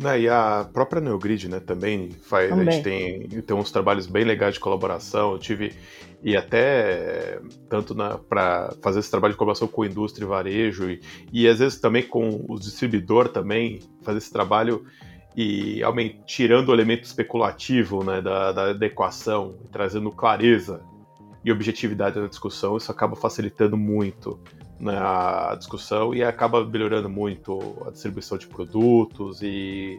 Né, 0.00 0.20
e 0.22 0.28
a 0.28 0.68
própria 0.72 1.00
Neogrid, 1.00 1.48
né, 1.48 1.60
também 1.60 2.10
faz, 2.10 2.50
também. 2.50 2.68
a 2.68 2.70
gente 2.70 2.82
tem, 2.82 3.28
tem 3.42 3.56
uns 3.56 3.70
trabalhos 3.70 4.06
bem 4.06 4.24
legais 4.24 4.54
de 4.54 4.60
colaboração. 4.60 5.32
Eu 5.32 5.38
tive 5.38 5.72
e 6.22 6.36
até 6.36 7.40
tanto 7.68 7.94
para 8.28 8.72
fazer 8.80 9.00
esse 9.00 9.10
trabalho 9.10 9.34
de 9.34 9.38
colaboração 9.38 9.66
com 9.66 9.82
a 9.82 9.86
indústria 9.86 10.24
e 10.24 10.28
varejo 10.28 10.90
e, 10.90 11.00
e 11.32 11.48
às 11.48 11.58
vezes 11.58 11.80
também 11.80 12.02
com 12.02 12.44
o 12.48 12.58
distribuidor 12.58 13.28
também 13.28 13.80
fazer 14.02 14.18
esse 14.18 14.32
trabalho 14.32 14.84
e 15.36 15.80
tirando 16.26 16.68
o 16.68 16.74
elemento 16.74 17.04
especulativo 17.04 18.04
né, 18.04 18.20
da, 18.20 18.52
da, 18.52 18.74
trazendo 19.70 20.10
clareza 20.10 20.82
e 21.44 21.50
objetividade 21.50 22.20
na 22.20 22.26
discussão, 22.26 22.76
isso 22.76 22.92
acaba 22.92 23.16
facilitando 23.16 23.76
muito 23.76 24.38
né, 24.78 24.96
a 24.96 25.54
discussão 25.56 26.14
e 26.14 26.22
acaba 26.22 26.64
melhorando 26.64 27.08
muito 27.08 27.82
a 27.86 27.90
distribuição 27.90 28.36
de 28.36 28.46
produtos 28.46 29.40
e, 29.42 29.98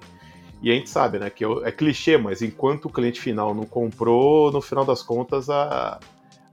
e 0.61 0.71
a 0.71 0.75
gente 0.75 0.89
sabe, 0.89 1.19
né, 1.19 1.29
que 1.29 1.43
é, 1.43 1.47
é 1.63 1.71
clichê, 1.71 2.17
mas 2.17 2.41
enquanto 2.41 2.85
o 2.85 2.89
cliente 2.89 3.19
final 3.19 3.53
não 3.53 3.65
comprou, 3.65 4.51
no 4.51 4.61
final 4.61 4.85
das 4.85 5.01
contas 5.01 5.49
a, 5.49 5.99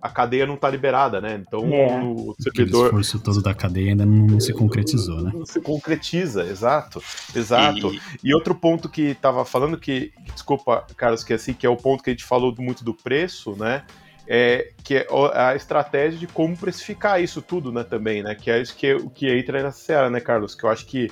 a 0.01 0.09
cadeia 0.09 0.46
não 0.46 0.55
está 0.55 0.70
liberada, 0.70 1.20
né? 1.20 1.42
Então 1.46 1.64
é. 1.72 2.03
o 2.03 2.34
servidor. 2.38 2.94
O 2.94 3.01
esforço 3.01 3.20
todo 3.20 3.42
da 3.42 3.55
cadeia 3.55 3.90
ainda 3.90 4.07
não, 4.07 4.26
não 4.26 4.40
se 4.40 4.53
concretizou, 4.53 5.20
né? 5.20 5.30
Não 5.34 5.44
se 5.44 5.61
concretiza, 5.61 6.44
exato. 6.44 7.03
Exato. 7.34 7.92
E, 7.92 8.01
e 8.24 8.34
outro 8.34 8.55
ponto 8.55 8.88
que 8.88 9.03
estava 9.03 9.44
falando, 9.44 9.76
que, 9.78 10.12
desculpa, 10.32 10.86
Carlos, 10.96 11.22
que 11.22 11.32
é 11.32 11.36
assim, 11.36 11.53
que 11.53 11.66
é 11.66 11.70
o 11.70 11.76
ponto 11.76 12.03
que 12.03 12.11
a 12.11 12.12
gente 12.12 12.24
falou 12.24 12.55
muito 12.59 12.82
do 12.82 12.94
preço, 12.94 13.55
né? 13.57 13.84
É, 14.26 14.70
que 14.84 14.94
é 14.94 15.07
a 15.34 15.57
estratégia 15.57 16.18
de 16.18 16.26
como 16.28 16.57
precificar 16.57 17.20
isso 17.20 17.42
tudo, 17.42 17.72
né, 17.72 17.82
também, 17.82 18.22
né? 18.22 18.34
Que 18.34 18.51
é 18.51 18.62
isso 18.62 18.76
que, 18.76 18.96
que 19.11 19.28
entra 19.28 19.62
nessa 19.62 19.78
seara, 19.78 20.09
né, 20.09 20.20
Carlos? 20.20 20.55
Que 20.55 20.64
eu 20.64 20.70
acho 20.70 20.86
que, 20.86 21.11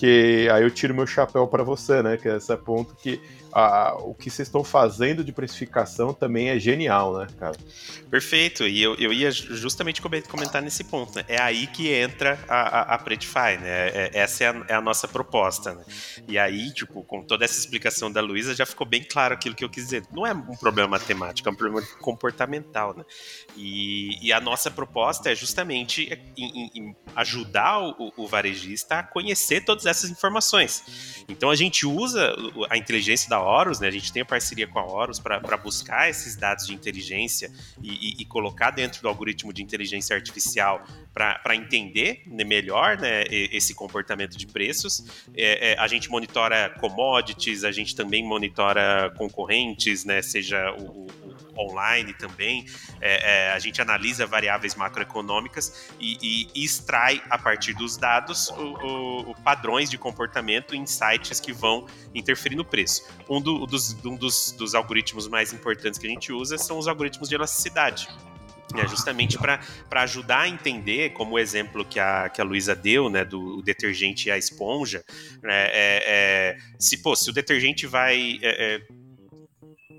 que 0.00 0.48
aí 0.50 0.62
eu 0.62 0.70
tiro 0.70 0.94
meu 0.94 1.06
chapéu 1.06 1.46
para 1.46 1.62
você, 1.62 2.02
né? 2.02 2.16
Que 2.16 2.26
é 2.26 2.38
esse 2.38 2.56
ponto 2.56 2.94
que 2.94 3.20
a, 3.52 3.96
o 3.98 4.14
que 4.14 4.30
vocês 4.30 4.48
estão 4.48 4.62
fazendo 4.62 5.22
de 5.22 5.30
precificação 5.30 6.14
também 6.14 6.48
é 6.48 6.58
genial, 6.58 7.18
né, 7.18 7.26
cara? 7.38 7.56
Perfeito, 8.10 8.66
e 8.66 8.82
eu, 8.82 8.94
eu 8.94 9.12
ia 9.12 9.30
justamente 9.30 10.00
comentar 10.00 10.62
nesse 10.62 10.84
ponto, 10.84 11.16
né? 11.16 11.24
É 11.28 11.40
aí 11.40 11.66
que 11.66 11.92
entra 11.92 12.38
a, 12.48 12.60
a, 12.60 12.94
a 12.94 12.98
Predify, 12.98 13.58
né? 13.60 13.88
É, 13.88 14.10
essa 14.14 14.44
é 14.44 14.48
a, 14.48 14.64
é 14.68 14.74
a, 14.74 14.80
nossa 14.80 15.06
proposta, 15.06 15.74
né? 15.74 15.84
E 16.26 16.38
aí, 16.38 16.72
tipo, 16.72 17.02
com 17.02 17.22
toda 17.22 17.44
essa 17.44 17.58
explicação 17.58 18.10
da 18.10 18.20
Luísa, 18.20 18.54
já 18.54 18.64
ficou 18.64 18.86
bem 18.86 19.02
claro 19.02 19.34
aquilo 19.34 19.54
que 19.54 19.64
eu 19.64 19.68
quis 19.68 19.84
dizer. 19.84 20.04
Não 20.12 20.26
é 20.26 20.32
um 20.32 20.56
problema 20.56 20.88
matemático, 20.88 21.48
é 21.48 21.52
um 21.52 21.56
problema 21.56 21.86
comportamental, 22.00 22.96
né? 22.96 23.04
E, 23.56 24.26
e 24.26 24.32
a 24.32 24.40
nossa 24.40 24.70
proposta 24.70 25.30
é 25.30 25.34
justamente 25.34 26.08
em, 26.38 26.70
em 26.74 26.96
ajudar 27.16 27.80
o, 27.80 28.12
o 28.16 28.26
varejista 28.26 29.00
a 29.00 29.02
conhecer 29.02 29.64
todas 29.64 29.86
essas 29.90 30.10
informações. 30.10 31.24
Então 31.28 31.50
a 31.50 31.54
gente 31.54 31.86
usa 31.86 32.34
a 32.68 32.76
inteligência 32.76 33.28
da 33.28 33.40
Horus, 33.40 33.78
né? 33.80 33.88
A 33.88 33.90
gente 33.90 34.12
tem 34.12 34.22
a 34.22 34.24
parceria 34.24 34.66
com 34.66 34.78
a 34.78 34.84
Horus 34.84 35.18
para 35.18 35.56
buscar 35.56 36.10
esses 36.10 36.36
dados 36.36 36.66
de 36.66 36.74
inteligência 36.74 37.50
e, 37.82 37.90
e, 37.90 38.22
e, 38.22 38.24
colocar 38.24 38.70
dentro 38.70 39.00
do 39.02 39.08
algoritmo 39.08 39.52
de 39.52 39.62
inteligência 39.62 40.14
artificial 40.14 40.84
para 41.12 41.54
entender 41.54 42.22
né, 42.26 42.44
melhor 42.44 42.96
né, 42.98 43.24
esse 43.28 43.74
comportamento 43.74 44.36
de 44.36 44.46
preços. 44.46 45.04
É, 45.36 45.72
é, 45.72 45.78
a 45.78 45.86
gente 45.86 46.10
monitora 46.10 46.70
commodities, 46.80 47.64
a 47.64 47.72
gente 47.72 47.94
também 47.94 48.24
monitora 48.24 49.12
concorrentes, 49.16 50.04
né? 50.04 50.22
Seja 50.22 50.72
o, 50.72 51.06
o 51.06 51.30
online 51.60 52.12
também. 52.14 52.64
É, 53.00 53.48
é, 53.48 53.52
a 53.52 53.58
gente 53.58 53.80
analisa 53.80 54.26
variáveis 54.26 54.74
macroeconômicas 54.74 55.90
e, 55.98 56.48
e, 56.54 56.64
extrai 56.64 57.22
a 57.28 57.38
partir 57.38 57.74
dos 57.74 57.96
dados 57.96 58.48
o, 58.50 58.54
o, 58.54 59.30
o 59.30 59.34
padrões 59.42 59.79
de 59.88 59.96
comportamento, 59.96 60.74
insights 60.74 61.40
que 61.40 61.52
vão 61.52 61.86
interferir 62.14 62.56
no 62.56 62.64
preço. 62.64 63.08
Um, 63.28 63.40
do, 63.40 63.64
dos, 63.66 63.96
um 64.04 64.16
dos, 64.16 64.52
dos 64.52 64.74
algoritmos 64.74 65.28
mais 65.28 65.52
importantes 65.52 65.98
que 65.98 66.06
a 66.06 66.10
gente 66.10 66.32
usa 66.32 66.58
são 66.58 66.78
os 66.78 66.88
algoritmos 66.88 67.28
de 67.28 67.34
elasticidade. 67.36 68.08
né, 68.74 68.86
justamente 68.86 69.36
para 69.38 70.02
ajudar 70.02 70.42
a 70.42 70.48
entender, 70.48 71.10
como 71.10 71.34
o 71.34 71.38
exemplo 71.38 71.84
que 71.84 71.98
a, 71.98 72.28
que 72.28 72.40
a 72.40 72.44
Luísa 72.44 72.74
deu, 72.74 73.08
né, 73.08 73.24
do 73.24 73.62
detergente 73.62 74.28
e 74.28 74.30
a 74.30 74.38
esponja, 74.38 75.04
né, 75.42 75.66
é, 75.66 76.02
é, 76.06 76.58
se, 76.78 76.98
pô, 76.98 77.16
se 77.16 77.30
o 77.30 77.32
detergente 77.32 77.86
vai 77.86 78.38
é, 78.42 78.76
é 78.76 78.80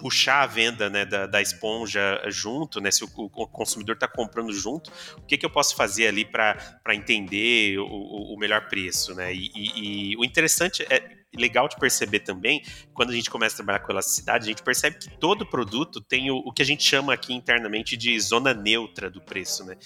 puxar 0.01 0.41
a 0.41 0.47
venda 0.47 0.89
né, 0.89 1.05
da, 1.05 1.27
da, 1.27 1.39
esponja 1.39 2.19
junto, 2.27 2.81
né, 2.81 2.89
se 2.89 3.03
o, 3.03 3.09
o 3.15 3.47
consumidor 3.47 3.93
está 3.93 4.07
comprando 4.07 4.51
junto, 4.51 4.91
o 5.15 5.21
que, 5.21 5.37
que 5.37 5.45
eu 5.45 5.49
posso 5.49 5.75
fazer 5.75 6.07
ali 6.07 6.25
para 6.25 6.55
entender 6.89 7.77
o, 7.77 7.85
o, 7.85 8.35
melhor 8.39 8.67
preço, 8.67 9.13
né? 9.13 9.31
E, 9.31 9.51
e, 9.55 10.13
e, 10.13 10.17
o 10.17 10.25
interessante 10.25 10.83
é 10.89 11.21
legal 11.37 11.67
de 11.67 11.75
perceber 11.77 12.21
também, 12.21 12.63
quando 12.95 13.11
a 13.11 13.13
gente 13.13 13.29
começa 13.29 13.55
a 13.55 13.57
trabalhar 13.57 13.79
com 13.79 13.91
elasticidade, 13.91 14.45
a 14.45 14.47
gente 14.47 14.63
percebe 14.63 14.97
que 14.97 15.09
todo 15.19 15.45
produto 15.45 16.01
tem 16.01 16.31
o, 16.31 16.37
o 16.37 16.51
que 16.51 16.63
a 16.63 16.65
gente 16.65 16.83
chama 16.83 17.13
aqui 17.13 17.31
internamente 17.31 17.95
de 17.95 18.19
zona 18.19 18.55
neutra 18.55 19.07
do 19.07 19.21
preço, 19.21 19.63
né? 19.63 19.77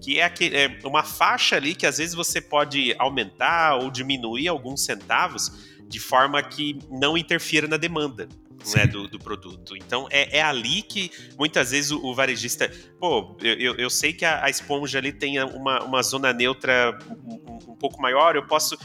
Que 0.00 0.20
é, 0.20 0.32
é 0.52 0.86
uma 0.86 1.02
faixa 1.02 1.56
ali 1.56 1.74
que 1.74 1.84
às 1.84 1.98
vezes 1.98 2.14
você 2.14 2.40
pode 2.40 2.94
aumentar 2.96 3.74
ou 3.74 3.90
diminuir 3.90 4.46
alguns 4.46 4.84
centavos 4.84 5.74
de 5.88 5.98
forma 5.98 6.40
que 6.42 6.78
não 6.88 7.18
interfira 7.18 7.66
na 7.66 7.76
demanda 7.76 8.28
né, 8.74 8.86
do, 8.86 9.08
do, 9.08 9.18
produto. 9.18 9.76
Então 9.76 10.06
é, 10.10 10.38
é, 10.38 10.42
ali 10.42 10.82
que 10.82 11.10
muitas 11.38 11.70
vezes 11.70 11.90
o, 11.90 12.04
o 12.04 12.14
varejista, 12.14 12.70
pô, 12.98 13.36
eu, 13.40 13.74
eu 13.76 13.90
sei 13.90 14.12
que 14.12 14.24
a, 14.24 14.44
a, 14.44 14.50
esponja 14.50 14.98
ali 14.98 15.12
tem 15.12 15.42
uma, 15.42 15.82
uma 15.82 16.02
zona 16.02 16.32
neutra 16.32 16.98
um, 17.10 17.72
um 17.72 17.76
pouco 17.76 18.00
maior, 18.00 18.36
eu 18.36 18.46
posso 18.46 18.76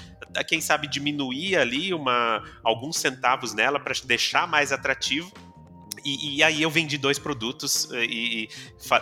quem 0.47 0.61
sabe 0.61 0.87
diminuir 0.87 1.55
ali 1.55 1.93
uma 1.93 2.43
alguns 2.63 2.97
centavos 2.97 3.53
nela 3.53 3.79
para 3.79 3.93
deixar 4.05 4.47
mais 4.47 4.71
atrativo 4.71 5.31
e, 6.05 6.37
e, 6.37 6.43
aí 6.43 6.61
eu 6.61 6.69
vendi 6.69 6.97
dois 6.97 7.19
produtos 7.19 7.91
eh, 7.91 8.05
e, 8.05 8.43
e, 8.43 8.49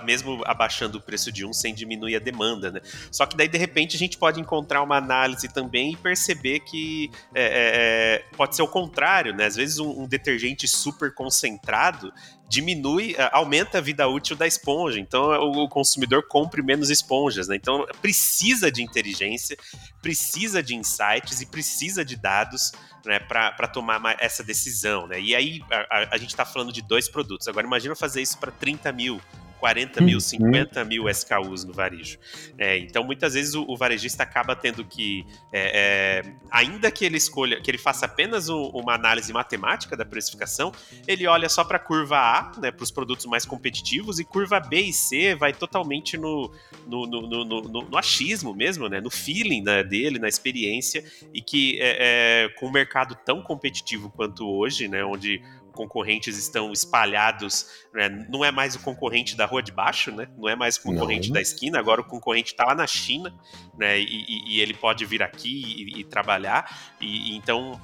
mesmo 0.05 0.41
abaixando 0.45 0.97
o 0.97 1.01
preço 1.01 1.31
de 1.31 1.45
um 1.45 1.53
sem 1.53 1.73
diminuir 1.73 2.15
a 2.15 2.19
demanda, 2.19 2.71
né? 2.71 2.81
Só 3.11 3.25
que 3.25 3.35
daí 3.35 3.47
de 3.47 3.57
repente 3.57 3.95
a 3.95 3.99
gente 3.99 4.17
pode 4.17 4.39
encontrar 4.39 4.81
uma 4.81 4.97
análise 4.97 5.47
também 5.47 5.93
e 5.93 5.95
perceber 5.95 6.59
que 6.61 7.09
é, 7.33 8.23
é, 8.31 8.35
pode 8.35 8.55
ser 8.55 8.61
o 8.61 8.67
contrário, 8.67 9.33
né? 9.33 9.45
Às 9.45 9.55
vezes 9.55 9.79
um, 9.79 10.03
um 10.03 10.07
detergente 10.07 10.67
super 10.67 11.13
concentrado 11.13 12.13
diminui, 12.49 13.13
eh, 13.17 13.29
aumenta 13.33 13.77
a 13.77 13.81
vida 13.81 14.07
útil 14.07 14.35
da 14.35 14.47
esponja. 14.47 14.99
Então 14.99 15.29
o 15.51 15.67
consumidor 15.67 16.27
compre 16.27 16.61
menos 16.61 16.89
esponjas, 16.89 17.47
né? 17.47 17.55
Então 17.55 17.85
precisa 18.01 18.71
de 18.71 18.81
inteligência, 18.81 19.57
precisa 20.01 20.63
de 20.63 20.75
insights 20.75 21.41
e 21.41 21.45
precisa 21.45 22.05
de 22.05 22.15
dados 22.15 22.71
né, 23.07 23.19
para 23.19 23.67
tomar 23.67 23.99
essa 24.19 24.43
decisão. 24.43 25.07
Né? 25.07 25.19
E 25.19 25.35
aí 25.35 25.63
a, 25.71 26.15
a, 26.15 26.17
gente 26.17 26.29
está 26.29 26.45
falando 26.45 26.71
de 26.71 26.81
dois 26.81 27.07
produtos. 27.07 27.47
Agora 27.47 27.65
imagina 27.65 27.95
fazer 27.95 28.21
isso 28.21 28.37
para 28.37 28.51
30 28.51 28.91
mil 28.91 29.21
40 29.59 30.01
mil, 30.01 30.19
50 30.19 30.81
uhum. 30.81 30.87
mil 30.87 31.09
SKUs 31.09 31.63
no 31.63 31.73
varejo. 31.73 32.17
É, 32.57 32.77
então, 32.77 33.03
muitas 33.03 33.33
vezes 33.33 33.53
o, 33.53 33.63
o, 33.67 33.75
varejista 33.75 34.23
acaba 34.23 34.55
tendo 34.55 34.83
que, 34.85 35.25
é, 35.51 36.23
é, 36.23 36.33
ainda 36.51 36.89
que 36.91 37.05
ele 37.05 37.17
escolha, 37.17 37.61
que 37.61 37.69
ele 37.69 37.77
faça 37.77 38.05
apenas 38.05 38.49
o, 38.49 38.69
uma 38.69 38.93
análise 38.93 39.31
matemática 39.33 39.95
da 39.95 40.05
precificação, 40.05 40.71
ele 41.07 41.27
olha 41.27 41.49
só 41.49 41.63
para 41.63 41.77
a 41.77 41.79
curva 41.79 42.17
A, 42.17 42.51
né, 42.59 42.71
para 42.71 42.83
os 42.83 42.91
produtos 42.91 43.25
mais 43.25 43.45
competitivos, 43.45 44.19
e 44.19 44.23
curva 44.23 44.59
B 44.59 44.81
e 44.81 44.93
C 44.93 45.35
vai 45.35 45.53
totalmente 45.53 46.17
no, 46.17 46.51
no, 46.85 47.05
no, 47.05 47.45
no, 47.45 47.61
no 47.61 47.97
achismo 47.97 48.53
mesmo, 48.53 48.87
né, 48.87 48.99
no 49.01 49.09
feeling 49.09 49.63
né, 49.63 49.83
dele, 49.83 50.19
na 50.19 50.27
experiência, 50.27 51.03
e 51.33 51.41
que 51.41 51.77
é, 51.79 52.45
é, 52.45 52.49
com 52.49 52.67
um 52.67 52.71
mercado 52.71 53.15
tão 53.25 53.41
competitivo 53.41 54.09
quanto 54.09 54.47
hoje, 54.47 54.87
né, 54.87 55.03
onde 55.03 55.41
concorrentes 55.77 56.37
estão 56.37 56.73
espalhados, 56.73 57.67
né? 57.93 58.09
não 58.29 58.43
é 58.43 58.51
mais 58.51 58.75
o 58.75 58.79
concorrente 58.79 59.37
da 59.37 59.45
rua 59.45 59.61
de 59.61 59.71
baixo, 59.71 60.11
né? 60.11 60.27
não 60.35 60.49
é 60.49 60.55
mais 60.55 60.77
o 60.77 60.81
concorrente 60.81 61.27
não. 61.27 61.35
da 61.35 61.41
esquina, 61.41 61.79
agora 61.79 62.01
o 62.01 62.03
concorrente 62.03 62.51
está 62.51 62.65
lá 62.65 62.73
na 62.73 62.87
China, 62.87 63.33
né? 63.77 63.99
E, 63.99 64.03
e, 64.03 64.55
e, 64.55 64.59
ele 64.59 64.73
pode 64.73 65.05
vir 65.05 65.21
aqui 65.21 65.63
e, 65.95 65.99
e 65.99 66.03
trabalhar, 66.03 66.95
e 66.99 67.37
então 67.37 67.79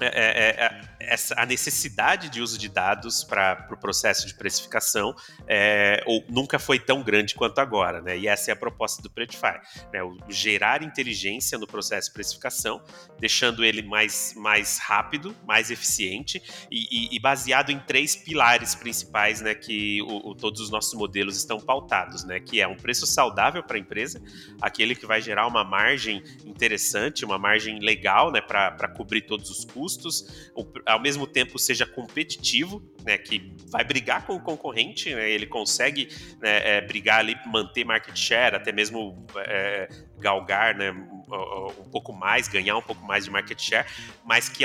é, 0.00 0.06
é, 0.06 0.66
é, 0.66 0.80
essa, 1.00 1.34
a 1.38 1.46
necessidade 1.46 2.28
de 2.28 2.42
uso 2.42 2.58
de 2.58 2.68
dados 2.68 3.24
para 3.24 3.64
o 3.64 3.68
pro 3.68 3.76
processo 3.78 4.26
de 4.26 4.34
precificação 4.34 5.14
é, 5.46 6.02
ou, 6.06 6.24
nunca 6.28 6.58
foi 6.58 6.78
tão 6.78 7.02
grande 7.02 7.34
quanto 7.34 7.58
agora, 7.60 8.02
né? 8.02 8.18
E 8.18 8.28
essa 8.28 8.50
é 8.50 8.52
a 8.52 8.56
proposta 8.56 9.02
do 9.02 9.08
Predify, 9.08 9.58
né? 9.92 10.02
O, 10.02 10.18
gerar 10.28 10.82
inteligência 10.82 11.58
no 11.58 11.66
processo 11.66 12.08
de 12.08 12.14
precificação, 12.14 12.82
deixando 13.18 13.64
ele 13.64 13.82
mais, 13.82 14.34
mais 14.36 14.78
rápido, 14.78 15.34
mais 15.46 15.70
eficiente 15.70 16.42
e, 16.70 17.14
e, 17.14 17.16
e 17.16 17.18
baseado 17.18 17.70
em 17.70 17.78
três 17.78 18.14
pilares 18.14 18.74
principais, 18.74 19.40
né? 19.40 19.54
Que 19.54 20.02
o, 20.02 20.34
todos 20.34 20.60
os 20.60 20.70
nossos 20.70 20.94
modelos 20.94 21.36
estão 21.36 21.58
pautados, 21.58 22.24
né? 22.24 22.38
Que 22.40 22.60
é 22.60 22.68
um 22.68 22.76
preço 22.76 23.06
saudável 23.06 23.62
para 23.62 23.76
a 23.76 23.80
empresa, 23.80 24.20
aquele 24.60 24.94
que 24.94 25.06
vai 25.06 25.22
gerar 25.22 25.46
uma 25.46 25.64
margem 25.64 26.22
interessante, 26.44 27.24
uma 27.24 27.38
margem 27.38 27.78
legal, 27.78 28.30
né? 28.30 28.40
Para 28.40 28.88
cobrir 28.88 29.22
todos 29.22 29.50
os 29.50 29.64
custos 29.64 29.85
custos, 29.86 30.50
ao 30.84 31.00
mesmo 31.00 31.26
tempo 31.26 31.58
seja 31.58 31.86
competitivo, 31.86 32.82
né, 33.04 33.16
que 33.16 33.52
vai 33.68 33.84
brigar 33.84 34.26
com 34.26 34.34
o 34.34 34.40
concorrente, 34.40 35.14
né, 35.14 35.30
ele 35.30 35.46
consegue 35.46 36.08
né, 36.40 36.76
é, 36.76 36.80
brigar 36.80 37.20
ali, 37.20 37.36
manter 37.46 37.84
market 37.84 38.16
share, 38.16 38.56
até 38.56 38.72
mesmo 38.72 39.24
é, 39.36 39.88
galgar 40.18 40.74
né, 40.74 40.92
um 41.28 41.88
pouco 41.90 42.12
mais, 42.12 42.48
ganhar 42.48 42.76
um 42.76 42.82
pouco 42.82 43.04
mais 43.04 43.24
de 43.24 43.30
market 43.30 43.60
share, 43.60 43.86
mas 44.24 44.48
que 44.48 44.64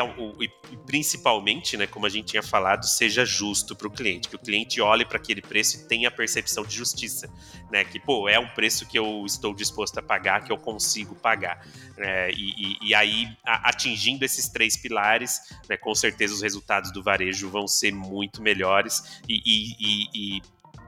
principalmente, 0.86 1.76
né, 1.76 1.88
como 1.88 2.06
a 2.06 2.10
gente 2.10 2.28
tinha 2.28 2.44
falado, 2.44 2.86
seja 2.86 3.26
justo 3.26 3.76
para 3.76 3.88
o 3.88 3.92
cliente, 3.92 4.30
que 4.30 4.36
o 4.36 4.40
cliente 4.40 4.80
olhe 4.80 5.06
para 5.06 5.18
aquele 5.18 5.42
preço 5.42 5.78
e 5.78 5.88
tenha 5.88 6.10
a 6.10 6.12
percepção 6.12 6.64
de 6.64 6.76
justiça, 6.76 7.30
né, 7.72 7.84
que 7.84 8.00
pô 8.00 8.30
é 8.30 8.40
um 8.40 8.48
preço 8.50 8.88
que 8.88 8.98
eu 8.98 9.24
estou 9.26 9.54
disposto 9.54 9.98
a 9.98 10.02
pagar, 10.02 10.44
que 10.44 10.52
eu 10.52 10.58
consigo 10.58 11.16
pagar, 11.16 11.66
né, 11.98 12.32
e, 12.32 12.78
e, 12.84 12.90
e, 12.90 12.96
aí 12.96 13.28
atingindo 13.46 14.24
esses 14.24 14.48
três 14.48 14.78
pilares, 14.78 15.40
né, 15.68 15.78
com 15.78 15.96
certeza 15.96 16.34
os 16.34 16.42
resultados 16.42 16.92
do 16.92 17.02
varejo 17.02 17.50
vão 17.50 17.68
ser 17.68 17.92
muito 17.92 18.42
melhores 18.42 19.22
e, 19.28 20.38
e 20.38 20.42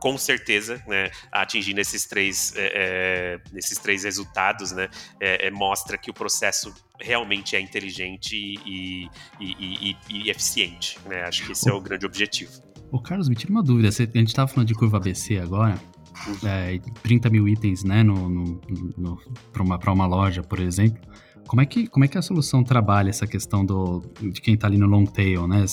com 0.04 0.18
certeza, 0.18 0.84
né, 0.86 1.10
atingindo 1.32 1.80
esses 1.80 2.06
três, 2.06 2.54
é, 2.58 2.72
é, 2.76 3.58
esses 3.58 3.78
três 3.78 4.04
resultados, 4.04 4.74
né, 4.74 4.89
é, 5.18 5.47
é, 5.47 5.49
mostra 5.49 5.97
que 5.97 6.12
o 6.12 6.14
processo 6.14 6.74
realmente 6.99 7.56
é 7.56 7.62
inteligente 7.62 8.36
e, 8.36 9.08
e, 9.39 9.89
e, 9.89 9.97
e, 10.10 10.30
eficiente. 10.30 10.99
Né? 11.06 11.22
Acho 11.22 11.45
que 11.45 11.54
esse 11.54 11.70
é 11.70 11.74
o 11.74 11.80
grande 11.80 12.06
objetivo. 12.06 12.51
O 12.91 13.01
Carlos, 13.01 13.30
me 13.30 13.36
tira 13.36 13.49
uma 13.49 13.64
dúvida. 13.64 13.88
a 13.88 13.91
gente 13.91 14.28
estava 14.28 14.49
falando 14.49 14.68
de 14.68 14.74
curva 14.74 14.97
ABC 14.97 15.38
agora. 15.38 15.80
Uhum. 16.28 16.49
É, 16.49 16.78
30 17.01 17.30
mil 17.30 17.47
itens 17.47 17.86
né, 17.86 18.04
no, 18.04 18.28
no, 18.28 18.62
no 18.97 19.22
para 19.54 19.64
uma, 19.64 19.80
uma 19.88 20.06
loja, 20.06 20.43
por 20.43 20.60
exemplo. 20.60 20.99
Como 21.48 21.62
é, 21.62 21.66
que, 21.66 21.88
como 21.88 22.06
é 22.06 22.08
que 22.08 22.18
a 22.18 22.22
solução 22.22 22.64
trabalha 22.64 23.10
essa 23.10 23.28
questão 23.28 23.66
do, 23.66 24.02
de 24.20 24.41
quem 24.41 24.56
está 24.56 24.68
ali 24.68 24.78
no 24.78 24.88
long 24.88 25.06
tail, 25.06 25.48
né? 25.48 25.66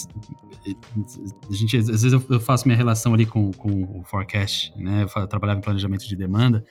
A 1.48 1.52
gente, 1.52 1.76
às 1.76 1.86
vezes 1.86 2.12
eu 2.12 2.40
faço 2.40 2.66
minha 2.66 2.76
relação 2.76 3.14
ali 3.14 3.24
com, 3.24 3.50
com 3.52 4.00
o 4.00 4.02
forecast, 4.04 4.72
né? 4.76 5.06
Eu 5.16 5.26
trabalhava 5.26 5.58
em 5.58 5.62
planejamento 5.62 6.06
de 6.06 6.16
demanda 6.16 6.64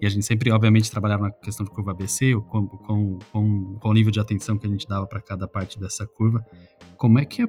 e 0.00 0.06
a 0.06 0.08
gente 0.08 0.24
sempre, 0.24 0.50
obviamente, 0.50 0.90
trabalhava 0.90 1.24
na 1.24 1.30
questão 1.30 1.64
de 1.64 1.72
curva 1.72 1.90
ABC, 1.90 2.34
com, 2.48 2.66
com, 2.66 3.18
com, 3.32 3.76
com 3.80 3.88
o 3.88 3.92
nível 3.92 4.12
de 4.12 4.20
atenção 4.20 4.56
que 4.56 4.66
a 4.66 4.70
gente 4.70 4.86
dava 4.86 5.06
para 5.06 5.20
cada 5.20 5.48
parte 5.48 5.78
dessa 5.78 6.06
curva. 6.06 6.44
Como 6.96 7.18
é 7.18 7.24
que 7.24 7.42
a, 7.42 7.48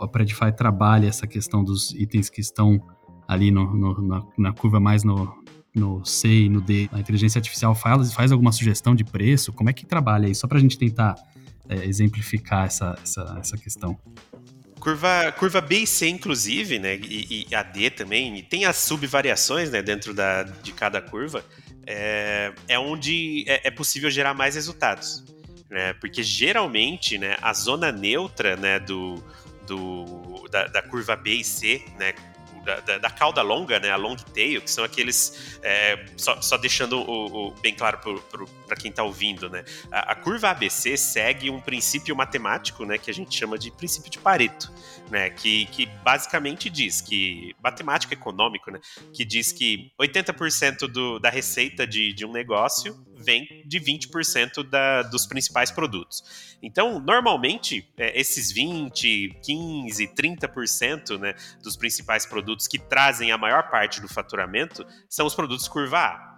a 0.00 0.08
Predify 0.08 0.52
trabalha 0.56 1.08
essa 1.08 1.26
questão 1.26 1.64
dos 1.64 1.92
itens 1.92 2.30
que 2.30 2.40
estão 2.40 2.80
ali 3.26 3.50
no, 3.50 3.74
no, 3.74 4.02
na, 4.02 4.22
na 4.38 4.52
curva 4.52 4.78
mais 4.78 5.02
no, 5.02 5.34
no 5.74 6.04
C 6.04 6.28
e 6.28 6.48
no 6.48 6.60
D, 6.60 6.88
a 6.92 7.00
inteligência 7.00 7.38
artificial 7.38 7.74
faz, 7.74 8.12
faz 8.12 8.30
alguma 8.30 8.52
sugestão 8.52 8.94
de 8.94 9.04
preço? 9.04 9.52
Como 9.52 9.68
é 9.68 9.72
que 9.72 9.84
trabalha 9.84 10.28
isso? 10.28 10.42
Só 10.42 10.46
para 10.46 10.58
a 10.58 10.60
gente 10.60 10.78
tentar 10.78 11.16
é, 11.68 11.84
exemplificar 11.84 12.66
essa, 12.66 12.96
essa, 13.02 13.36
essa 13.40 13.58
questão. 13.58 13.98
Curva, 14.78 15.32
curva 15.32 15.60
B 15.60 15.78
e 15.78 15.86
C, 15.86 16.08
inclusive, 16.08 16.78
né, 16.78 16.96
e, 16.96 17.46
e 17.50 17.54
a 17.54 17.62
D 17.62 17.90
também, 17.90 18.36
e 18.36 18.42
tem 18.42 18.66
as 18.66 18.76
subvariações 18.76 19.70
né, 19.70 19.82
dentro 19.82 20.12
da, 20.12 20.42
de 20.42 20.72
cada 20.72 21.00
curva, 21.00 21.42
é, 21.86 22.52
é 22.68 22.78
onde 22.78 23.44
é, 23.48 23.68
é 23.68 23.70
possível 23.70 24.10
gerar 24.10 24.34
mais 24.34 24.54
resultados. 24.54 25.24
Né, 25.70 25.94
porque 25.94 26.22
geralmente 26.22 27.18
né, 27.18 27.36
a 27.40 27.52
zona 27.52 27.90
neutra 27.90 28.56
né, 28.56 28.78
do, 28.78 29.24
do, 29.66 30.46
da, 30.50 30.66
da 30.66 30.82
curva 30.82 31.16
B 31.16 31.36
e 31.36 31.44
C, 31.44 31.82
né, 31.98 32.12
da, 32.64 32.80
da, 32.80 32.98
da, 32.98 33.10
cauda 33.10 33.42
longa, 33.42 33.78
né, 33.78 33.90
a 33.90 33.96
long 33.96 34.16
tail, 34.16 34.60
que 34.60 34.70
são 34.70 34.84
aqueles, 34.84 35.58
é, 35.62 36.04
só, 36.16 36.40
só, 36.40 36.56
deixando 36.56 36.98
o, 36.98 37.48
o 37.48 37.50
bem 37.60 37.74
claro 37.74 37.98
para 38.66 38.76
quem 38.76 38.90
está 38.90 39.02
ouvindo, 39.02 39.48
né, 39.48 39.64
a, 39.90 40.12
a, 40.12 40.14
curva 40.14 40.50
ABC 40.50 40.96
segue 40.96 41.50
um 41.50 41.60
princípio 41.60 42.16
matemático, 42.16 42.84
né, 42.84 42.98
que 42.98 43.10
a 43.10 43.14
gente 43.14 43.36
chama 43.36 43.58
de 43.58 43.70
princípio 43.70 44.10
de 44.10 44.18
Pareto, 44.18 44.72
né, 45.10 45.30
que, 45.30 45.66
que 45.66 45.86
basicamente 46.02 46.70
diz 46.70 47.00
que, 47.00 47.54
matemático 47.62 48.12
econômico, 48.12 48.70
né, 48.70 48.80
que 49.12 49.24
diz 49.24 49.52
que 49.52 49.92
80% 50.00 50.88
do, 50.88 51.18
da 51.18 51.30
receita 51.30 51.86
de, 51.86 52.12
de 52.12 52.24
um 52.24 52.32
negócio 52.32 53.04
vem 53.16 53.62
de 53.66 53.80
20% 53.80 54.62
da, 54.68 55.02
dos 55.02 55.26
principais 55.26 55.70
produtos. 55.70 56.56
Então, 56.62 56.98
normalmente, 56.98 57.88
é, 57.96 58.18
esses 58.18 58.50
20, 58.50 59.38
15, 59.42 60.08
30% 60.08 61.18
né, 61.18 61.34
dos 61.62 61.76
principais 61.76 62.26
produtos 62.26 62.66
que 62.66 62.78
trazem 62.78 63.32
a 63.32 63.38
maior 63.38 63.70
parte 63.70 64.00
do 64.00 64.08
faturamento 64.08 64.86
são 65.08 65.26
os 65.26 65.34
produtos 65.34 65.68
curva 65.68 65.98
A. 65.98 66.34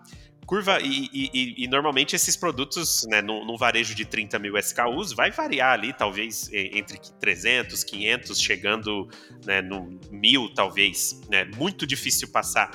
Curva, 0.47 0.79
e, 0.81 1.11
e, 1.13 1.65
e, 1.65 1.67
normalmente 1.67 2.15
esses 2.15 2.37
produtos, 2.37 3.05
né, 3.11 3.21
num, 3.21 3.45
num, 3.45 3.57
varejo 3.57 3.97
de 3.97 4.05
30 4.05 4.39
mil 4.39 4.57
SKUs, 4.57 5.13
vai 5.13 5.33
variar 5.33 5.73
ali, 5.73 5.93
talvez, 5.93 6.49
entre 6.53 7.01
300, 7.19 7.83
500, 7.83 8.41
chegando 8.41 9.09
né, 9.45 9.61
no 9.61 9.99
mil, 10.09 10.49
talvez. 10.55 11.21
Né, 11.29 11.45
muito 11.57 11.85
difícil 11.85 12.29
passar 12.29 12.71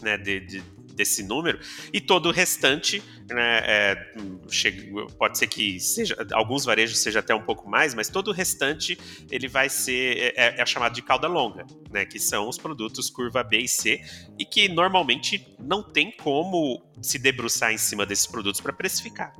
né, 0.00 0.16
de, 0.16 0.40
de, 0.40 0.64
desse 0.94 1.22
número, 1.22 1.58
e 1.92 2.00
todo 2.00 2.26
o 2.26 2.32
restante, 2.32 3.02
né, 3.28 3.60
é, 3.64 4.14
chega, 4.48 5.06
pode 5.18 5.38
ser 5.38 5.46
que 5.46 5.80
seja, 5.80 6.16
alguns 6.32 6.64
varejos 6.64 6.98
seja 6.98 7.20
até 7.20 7.34
um 7.34 7.42
pouco 7.42 7.68
mais, 7.68 7.94
mas 7.94 8.08
todo 8.08 8.28
o 8.28 8.32
restante 8.32 8.98
ele 9.30 9.48
vai 9.48 9.68
ser 9.68 10.16
é, 10.18 10.34
é, 10.36 10.60
é 10.60 10.66
chamado 10.66 10.94
de 10.94 11.02
cauda 11.02 11.28
longa, 11.28 11.66
né, 11.90 12.04
que 12.04 12.18
são 12.18 12.48
os 12.48 12.58
produtos 12.58 13.10
curva 13.10 13.42
B 13.42 13.58
e 13.58 13.68
C, 13.68 14.00
e 14.38 14.44
que 14.44 14.68
normalmente 14.68 15.46
não 15.58 15.82
tem 15.82 16.10
como 16.10 16.82
se 17.00 17.18
debruçar 17.18 17.72
em 17.72 17.78
cima 17.78 18.06
desses 18.06 18.26
produtos 18.26 18.60
para 18.60 18.72
precificar. 18.72 19.32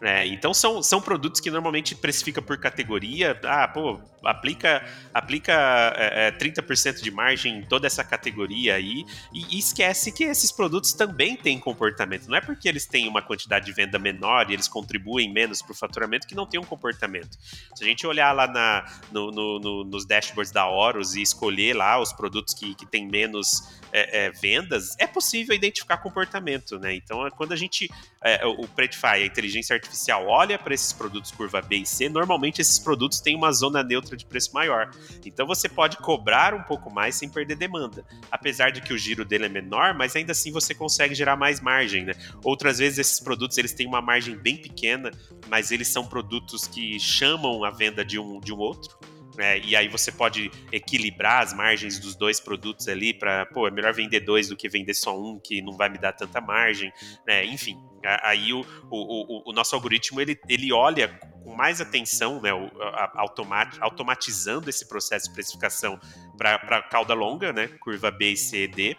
Né? 0.00 0.26
Então 0.26 0.52
são, 0.52 0.82
são 0.82 1.00
produtos 1.00 1.40
que 1.40 1.50
normalmente 1.50 1.94
precifica 1.94 2.42
por 2.42 2.58
categoria. 2.58 3.38
Ah, 3.44 3.66
pô, 3.66 4.00
aplica, 4.24 4.84
aplica 5.12 5.52
é, 5.96 6.32
30% 6.32 6.86
é, 6.98 7.02
de 7.02 7.10
margem 7.10 7.58
em 7.58 7.62
toda 7.62 7.86
essa 7.86 8.04
categoria 8.04 8.74
aí 8.74 9.04
e, 9.32 9.56
e, 9.56 9.58
esquece 9.58 10.12
que 10.12 10.24
esses 10.24 10.52
produtos 10.52 10.92
também 10.92 11.36
têm 11.36 11.58
comportamento. 11.58 12.28
Não 12.28 12.36
é 12.36 12.40
porque 12.40 12.68
eles 12.68 12.86
têm 12.86 13.08
uma 13.08 13.22
quantidade 13.22 13.66
de 13.66 13.72
venda 13.72 13.98
menor 13.98 14.50
e 14.50 14.54
eles 14.54 14.68
contribuem 14.68 15.32
menos 15.32 15.62
para 15.62 15.72
o 15.72 15.74
faturamento 15.74 16.26
que 16.26 16.34
não 16.34 16.46
tem 16.46 16.60
um 16.60 16.64
comportamento. 16.64 17.38
Se 17.74 17.84
a 17.84 17.86
gente 17.86 18.06
olhar 18.06 18.32
lá 18.32 18.46
na, 18.46 18.84
no, 19.10 19.30
no, 19.30 19.58
no, 19.58 19.84
nos 19.84 20.06
dashboards 20.06 20.52
da 20.52 20.66
Horus 20.66 21.14
e 21.14 21.22
escolher 21.22 21.74
lá 21.74 22.00
os 22.00 22.12
produtos 22.12 22.54
que, 22.54 22.74
que 22.74 22.86
têm 22.86 23.06
menos 23.06 23.80
é, 23.92 24.26
é, 24.26 24.30
vendas, 24.30 24.94
é 24.98 25.06
possível 25.06 25.54
identificar 25.54 25.96
comportamento, 25.98 26.78
né? 26.78 26.94
Então, 26.94 27.28
quando 27.36 27.52
a 27.52 27.56
gente, 27.56 27.90
é, 28.22 28.44
o 28.46 28.66
Predify, 28.68 29.06
a 29.06 29.26
inteligência 29.26 29.74
artificial, 29.74 30.26
olha 30.26 30.58
para 30.58 30.74
esses 30.74 30.92
produtos 30.92 31.30
curva 31.30 31.60
B 31.60 31.76
e 31.76 31.86
C, 31.86 32.08
normalmente 32.08 32.60
esses 32.60 32.78
produtos 32.78 33.20
têm 33.20 33.36
uma 33.36 33.52
zona 33.52 33.82
neutra 33.82 34.16
de 34.16 34.24
preço 34.26 34.52
maior. 34.52 34.90
Então, 35.24 35.46
você 35.46 35.68
pode 35.68 35.96
cobrar 35.98 36.54
um 36.54 36.62
pouco 36.62 36.90
mais 36.90 37.14
sem 37.14 37.28
perder 37.28 37.56
demanda. 37.56 38.04
Apesar 38.30 38.70
de 38.70 38.80
que 38.80 38.92
o 38.92 38.98
giro 38.98 39.24
dele 39.24 39.46
é 39.46 39.48
menor, 39.48 39.94
mas 39.94 40.14
ainda 40.16 40.32
assim 40.32 40.52
você 40.52 40.74
consegue 40.74 41.14
gerar 41.14 41.36
mais 41.36 41.60
margem, 41.60 42.04
né? 42.04 42.12
Outras 42.42 42.78
vezes 42.78 42.98
esses 42.98 43.20
produtos 43.20 43.58
eles 43.58 43.72
têm 43.72 43.86
uma 43.86 44.00
margem 44.00 44.36
bem 44.36 44.56
pequena, 44.56 45.10
mas 45.48 45.70
eles 45.70 45.88
são 45.88 46.06
produtos 46.06 46.66
que 46.66 46.98
chamam 46.98 47.64
a 47.64 47.70
venda 47.70 48.04
de 48.04 48.18
um, 48.18 48.40
de 48.40 48.52
um 48.52 48.58
outro. 48.58 48.98
É, 49.38 49.58
e 49.58 49.76
aí 49.76 49.88
você 49.88 50.10
pode 50.10 50.50
equilibrar 50.72 51.42
as 51.42 51.52
margens 51.52 51.98
dos 51.98 52.14
dois 52.14 52.40
produtos 52.40 52.88
ali 52.88 53.12
para, 53.12 53.46
pô, 53.46 53.66
é 53.68 53.70
melhor 53.70 53.92
vender 53.92 54.20
dois 54.20 54.48
do 54.48 54.56
que 54.56 54.68
vender 54.68 54.94
só 54.94 55.18
um, 55.18 55.38
que 55.38 55.60
não 55.60 55.76
vai 55.76 55.88
me 55.88 55.98
dar 55.98 56.12
tanta 56.12 56.40
margem, 56.40 56.92
né? 57.26 57.44
Enfim, 57.44 57.76
aí 58.22 58.52
o, 58.52 58.64
o, 58.90 59.50
o, 59.50 59.52
nosso 59.52 59.74
algoritmo 59.74 60.20
ele, 60.20 60.38
ele 60.48 60.72
olha 60.72 61.08
com 61.42 61.54
mais 61.54 61.80
atenção, 61.80 62.40
né, 62.40 62.50
automat, 63.14 63.76
automatizando 63.80 64.70
esse 64.70 64.88
processo 64.88 65.28
de 65.28 65.34
precificação 65.34 65.98
para 66.36 66.82
cauda 66.82 67.14
longa, 67.14 67.52
né, 67.52 67.68
curva 67.80 68.10
B 68.10 68.32
e 68.32 68.36
C 68.36 68.64
e 68.64 68.68
D, 68.68 68.96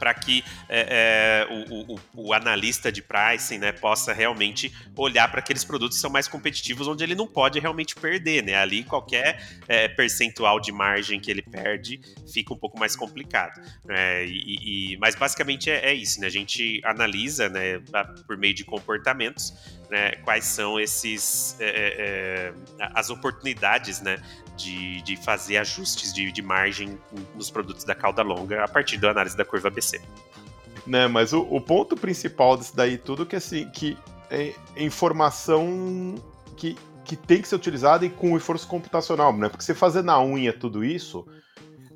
para 0.00 0.14
que 0.14 0.42
é, 0.66 1.46
é, 1.46 1.54
o, 1.54 1.94
o, 1.94 2.00
o, 2.14 2.32
analista 2.32 2.90
de 2.90 3.02
pricing 3.02 3.58
né, 3.58 3.70
possa 3.70 4.14
realmente 4.14 4.72
olhar 4.96 5.30
para 5.30 5.40
aqueles 5.40 5.62
produtos 5.62 5.98
que 5.98 6.00
são 6.00 6.10
mais 6.10 6.26
competitivos, 6.26 6.88
onde 6.88 7.04
ele 7.04 7.14
não 7.14 7.26
pode 7.26 7.60
realmente 7.60 7.94
perder. 7.94 8.42
Né? 8.42 8.54
Ali, 8.54 8.82
qualquer 8.82 9.46
é, 9.68 9.86
percentual 9.88 10.58
de 10.58 10.72
margem 10.72 11.20
que 11.20 11.30
ele 11.30 11.42
perde 11.42 12.00
fica 12.32 12.54
um 12.54 12.56
pouco 12.56 12.78
mais 12.78 12.96
complicado. 12.96 13.60
Né? 13.84 14.24
E, 14.24 14.94
e, 14.94 14.96
mas 14.96 15.14
basicamente 15.14 15.70
é, 15.70 15.90
é, 15.90 15.94
isso: 15.94 16.18
né? 16.18 16.26
a 16.26 16.30
gente 16.30 16.80
analisa 16.82 17.50
né, 17.50 17.78
por 18.26 18.38
meio 18.38 18.54
de 18.54 18.64
comportamentos 18.64 19.52
né, 19.90 20.12
quais 20.22 20.44
são 20.44 20.78
esses 20.78 21.56
é, 21.58 22.52
é, 22.78 22.88
as 22.94 23.10
oportunidades 23.10 24.00
né, 24.00 24.22
de, 24.62 25.02
de 25.02 25.16
fazer 25.16 25.56
ajustes 25.56 26.12
de, 26.12 26.30
de 26.30 26.42
margem 26.42 26.98
nos 27.34 27.50
produtos 27.50 27.84
da 27.84 27.94
cauda 27.94 28.22
longa 28.22 28.64
a 28.64 28.68
partir 28.68 28.96
da 28.98 29.10
análise 29.10 29.36
da 29.36 29.44
curva 29.44 29.70
BC. 29.70 30.00
Né, 30.86 31.06
mas 31.06 31.32
o, 31.32 31.42
o 31.42 31.60
ponto 31.60 31.94
principal 31.94 32.56
disso 32.56 32.74
daí 32.74 32.96
tudo 32.96 33.26
que 33.26 33.36
assim 33.36 33.68
que 33.68 33.96
é 34.30 34.54
informação 34.76 36.14
que, 36.56 36.76
que 37.04 37.16
tem 37.16 37.42
que 37.42 37.48
ser 37.48 37.56
utilizada 37.56 38.06
e 38.06 38.10
com 38.10 38.36
esforço 38.36 38.66
computacional, 38.68 39.36
né? 39.36 39.48
Porque 39.48 39.64
você 39.64 39.74
fazer 39.74 40.02
na 40.02 40.22
unha 40.22 40.52
tudo 40.52 40.84
isso, 40.84 41.26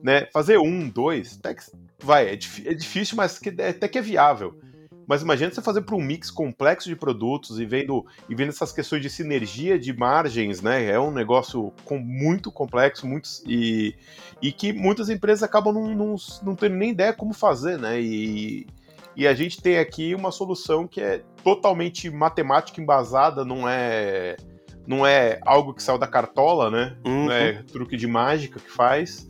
né? 0.02 0.26
Fazer 0.32 0.58
um, 0.58 0.88
dois, 0.88 1.38
até 1.38 1.54
que, 1.54 1.62
vai, 2.02 2.26
é, 2.28 2.32
é 2.32 2.74
difícil, 2.74 3.16
mas 3.16 3.38
que, 3.38 3.54
é, 3.56 3.68
até 3.68 3.86
que 3.86 3.98
é 3.98 4.02
viável. 4.02 4.58
Mas 5.06 5.22
imagina 5.22 5.50
você 5.50 5.60
fazer 5.60 5.82
para 5.82 5.94
um 5.94 6.00
mix 6.00 6.30
complexo 6.30 6.88
de 6.88 6.96
produtos 6.96 7.60
e 7.60 7.66
vendo, 7.66 8.04
e 8.28 8.34
vendo 8.34 8.48
essas 8.48 8.72
questões 8.72 9.02
de 9.02 9.10
sinergia 9.10 9.78
de 9.78 9.92
margens, 9.92 10.62
né? 10.62 10.86
É 10.86 10.98
um 10.98 11.10
negócio 11.10 11.72
com, 11.84 11.98
muito 11.98 12.50
complexo, 12.50 13.06
muitos, 13.06 13.42
e, 13.46 13.94
e 14.40 14.52
que 14.52 14.72
muitas 14.72 15.08
empresas 15.08 15.42
acabam 15.42 15.74
não, 15.74 15.94
não, 15.94 16.16
não 16.42 16.56
tendo 16.56 16.76
nem 16.76 16.90
ideia 16.90 17.12
como 17.12 17.34
fazer, 17.34 17.78
né? 17.78 18.00
E, 18.00 18.66
e 19.16 19.26
a 19.26 19.34
gente 19.34 19.60
tem 19.60 19.78
aqui 19.78 20.14
uma 20.14 20.32
solução 20.32 20.86
que 20.86 21.00
é 21.00 21.22
totalmente 21.42 22.10
matemática 22.10 22.80
embasada, 22.80 23.44
não 23.44 23.68
é 23.68 24.36
não 24.86 25.06
é 25.06 25.40
algo 25.46 25.72
que 25.72 25.82
saiu 25.82 25.98
da 25.98 26.06
cartola, 26.06 26.70
né? 26.70 26.96
Uhum. 27.04 27.24
Não 27.26 27.32
é 27.32 27.62
truque 27.62 27.96
de 27.96 28.06
mágica 28.06 28.60
que 28.60 28.70
faz. 28.70 29.26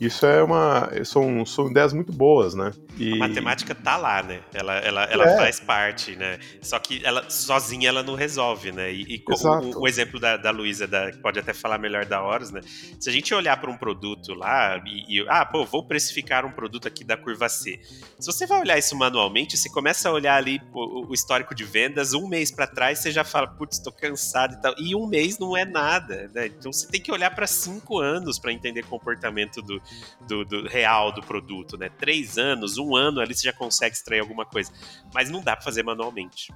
Isso 0.00 0.24
é 0.26 0.42
uma. 0.42 0.90
São, 1.04 1.44
são 1.44 1.68
ideias 1.68 1.92
muito 1.92 2.12
boas, 2.12 2.54
né? 2.54 2.70
E... 2.96 3.14
A 3.14 3.16
matemática 3.16 3.74
tá 3.74 3.96
lá, 3.96 4.22
né? 4.22 4.40
Ela, 4.54 4.74
ela, 4.76 5.04
ela 5.04 5.24
é. 5.24 5.36
faz 5.36 5.58
parte, 5.58 6.14
né? 6.14 6.38
Só 6.62 6.78
que 6.78 7.04
ela 7.04 7.28
sozinha 7.28 7.88
ela 7.88 8.02
não 8.02 8.14
resolve, 8.14 8.70
né? 8.70 8.92
E, 8.92 9.16
e 9.16 9.24
o, 9.26 9.80
o, 9.80 9.88
exemplo 9.88 10.20
da, 10.20 10.36
da 10.36 10.52
Luísa, 10.52 10.86
da, 10.86 11.10
pode 11.20 11.40
até 11.40 11.52
falar 11.52 11.78
melhor 11.78 12.04
da 12.04 12.22
Horus, 12.22 12.52
né? 12.52 12.60
Se 13.00 13.10
a 13.10 13.12
gente 13.12 13.34
olhar 13.34 13.60
para 13.60 13.70
um 13.70 13.76
produto 13.76 14.34
lá 14.34 14.80
e, 14.86 15.18
e, 15.18 15.26
ah, 15.28 15.44
pô, 15.44 15.64
vou 15.64 15.84
precificar 15.84 16.46
um 16.46 16.52
produto 16.52 16.86
aqui 16.86 17.02
da 17.02 17.16
curva 17.16 17.48
C. 17.48 17.80
Se 18.20 18.26
você 18.26 18.46
vai 18.46 18.60
olhar 18.60 18.78
isso 18.78 18.96
manualmente, 18.96 19.56
você 19.56 19.68
começa 19.68 20.08
a 20.08 20.12
olhar 20.12 20.36
ali 20.36 20.60
o, 20.72 21.10
o 21.10 21.14
histórico 21.14 21.56
de 21.56 21.64
vendas, 21.64 22.14
um 22.14 22.28
mês 22.28 22.52
para 22.52 22.68
trás, 22.68 23.00
você 23.00 23.10
já 23.10 23.24
fala, 23.24 23.48
putz, 23.48 23.80
tô 23.80 23.90
cansado 23.90 24.54
e 24.54 24.62
tal. 24.62 24.74
E 24.78 24.94
um 24.94 25.08
mês 25.08 25.40
não 25.40 25.56
é 25.56 25.64
nada, 25.64 26.30
né? 26.32 26.46
Então 26.46 26.72
você 26.72 26.86
tem 26.86 27.00
que 27.00 27.10
olhar 27.10 27.34
para 27.34 27.48
cinco 27.48 27.98
anos 27.98 28.38
para 28.38 28.52
entender 28.52 28.84
comportamento 28.84 29.60
do, 29.60 29.82
do, 30.26 30.44
do, 30.44 30.66
real 30.66 31.12
do 31.12 31.20
produto, 31.20 31.76
né? 31.76 31.88
Três 31.88 32.38
anos, 32.38 32.78
um 32.78 32.94
ano 32.96 33.20
ali 33.20 33.34
você 33.34 33.46
já 33.46 33.52
consegue 33.52 33.94
extrair 33.94 34.20
alguma 34.20 34.44
coisa. 34.44 34.72
Mas 35.12 35.30
não 35.30 35.40
dá 35.42 35.56
para 35.56 35.64
fazer 35.64 35.82
manualmente. 35.82 36.52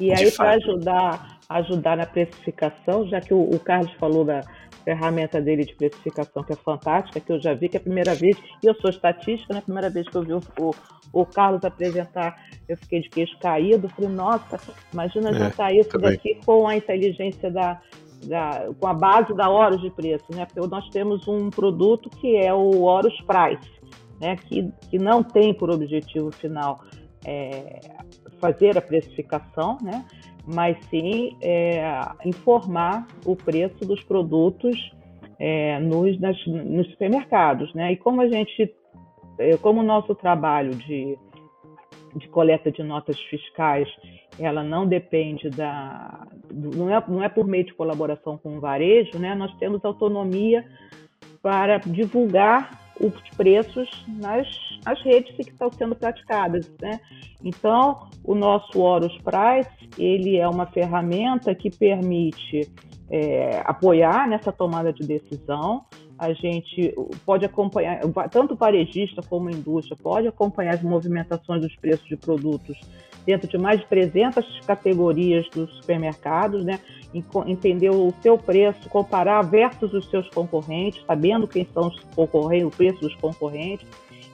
E 0.00 0.12
aí, 0.12 0.30
para 0.30 0.52
ajudar, 0.52 1.38
ajudar 1.48 1.96
na 1.96 2.06
precificação, 2.06 3.06
já 3.08 3.20
que 3.20 3.34
o, 3.34 3.40
o, 3.40 3.58
Carlos 3.58 3.92
falou 3.94 4.24
da 4.24 4.42
ferramenta 4.84 5.40
dele 5.40 5.64
de 5.64 5.74
precificação, 5.74 6.44
que 6.44 6.52
é 6.52 6.56
fantástica, 6.56 7.18
que 7.20 7.32
eu 7.32 7.40
já 7.40 7.52
vi, 7.52 7.68
que 7.68 7.76
é 7.76 7.80
a 7.80 7.82
primeira 7.82 8.14
vez, 8.14 8.36
e 8.62 8.66
eu 8.66 8.74
sou 8.76 8.90
estatística, 8.90 9.52
na 9.52 9.56
né? 9.56 9.62
primeira 9.62 9.90
vez 9.90 10.08
que 10.08 10.16
eu 10.16 10.22
vi 10.22 10.32
o, 10.32 10.40
o, 10.60 10.74
o, 11.12 11.26
Carlos 11.26 11.64
apresentar, 11.64 12.40
eu 12.68 12.76
fiquei 12.76 13.00
de 13.00 13.10
queixo 13.10 13.36
caído, 13.40 13.88
falei, 13.88 14.10
nossa, 14.10 14.60
imagina 14.92 15.30
é, 15.30 15.34
juntar 15.34 15.74
isso 15.74 15.90
também. 15.90 16.12
daqui 16.12 16.38
com 16.46 16.68
a 16.68 16.76
inteligência 16.76 17.50
da, 17.50 17.80
da, 18.26 18.68
com 18.78 18.86
a 18.86 18.94
base 18.94 19.34
da 19.34 19.48
Horus 19.48 19.80
de 19.80 19.90
preço, 19.90 20.24
né? 20.34 20.46
Porque 20.46 20.68
nós 20.68 20.88
temos 20.90 21.26
um 21.28 21.50
produto 21.50 22.10
que 22.10 22.36
é 22.36 22.52
o 22.52 22.82
Horus 22.82 23.16
Price, 23.22 23.70
né? 24.20 24.36
Que, 24.36 24.70
que 24.90 24.98
não 24.98 25.22
tem 25.22 25.54
por 25.54 25.70
objetivo 25.70 26.30
final 26.32 26.80
é, 27.24 27.80
fazer 28.40 28.76
a 28.76 28.80
precificação, 28.80 29.78
né? 29.82 30.04
Mas 30.46 30.78
sim 30.86 31.36
é, 31.42 31.82
informar 32.24 33.06
o 33.24 33.36
preço 33.36 33.84
dos 33.84 34.02
produtos 34.02 34.92
é, 35.38 35.78
nos, 35.78 36.18
nas, 36.20 36.36
nos 36.46 36.88
supermercados, 36.90 37.72
né? 37.74 37.92
E 37.92 37.96
como 37.96 38.20
a 38.20 38.28
gente, 38.28 38.74
é, 39.38 39.56
como 39.58 39.80
o 39.80 39.84
nosso 39.84 40.14
trabalho 40.14 40.74
de 40.74 41.18
de 42.16 42.28
coleta 42.28 42.70
de 42.70 42.82
notas 42.82 43.18
fiscais, 43.24 43.88
ela 44.38 44.62
não 44.62 44.86
depende 44.86 45.50
da. 45.50 46.26
Não 46.52 46.94
é, 46.94 47.04
não 47.08 47.22
é 47.22 47.28
por 47.28 47.46
meio 47.46 47.64
de 47.64 47.74
colaboração 47.74 48.38
com 48.38 48.56
o 48.56 48.60
varejo, 48.60 49.18
né? 49.18 49.34
nós 49.34 49.54
temos 49.58 49.84
autonomia 49.84 50.64
para 51.42 51.78
divulgar 51.78 52.88
os 53.00 53.12
preços 53.36 53.88
nas, 54.08 54.48
nas 54.84 55.00
redes 55.02 55.34
que 55.36 55.42
estão 55.42 55.70
sendo 55.70 55.94
praticadas. 55.94 56.70
Né? 56.80 57.00
Então, 57.44 58.08
o 58.24 58.34
nosso 58.34 58.80
Horus 58.80 59.16
Price 59.18 59.70
ele 59.96 60.36
é 60.36 60.48
uma 60.48 60.66
ferramenta 60.66 61.54
que 61.54 61.70
permite 61.70 62.70
é, 63.10 63.62
apoiar 63.64 64.28
nessa 64.28 64.52
tomada 64.52 64.92
de 64.92 65.06
decisão, 65.06 65.84
a 66.18 66.32
gente 66.32 66.94
pode 67.24 67.44
acompanhar, 67.44 68.00
tanto 68.30 68.54
o 68.54 68.56
varejista 68.56 69.22
como 69.22 69.48
a 69.48 69.52
indústria, 69.52 69.96
pode 69.96 70.26
acompanhar 70.26 70.74
as 70.74 70.82
movimentações 70.82 71.62
dos 71.62 71.74
preços 71.76 72.06
de 72.08 72.16
produtos 72.16 72.76
dentro 73.24 73.46
de 73.46 73.58
mais 73.58 73.80
de 73.80 73.86
300 73.86 74.60
categorias 74.66 75.46
dos 75.50 75.70
supermercados, 75.76 76.64
né? 76.64 76.80
entender 77.46 77.90
o 77.90 78.12
seu 78.22 78.36
preço, 78.38 78.88
comparar 78.88 79.42
versus 79.42 79.92
os 79.92 80.08
seus 80.10 80.28
concorrentes, 80.30 81.04
sabendo 81.06 81.46
quem 81.46 81.66
são 81.72 81.88
os 81.88 82.00
concorrentes, 82.14 82.66
o 82.66 82.76
preço 82.76 83.00
dos 83.00 83.14
concorrentes, 83.16 83.86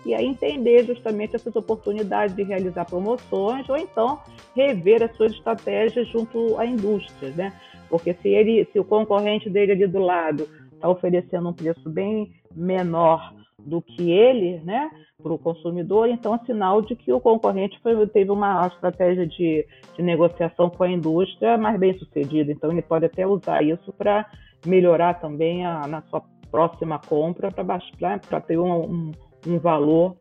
e 0.06 0.14
aí 0.14 0.26
entender 0.26 0.84
justamente 0.84 1.34
essas 1.34 1.56
oportunidades 1.56 2.36
de 2.36 2.42
realizar 2.42 2.84
promoções 2.84 3.68
ou 3.68 3.76
então 3.76 4.20
rever 4.54 5.02
as 5.02 5.16
suas 5.16 5.32
estratégias 5.32 6.06
junto 6.08 6.58
à 6.58 6.66
indústria, 6.66 7.30
né? 7.30 7.52
Porque 7.88 8.14
se 8.14 8.28
ele, 8.28 8.66
se 8.72 8.78
o 8.78 8.84
concorrente 8.84 9.48
dele 9.48 9.72
ali 9.72 9.86
do 9.86 9.98
lado 9.98 10.48
está 10.84 10.88
oferecendo 10.88 11.48
um 11.48 11.52
preço 11.52 11.88
bem 11.88 12.32
menor 12.54 13.34
do 13.58 13.80
que 13.80 14.10
ele, 14.10 14.60
né, 14.60 14.90
para 15.22 15.32
o 15.32 15.38
consumidor, 15.38 16.08
então 16.08 16.34
é 16.34 16.38
sinal 16.44 16.82
de 16.82 16.94
que 16.94 17.10
o 17.10 17.20
concorrente 17.20 17.80
foi, 17.82 18.06
teve 18.08 18.30
uma 18.30 18.66
estratégia 18.66 19.26
de, 19.26 19.66
de 19.96 20.02
negociação 20.02 20.68
com 20.68 20.84
a 20.84 20.90
indústria 20.90 21.56
mais 21.56 21.78
bem 21.80 21.98
sucedida. 21.98 22.52
Então 22.52 22.70
ele 22.70 22.82
pode 22.82 23.06
até 23.06 23.26
usar 23.26 23.62
isso 23.62 23.90
para 23.92 24.26
melhorar 24.66 25.14
também 25.14 25.64
a, 25.64 25.86
na 25.86 26.02
sua 26.02 26.22
próxima 26.50 26.98
compra 26.98 27.50
para 27.50 28.40
ter 28.40 28.58
um, 28.58 28.84
um, 28.84 29.12
um 29.46 29.58
valor 29.58 30.16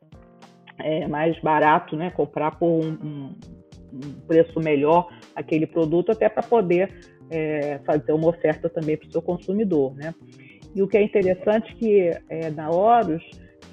é, 0.79 1.05
mais 1.07 1.37
barato, 1.41 1.97
né, 1.97 2.09
comprar 2.11 2.57
por 2.57 2.67
um, 2.67 2.87
um, 3.03 3.33
preço 4.25 4.59
melhor 4.59 5.09
aquele 5.35 5.67
produto 5.67 6.11
até 6.11 6.29
para 6.29 6.41
poder 6.41 6.91
é, 7.29 7.79
fazer 7.85 8.13
uma 8.13 8.29
oferta 8.29 8.69
também 8.69 8.97
para 8.97 9.07
o 9.07 9.11
seu 9.11 9.21
consumidor, 9.21 9.93
né? 9.95 10.13
E 10.75 10.81
o 10.81 10.87
que 10.87 10.97
é 10.97 11.03
interessante 11.03 11.75
que 11.75 12.11
é, 12.29 12.49
na 12.51 12.69
Horus, 12.69 13.23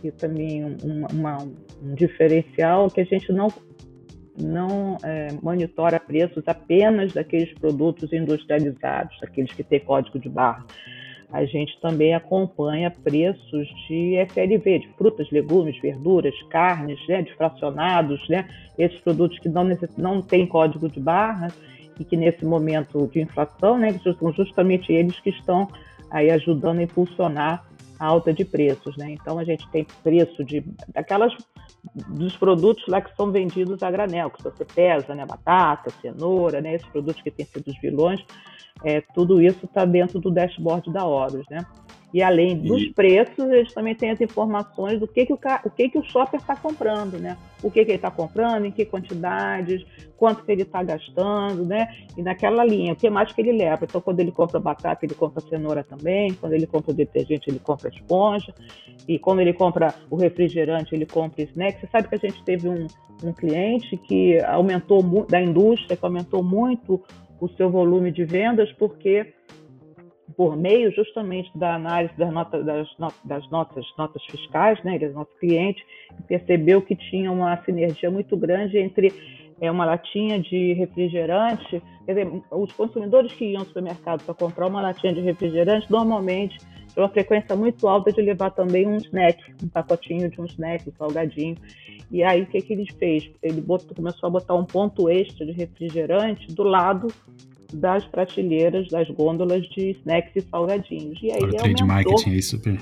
que 0.01 0.11
também 0.11 0.64
um, 0.64 1.07
uma, 1.12 1.38
um 1.82 1.94
diferencial 1.94 2.90
que 2.90 3.01
a 3.01 3.05
gente 3.05 3.32
não 3.32 3.48
não 4.40 4.96
é, 5.03 5.28
monitora 5.42 6.01
preços 6.01 6.42
apenas 6.46 7.12
daqueles 7.12 7.53
produtos 7.59 8.11
industrializados, 8.12 9.18
daqueles 9.20 9.53
que 9.53 9.62
têm 9.62 9.80
código 9.80 10.18
de 10.18 10.28
barra. 10.28 10.64
A 11.32 11.44
gente 11.44 11.78
também 11.80 12.14
acompanha 12.14 12.90
preços 12.90 13.68
de 13.86 14.16
FLV, 14.30 14.80
de 14.80 14.88
frutas, 14.96 15.30
legumes, 15.30 15.78
verduras, 15.80 16.34
carnes, 16.48 16.98
né, 17.07 17.22
de 17.22 17.32
fracionados, 17.34 18.26
né, 18.28 18.48
esses 18.76 18.98
produtos 19.01 19.38
que 19.38 19.48
não, 19.48 19.68
não 19.96 20.22
têm 20.22 20.46
código 20.46 20.88
de 20.88 20.98
barra 20.98 21.48
e 21.98 22.05
que 22.05 22.16
nesse 22.16 22.44
momento 22.44 23.07
de 23.12 23.20
inflação, 23.20 23.78
né, 23.78 23.92
são 24.18 24.32
justamente 24.32 24.92
eles 24.92 25.20
que 25.20 25.30
estão 25.30 25.68
aí 26.11 26.30
ajudando 26.30 26.78
a 26.78 26.82
impulsionar 26.82 27.64
a 27.98 28.06
alta 28.06 28.32
de 28.32 28.44
preços, 28.44 28.96
né? 28.96 29.12
Então 29.12 29.38
a 29.38 29.44
gente 29.44 29.68
tem 29.70 29.86
preço 30.02 30.42
de 30.42 30.64
daquelas 30.88 31.32
dos 32.08 32.36
produtos 32.36 32.84
lá 32.88 33.00
que 33.00 33.14
são 33.14 33.30
vendidos 33.30 33.82
a 33.82 33.90
granel, 33.90 34.30
que 34.30 34.42
você 34.42 34.64
pesa, 34.64 35.14
né? 35.14 35.26
Batata, 35.26 35.90
cenoura, 36.00 36.61
né? 36.61 36.74
Esses 36.74 36.88
produtos 36.88 37.22
que 37.22 37.30
têm 37.30 37.44
sido 37.44 37.68
os 37.68 37.78
vilões, 37.78 38.24
é, 38.82 39.02
tudo 39.14 39.42
isso 39.42 39.66
está 39.66 39.84
dentro 39.84 40.18
do 40.18 40.30
dashboard 40.30 40.90
da 40.90 41.04
Horus, 41.04 41.46
né? 41.50 41.61
E 42.12 42.22
além 42.22 42.56
dos 42.56 42.82
e... 42.82 42.92
preços, 42.92 43.50
eles 43.50 43.72
também 43.72 43.94
têm 43.94 44.11
as 44.11 44.20
informações 44.20 44.98
do 44.98 45.06
que, 45.06 45.24
que, 45.24 45.32
o, 45.32 45.38
o, 45.64 45.70
que, 45.70 45.88
que 45.88 45.98
o 45.98 46.02
shopper 46.02 46.40
está 46.40 46.56
comprando, 46.56 47.18
né? 47.18 47.36
O 47.62 47.70
que, 47.70 47.84
que 47.84 47.90
ele 47.92 47.96
está 47.96 48.11
comprando, 48.11 48.64
em 48.64 48.72
que 48.72 48.84
quantidades, 48.84 49.84
quanto 50.16 50.44
que 50.44 50.50
ele 50.50 50.62
está 50.62 50.82
gastando, 50.82 51.64
né? 51.64 51.94
E 52.16 52.22
naquela 52.22 52.64
linha, 52.64 52.92
o 52.92 52.96
que 52.96 53.08
mais 53.08 53.32
que 53.32 53.40
ele 53.40 53.52
leva. 53.52 53.84
Então, 53.84 54.00
quando 54.00 54.18
ele 54.20 54.32
compra 54.32 54.58
batata, 54.58 55.04
ele 55.06 55.14
compra 55.14 55.40
cenoura 55.40 55.84
também. 55.84 56.34
Quando 56.34 56.52
ele 56.54 56.66
compra 56.66 56.90
o 56.90 56.94
detergente, 56.94 57.48
ele 57.48 57.61
compra 57.61 57.88
esponja. 57.88 58.52
E 59.06 59.18
quando 59.18 59.40
ele 59.40 59.52
compra 59.52 59.94
o 60.11 60.16
refrigerante, 60.16 60.94
ele 60.94 61.06
compra 61.06 61.42
snack. 61.42 61.80
Você 61.80 61.86
sabe 61.86 62.08
que 62.08 62.14
a 62.16 62.18
gente 62.18 62.42
teve 62.42 62.68
um, 62.68 62.86
um 63.22 63.32
cliente 63.32 63.96
que 63.96 64.40
aumentou, 64.42 65.02
da 65.28 65.40
indústria, 65.40 65.96
que 65.96 66.04
aumentou 66.04 66.42
muito 66.42 67.00
o 67.40 67.48
seu 67.48 67.70
volume 67.70 68.11
de 68.11 68.24
vendas, 68.24 68.70
porque 68.72 69.32
por 70.37 70.57
meio 70.57 70.93
justamente 70.93 71.51
da 71.57 71.74
análise 71.74 72.14
das 72.16 72.33
notas, 72.33 72.64
das, 72.64 72.89
das 73.24 73.51
notas, 73.51 73.87
notas 73.97 74.22
fiscais, 74.24 74.83
né, 74.83 74.95
ele 74.97 75.07
é 75.07 75.09
nosso 75.11 75.35
cliente, 75.39 75.85
percebeu 76.26 76.83
que 76.83 76.95
tinha 76.95 77.31
uma 77.31 77.57
sinergia 77.64 78.11
muito 78.11 78.37
grande 78.37 78.78
entre 78.78 79.12
é, 79.61 79.70
uma 79.70 79.85
latinha 79.85 80.41
de 80.41 80.72
refrigerante, 80.72 81.83
quer 82.07 82.14
dizer, 82.14 82.43
os 82.51 82.72
consumidores 82.72 83.33
que 83.33 83.45
iam 83.45 83.61
ao 83.61 83.66
supermercado 83.66 84.24
para 84.24 84.35
comprar 84.35 84.66
uma 84.66 84.81
latinha 84.81 85.12
de 85.12 85.20
refrigerante, 85.20 85.91
normalmente 85.91 86.59
tinha 86.93 87.05
uma 87.05 87.09
frequência 87.09 87.55
muito 87.55 87.87
alta 87.87 88.12
de 88.12 88.20
levar 88.20 88.51
também 88.51 88.87
um 88.87 88.97
snack, 88.97 89.39
um 89.62 89.68
pacotinho 89.68 90.28
de 90.28 90.41
um 90.41 90.45
snack, 90.47 90.89
um 90.89 90.93
salgadinho. 90.93 91.57
E 92.11 92.24
aí 92.24 92.43
o 92.43 92.47
que, 92.47 92.61
que 92.61 92.72
ele 92.72 92.91
fez? 92.99 93.31
Ele 93.43 93.61
botou, 93.61 93.95
começou 93.95 94.26
a 94.26 94.31
botar 94.31 94.55
um 94.55 94.64
ponto 94.64 95.09
extra 95.09 95.47
de 95.47 95.53
refrigerante 95.53 96.49
do 96.49 96.64
lado 96.64 97.09
das 97.73 98.05
prateleiras, 98.07 98.89
das 98.89 99.09
gôndolas 99.11 99.66
de 99.68 99.91
snacks 99.91 100.33
e 100.37 100.41
salgadinhos. 100.41 101.18
E 101.23 101.33
aí 101.33 101.43
o 101.43 101.55
trade 101.55 101.85
marketing 101.85 102.31
aí 102.31 102.43
super. 102.43 102.79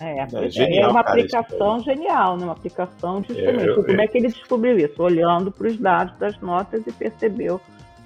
É, 0.00 0.20
é, 0.20 0.26
é, 0.32 0.50
genial, 0.50 0.88
é 0.88 0.92
uma 0.92 1.04
cara, 1.04 1.20
aplicação 1.20 1.76
isso. 1.76 1.84
genial, 1.84 2.36
né? 2.38 2.44
uma 2.44 2.52
aplicação 2.52 3.20
de 3.20 3.32
instrumento. 3.32 3.84
Como 3.84 4.00
é 4.00 4.06
que 4.06 4.18
ele 4.18 4.28
descobriu 4.28 4.78
isso? 4.78 5.02
Olhando 5.02 5.52
para 5.52 5.68
os 5.68 5.76
dados 5.76 6.18
das 6.18 6.40
notas 6.40 6.86
e 6.86 6.92
percebeu 6.92 7.60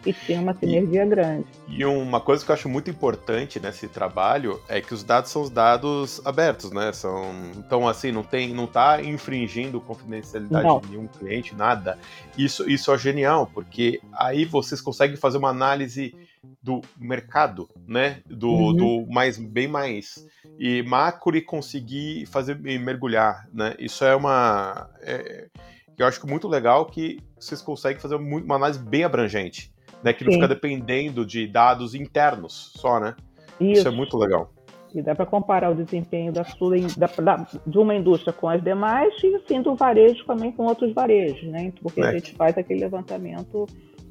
e 0.05 0.13
tinha 0.13 0.41
uma 0.41 0.55
sinergia 0.55 1.05
e, 1.05 1.09
grande. 1.09 1.47
E 1.69 1.85
uma 1.85 2.21
coisa 2.21 2.45
que 2.45 2.51
eu 2.51 2.55
acho 2.55 2.69
muito 2.69 2.91
importante 2.91 3.59
nesse 3.59 3.89
trabalho 3.89 4.61
é 4.69 4.81
que 4.81 4.93
os 4.93 5.03
dados 5.03 5.31
são 5.31 5.43
os 5.43 5.51
dados 5.51 6.21
abertos, 6.25 6.71
né? 6.71 6.93
São, 6.93 7.33
então, 7.57 7.89
assim, 7.89 8.13
não 8.13 8.23
tem, 8.23 8.53
não 8.53 8.67
tá 8.67 9.03
infringindo 9.03 9.81
confidencialidade 9.81 10.67
não. 10.67 10.81
de 10.81 10.91
nenhum 10.91 11.07
cliente, 11.07 11.55
nada. 11.55 11.99
Isso, 12.37 12.69
isso 12.69 12.93
é 12.93 12.99
genial, 12.99 13.51
porque 13.53 14.01
aí 14.13 14.45
vocês 14.45 14.81
conseguem 14.81 15.17
fazer 15.17 15.39
uma 15.39 15.51
análise 15.51 16.15
do 16.63 16.83
mercado, 16.99 17.69
né? 17.87 18.21
Do, 18.27 18.51
uhum. 18.51 18.77
do 18.77 19.07
mais, 19.11 19.39
bem 19.39 19.67
mais 19.67 20.27
e 20.59 20.83
macro 20.83 21.37
e 21.37 21.41
conseguir 21.41 22.27
fazer 22.27 22.61
e 22.67 22.79
mergulhar, 22.79 23.49
né? 23.53 23.75
Isso 23.79 24.05
é 24.05 24.15
uma 24.15 24.91
é, 25.01 25.49
eu 25.97 26.07
acho 26.07 26.21
que 26.21 26.27
muito 26.27 26.49
legal 26.49 26.87
que 26.87 27.19
vocês 27.39 27.63
conseguem 27.63 28.01
fazer 28.01 28.17
uma 28.17 28.57
análise 28.57 28.79
bem 28.79 29.05
abrangente 29.05 29.74
né? 30.05 30.13
Que 30.13 30.23
não 30.23 30.31
Sim. 30.31 30.37
fica 30.37 30.49
dependendo 30.49 31.25
de 31.25 31.47
dados 31.47 31.95
internos 31.95 32.73
só, 32.77 33.01
né? 33.01 33.17
Isso, 33.59 33.81
Isso 33.81 33.89
é 33.89 33.91
muito 33.91 34.17
legal. 34.19 34.53
E 34.95 35.03
dá 35.03 35.15
para 35.15 35.27
comparar 35.27 35.71
o 35.71 35.75
desempenho 35.75 36.33
da, 36.33 36.45
sua, 36.45 36.77
da, 36.97 37.07
da, 37.07 37.47
de 37.67 37.79
uma 37.79 37.97
indústria 37.97 38.33
com 38.33 38.49
as 38.49 38.63
demais 38.63 39.13
e 39.25 39.35
assim 39.35 39.61
do 39.61 39.75
varejo 39.75 40.25
também 40.25 40.53
com 40.53 40.65
outros 40.67 40.93
varejos, 40.93 41.51
né? 41.51 41.73
Porque 41.83 42.01
é. 42.01 42.07
a 42.07 42.13
gente 42.13 42.35
faz 42.35 42.57
aquele 42.57 42.81
levantamento 42.81 43.67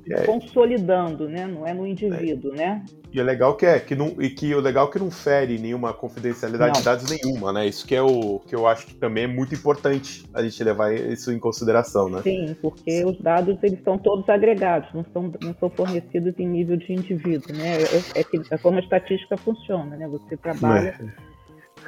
é. 0.09 0.25
consolidando, 0.25 1.29
né? 1.29 1.47
Não 1.47 1.65
é 1.65 1.73
no 1.73 1.87
indivíduo, 1.87 2.53
é. 2.53 2.57
né? 2.57 2.85
E 3.11 3.19
é 3.19 3.23
legal 3.23 3.55
que 3.55 3.65
é 3.65 3.79
que 3.79 3.95
não 3.95 4.15
e 4.19 4.29
que 4.29 4.53
o 4.55 4.59
legal 4.59 4.87
é 4.87 4.91
que 4.91 4.99
não 4.99 5.11
fere 5.11 5.59
nenhuma 5.59 5.93
confidencialidade 5.93 6.73
não. 6.73 6.79
de 6.79 6.83
dados 6.83 7.05
nenhuma, 7.09 7.53
né? 7.53 7.67
Isso 7.67 7.85
que 7.85 7.95
é 7.95 8.01
o 8.01 8.39
que 8.39 8.55
eu 8.55 8.67
acho 8.67 8.87
que 8.87 8.95
também 8.95 9.25
é 9.25 9.27
muito 9.27 9.53
importante 9.53 10.25
a 10.33 10.41
gente 10.41 10.63
levar 10.63 10.93
isso 10.93 11.31
em 11.31 11.39
consideração, 11.39 12.09
né? 12.09 12.21
Sim, 12.23 12.55
porque 12.61 12.91
Sim. 12.91 13.05
os 13.05 13.19
dados 13.19 13.57
eles 13.61 13.77
estão 13.77 13.97
todos 13.97 14.27
agregados, 14.27 14.89
não 14.93 15.05
são 15.13 15.31
não 15.41 15.53
são 15.59 15.69
fornecidos 15.69 16.33
em 16.39 16.47
nível 16.47 16.75
de 16.75 16.91
indivíduo, 16.91 17.55
né? 17.55 17.83
É, 17.83 18.19
é, 18.19 18.25
é 18.51 18.57
como 18.57 18.77
a 18.77 18.81
estatística 18.81 19.37
funciona, 19.37 19.95
né? 19.95 20.07
Você 20.07 20.35
trabalha 20.35 20.99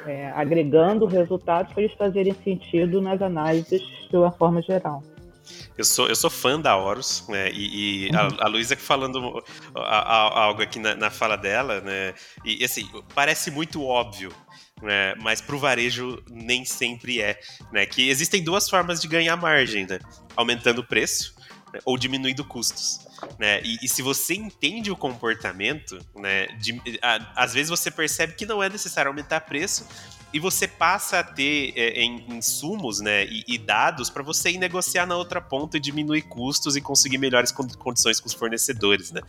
é. 0.06 0.12
é 0.12 0.30
agregando 0.30 1.06
resultados 1.06 1.72
para 1.72 1.82
eles 1.82 1.96
fazerem 1.96 2.34
sentido 2.44 3.00
nas 3.00 3.20
análises 3.20 3.82
de 4.08 4.16
uma 4.16 4.30
forma 4.30 4.62
geral. 4.62 5.02
Eu 5.76 5.84
sou, 5.84 6.08
eu 6.08 6.16
sou 6.16 6.30
fã 6.30 6.58
da 6.58 6.76
Horus, 6.76 7.24
né? 7.28 7.50
E, 7.52 8.06
e 8.08 8.16
a, 8.16 8.24
uhum. 8.24 8.36
a 8.40 8.48
Luísa 8.48 8.76
falando 8.76 9.44
a, 9.74 9.80
a, 9.80 10.44
algo 10.44 10.62
aqui 10.62 10.78
na, 10.78 10.94
na, 10.94 11.10
fala 11.10 11.36
dela, 11.36 11.80
né? 11.80 12.14
E 12.44 12.64
assim, 12.64 12.88
parece 13.14 13.50
muito 13.50 13.84
óbvio, 13.84 14.32
né? 14.82 15.14
Mas 15.16 15.40
para 15.40 15.54
o 15.54 15.58
varejo 15.58 16.22
nem 16.30 16.64
sempre 16.64 17.20
é, 17.20 17.38
né? 17.72 17.84
Que 17.84 18.08
existem 18.08 18.42
duas 18.42 18.70
formas 18.70 19.00
de 19.00 19.08
ganhar 19.08 19.36
margem, 19.36 19.86
né? 19.86 19.98
Aumentando 20.34 20.80
o 20.80 20.86
preço 20.86 21.34
né? 21.72 21.80
ou 21.84 21.98
diminuindo 21.98 22.44
custos. 22.44 23.00
Né? 23.38 23.60
E, 23.62 23.78
e, 23.82 23.88
se 23.88 24.02
você 24.02 24.34
entende 24.34 24.90
o 24.90 24.96
comportamento, 24.96 25.98
né, 26.14 26.46
de, 26.58 26.80
a, 27.00 27.44
às 27.44 27.54
vezes 27.54 27.70
você 27.70 27.90
percebe 27.90 28.34
que 28.34 28.44
não 28.44 28.62
é 28.62 28.68
necessário 28.68 29.08
aumentar 29.08 29.40
preço 29.40 29.86
e 30.32 30.38
você 30.38 30.66
passa 30.66 31.20
a 31.20 31.24
ter 31.24 31.72
é, 31.76 32.00
em, 32.00 32.24
insumos 32.28 33.00
né, 33.00 33.24
e, 33.24 33.44
e 33.46 33.58
dados 33.58 34.10
para 34.10 34.22
você 34.22 34.50
ir 34.50 34.58
negociar 34.58 35.06
na 35.06 35.16
outra 35.16 35.40
ponta 35.40 35.76
e 35.76 35.80
diminuir 35.80 36.22
custos 36.22 36.76
e 36.76 36.80
conseguir 36.80 37.18
melhores 37.18 37.52
condições 37.52 38.20
com 38.20 38.26
os 38.26 38.34
fornecedores. 38.34 39.12
Né? 39.12 39.20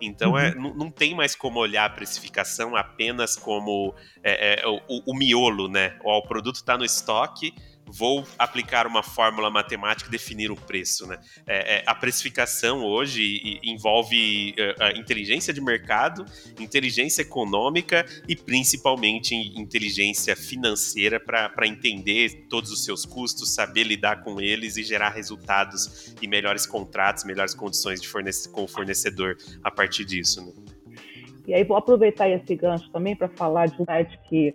Então 0.00 0.38
é, 0.38 0.54
uhum. 0.54 0.66
é, 0.66 0.74
não, 0.74 0.90
tem 0.90 1.14
mais 1.14 1.34
como 1.34 1.58
olhar 1.58 1.86
a 1.86 1.90
precificação 1.90 2.76
apenas 2.76 3.36
como 3.36 3.94
é, 4.22 4.62
é, 4.62 4.66
o, 4.66 5.12
o, 5.12 5.14
miolo, 5.14 5.68
né? 5.68 5.98
o 6.02 6.22
produto 6.22 6.56
está 6.56 6.78
no 6.78 6.84
estoque, 6.84 7.54
vou 7.86 8.26
aplicar 8.38 8.86
uma 8.86 9.02
fórmula 9.02 9.50
matemática 9.50 10.08
e 10.08 10.10
definir 10.10 10.50
o 10.50 10.56
preço. 10.56 11.06
Né? 11.06 11.18
É, 11.46 11.76
é, 11.76 11.82
a 11.86 11.94
precificação 11.94 12.84
hoje 12.84 13.60
envolve 13.62 14.54
uh, 14.58 14.98
inteligência 14.98 15.52
de 15.52 15.60
mercado, 15.60 16.24
inteligência 16.58 17.22
econômica 17.22 18.04
e 18.28 18.34
principalmente 18.34 19.34
inteligência 19.34 20.34
financeira 20.34 21.20
para 21.20 21.66
entender 21.66 22.46
todos 22.48 22.70
os 22.70 22.84
seus 22.84 23.04
custos, 23.04 23.54
saber 23.54 23.84
lidar 23.84 24.22
com 24.22 24.40
eles 24.40 24.76
e 24.76 24.82
gerar 24.82 25.10
resultados 25.10 26.14
e 26.20 26.26
melhores 26.26 26.66
contratos, 26.66 27.24
melhores 27.24 27.54
condições 27.54 28.00
de 28.00 28.08
fornece 28.08 28.48
com 28.48 28.64
o 28.64 28.68
fornecedor 28.68 29.36
a 29.62 29.70
partir 29.70 30.04
disso. 30.04 30.44
Né? 30.44 30.52
E 31.46 31.54
aí 31.54 31.62
vou 31.62 31.76
aproveitar 31.76 32.28
esse 32.28 32.54
gancho 32.56 32.90
também 32.90 33.14
para 33.14 33.28
falar 33.28 33.66
de 33.66 33.80
um 33.80 33.84
site 33.84 34.18
que 34.28 34.54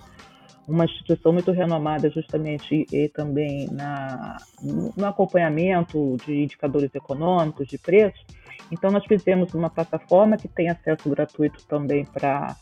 uma 0.68 0.84
instituição 0.84 1.32
muito 1.32 1.50
renomada 1.50 2.10
justamente 2.10 2.86
e 2.92 3.08
também 3.08 3.70
na, 3.70 4.36
no 4.62 5.06
acompanhamento 5.06 6.18
de 6.26 6.42
indicadores 6.42 6.94
econômicos, 6.94 7.66
de 7.68 7.78
preços. 7.78 8.22
Então, 8.70 8.90
nós 8.90 9.04
fizemos 9.06 9.54
uma 9.54 9.70
plataforma 9.70 10.36
que 10.36 10.48
tem 10.48 10.68
acesso 10.68 11.08
gratuito 11.08 11.64
também 11.66 12.04
para 12.04 12.56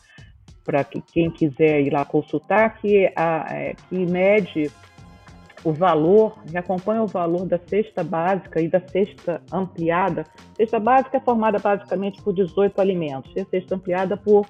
para 0.65 0.83
que 0.83 0.99
quem 0.99 1.29
quiser 1.29 1.81
ir 1.81 1.93
lá 1.93 2.03
consultar, 2.03 2.79
que, 2.79 3.05
a, 3.15 3.45
é, 3.51 3.75
que 3.87 3.97
mede 4.03 4.71
o 5.63 5.71
valor, 5.71 6.37
que 6.43 6.57
acompanha 6.57 7.03
o 7.03 7.07
valor 7.07 7.45
da 7.45 7.59
cesta 7.59 8.03
básica 8.03 8.59
e 8.59 8.67
da 8.67 8.79
cesta 8.79 9.41
ampliada. 9.51 10.23
Cesta 10.57 10.79
básica 10.79 11.17
é 11.17 11.19
formada 11.19 11.59
basicamente 11.59 12.21
por 12.21 12.33
18 12.33 12.81
alimentos, 12.81 13.31
e 13.35 13.41
a 13.41 13.45
cesta 13.45 13.75
ampliada 13.75 14.17
por 14.17 14.47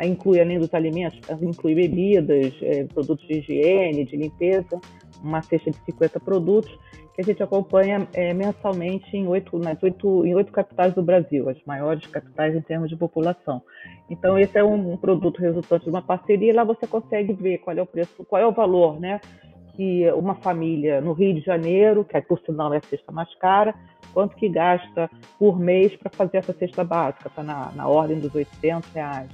inclui, 0.00 0.40
além 0.40 0.58
dos 0.58 0.72
alimentos, 0.72 1.20
inclui 1.42 1.74
bebidas, 1.74 2.54
é, 2.62 2.84
produtos 2.84 3.26
de 3.26 3.38
higiene, 3.38 4.04
de 4.04 4.16
limpeza, 4.16 4.80
uma 5.22 5.42
cesta 5.42 5.70
de 5.70 5.78
50 5.84 6.18
produtos 6.20 6.70
a 7.20 7.22
gente 7.22 7.42
acompanha 7.42 8.08
é, 8.14 8.32
mensalmente 8.32 9.14
em 9.14 9.26
oito, 9.26 9.58
nas 9.58 9.80
oito, 9.82 10.24
em 10.24 10.34
oito 10.34 10.50
capitais 10.50 10.94
do 10.94 11.02
Brasil, 11.02 11.48
as 11.48 11.62
maiores 11.66 12.06
capitais 12.06 12.56
em 12.56 12.62
termos 12.62 12.88
de 12.88 12.96
população. 12.96 13.62
Então, 14.08 14.38
esse 14.38 14.56
é 14.58 14.64
um, 14.64 14.92
um 14.92 14.96
produto 14.96 15.38
resultante 15.38 15.84
de 15.84 15.90
uma 15.90 16.02
parceria, 16.02 16.50
e 16.50 16.54
lá 16.54 16.64
você 16.64 16.86
consegue 16.86 17.32
ver 17.34 17.58
qual 17.58 17.76
é 17.76 17.82
o 17.82 17.86
preço, 17.86 18.24
qual 18.24 18.40
é 18.40 18.46
o 18.46 18.52
valor, 18.52 18.98
né? 18.98 19.20
Que 19.76 20.10
uma 20.12 20.34
família 20.36 21.00
no 21.00 21.12
Rio 21.12 21.34
de 21.34 21.40
Janeiro, 21.40 22.04
que 22.04 22.20
por 22.22 22.40
sinal 22.40 22.72
é 22.72 22.78
a 22.78 22.82
cesta 22.82 23.12
mais 23.12 23.32
cara, 23.34 23.74
quanto 24.14 24.34
que 24.34 24.48
gasta 24.48 25.10
por 25.38 25.58
mês 25.58 25.94
para 25.96 26.10
fazer 26.10 26.38
essa 26.38 26.54
cesta 26.54 26.82
básica, 26.82 27.28
está 27.28 27.42
na, 27.42 27.70
na 27.72 27.86
ordem 27.86 28.18
dos 28.18 28.34
800 28.34 28.90
reais. 28.92 29.30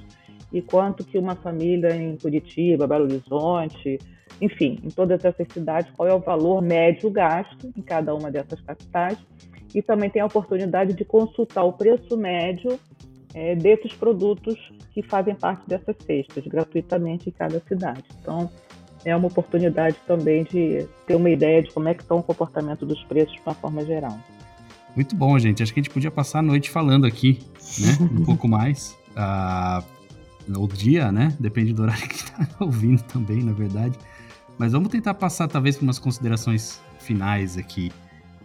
E 0.51 0.61
quanto 0.61 1.03
que 1.03 1.17
uma 1.17 1.35
família 1.35 1.95
em 1.95 2.15
Curitiba, 2.17 2.87
Belo 2.87 3.03
Horizonte, 3.03 3.99
enfim, 4.41 4.79
em 4.83 4.89
todas 4.89 5.23
essas 5.23 5.47
cidades, 5.51 5.91
qual 5.95 6.07
é 6.07 6.13
o 6.13 6.19
valor 6.19 6.61
médio 6.61 7.09
gasto 7.09 7.71
em 7.75 7.81
cada 7.81 8.13
uma 8.13 8.31
dessas 8.31 8.59
capitais. 8.61 9.17
E 9.75 9.81
também 9.81 10.09
tem 10.09 10.21
a 10.21 10.25
oportunidade 10.25 10.93
de 10.93 11.03
consultar 11.03 11.63
o 11.63 11.73
preço 11.73 12.15
médio 12.15 12.79
é, 13.33 13.55
desses 13.55 13.93
produtos 13.93 14.55
que 14.93 15.03
fazem 15.03 15.35
parte 15.35 15.67
dessas 15.67 15.95
cestas, 16.05 16.45
gratuitamente 16.47 17.29
em 17.29 17.31
cada 17.31 17.59
cidade. 17.67 18.03
Então, 18.21 18.49
é 19.05 19.15
uma 19.15 19.27
oportunidade 19.27 19.95
também 20.07 20.43
de 20.43 20.87
ter 21.05 21.15
uma 21.15 21.29
ideia 21.29 21.61
de 21.61 21.71
como 21.71 21.87
é 21.87 21.93
que 21.93 22.01
está 22.01 22.15
o 22.15 22.23
comportamento 22.23 22.85
dos 22.85 23.03
preços 23.03 23.33
de 23.33 23.41
uma 23.45 23.53
forma 23.53 23.85
geral. 23.85 24.17
Muito 24.95 25.15
bom, 25.15 25.37
gente. 25.37 25.61
Acho 25.61 25.73
que 25.73 25.79
a 25.79 25.83
gente 25.83 25.93
podia 25.93 26.09
passar 26.09 26.39
a 26.39 26.41
noite 26.41 26.69
falando 26.69 27.05
aqui, 27.05 27.39
né? 27.79 27.97
Um 28.19 28.25
pouco 28.25 28.47
mais. 28.47 28.97
Uh, 29.11 29.96
ou 30.55 30.67
dia, 30.67 31.11
né? 31.11 31.35
Depende 31.39 31.73
do 31.73 31.81
horário 31.83 32.01
que 32.07 32.15
está 32.15 32.47
ouvindo 32.59 33.01
também, 33.03 33.43
na 33.43 33.53
verdade. 33.53 33.97
Mas 34.57 34.71
vamos 34.71 34.89
tentar 34.89 35.13
passar, 35.13 35.47
talvez, 35.47 35.77
por 35.77 35.83
umas 35.83 35.99
considerações 35.99 36.81
finais 36.99 37.57
aqui. 37.57 37.91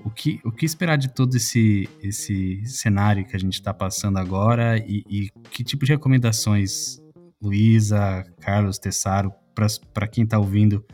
O 0.04 0.10
que, 0.10 0.40
o 0.44 0.50
que 0.50 0.66
esperar 0.66 0.96
de 0.96 1.08
todo 1.08 1.36
esse, 1.36 1.88
esse 2.02 2.64
cenário 2.66 3.24
que 3.24 3.36
a 3.36 3.38
gente 3.38 3.54
está 3.54 3.72
passando 3.72 4.18
agora 4.18 4.76
e, 4.78 5.04
e, 5.08 5.30
que 5.50 5.62
tipo 5.62 5.84
de 5.84 5.92
recomendações, 5.92 7.00
Luísa, 7.40 8.24
Carlos, 8.40 8.78
Tessaro, 8.78 9.32
para 9.94 10.08
quem 10.08 10.24
está 10.24 10.38
ouvindo, 10.38 10.84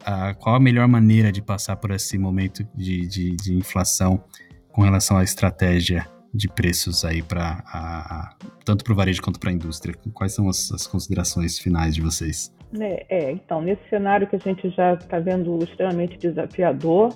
uh, 0.00 0.34
qual 0.38 0.56
a 0.56 0.60
melhor 0.60 0.88
maneira 0.88 1.30
de 1.30 1.42
passar 1.42 1.76
por 1.76 1.90
esse 1.90 2.16
momento 2.16 2.66
de, 2.74 3.06
de, 3.06 3.36
de 3.36 3.54
inflação 3.54 4.24
com 4.72 4.82
relação 4.82 5.18
à 5.18 5.22
estratégia 5.22 6.08
de 6.32 6.48
preços 6.48 7.04
aí 7.04 7.22
para 7.22 8.36
tanto 8.64 8.84
para 8.84 8.92
o 8.92 8.96
varejo 8.96 9.20
quanto 9.22 9.40
para 9.40 9.50
a 9.50 9.52
indústria? 9.52 9.94
Quais 10.14 10.32
são 10.32 10.48
as, 10.48 10.70
as 10.72 10.86
considerações 10.86 11.58
finais 11.58 11.94
de 11.94 12.00
vocês? 12.00 12.54
É, 12.78 13.06
é, 13.08 13.32
então, 13.32 13.60
nesse 13.60 13.82
cenário 13.88 14.28
que 14.28 14.36
a 14.36 14.38
gente 14.38 14.70
já 14.70 14.94
está 14.94 15.18
vendo 15.18 15.58
extremamente 15.64 16.16
desafiador 16.18 17.12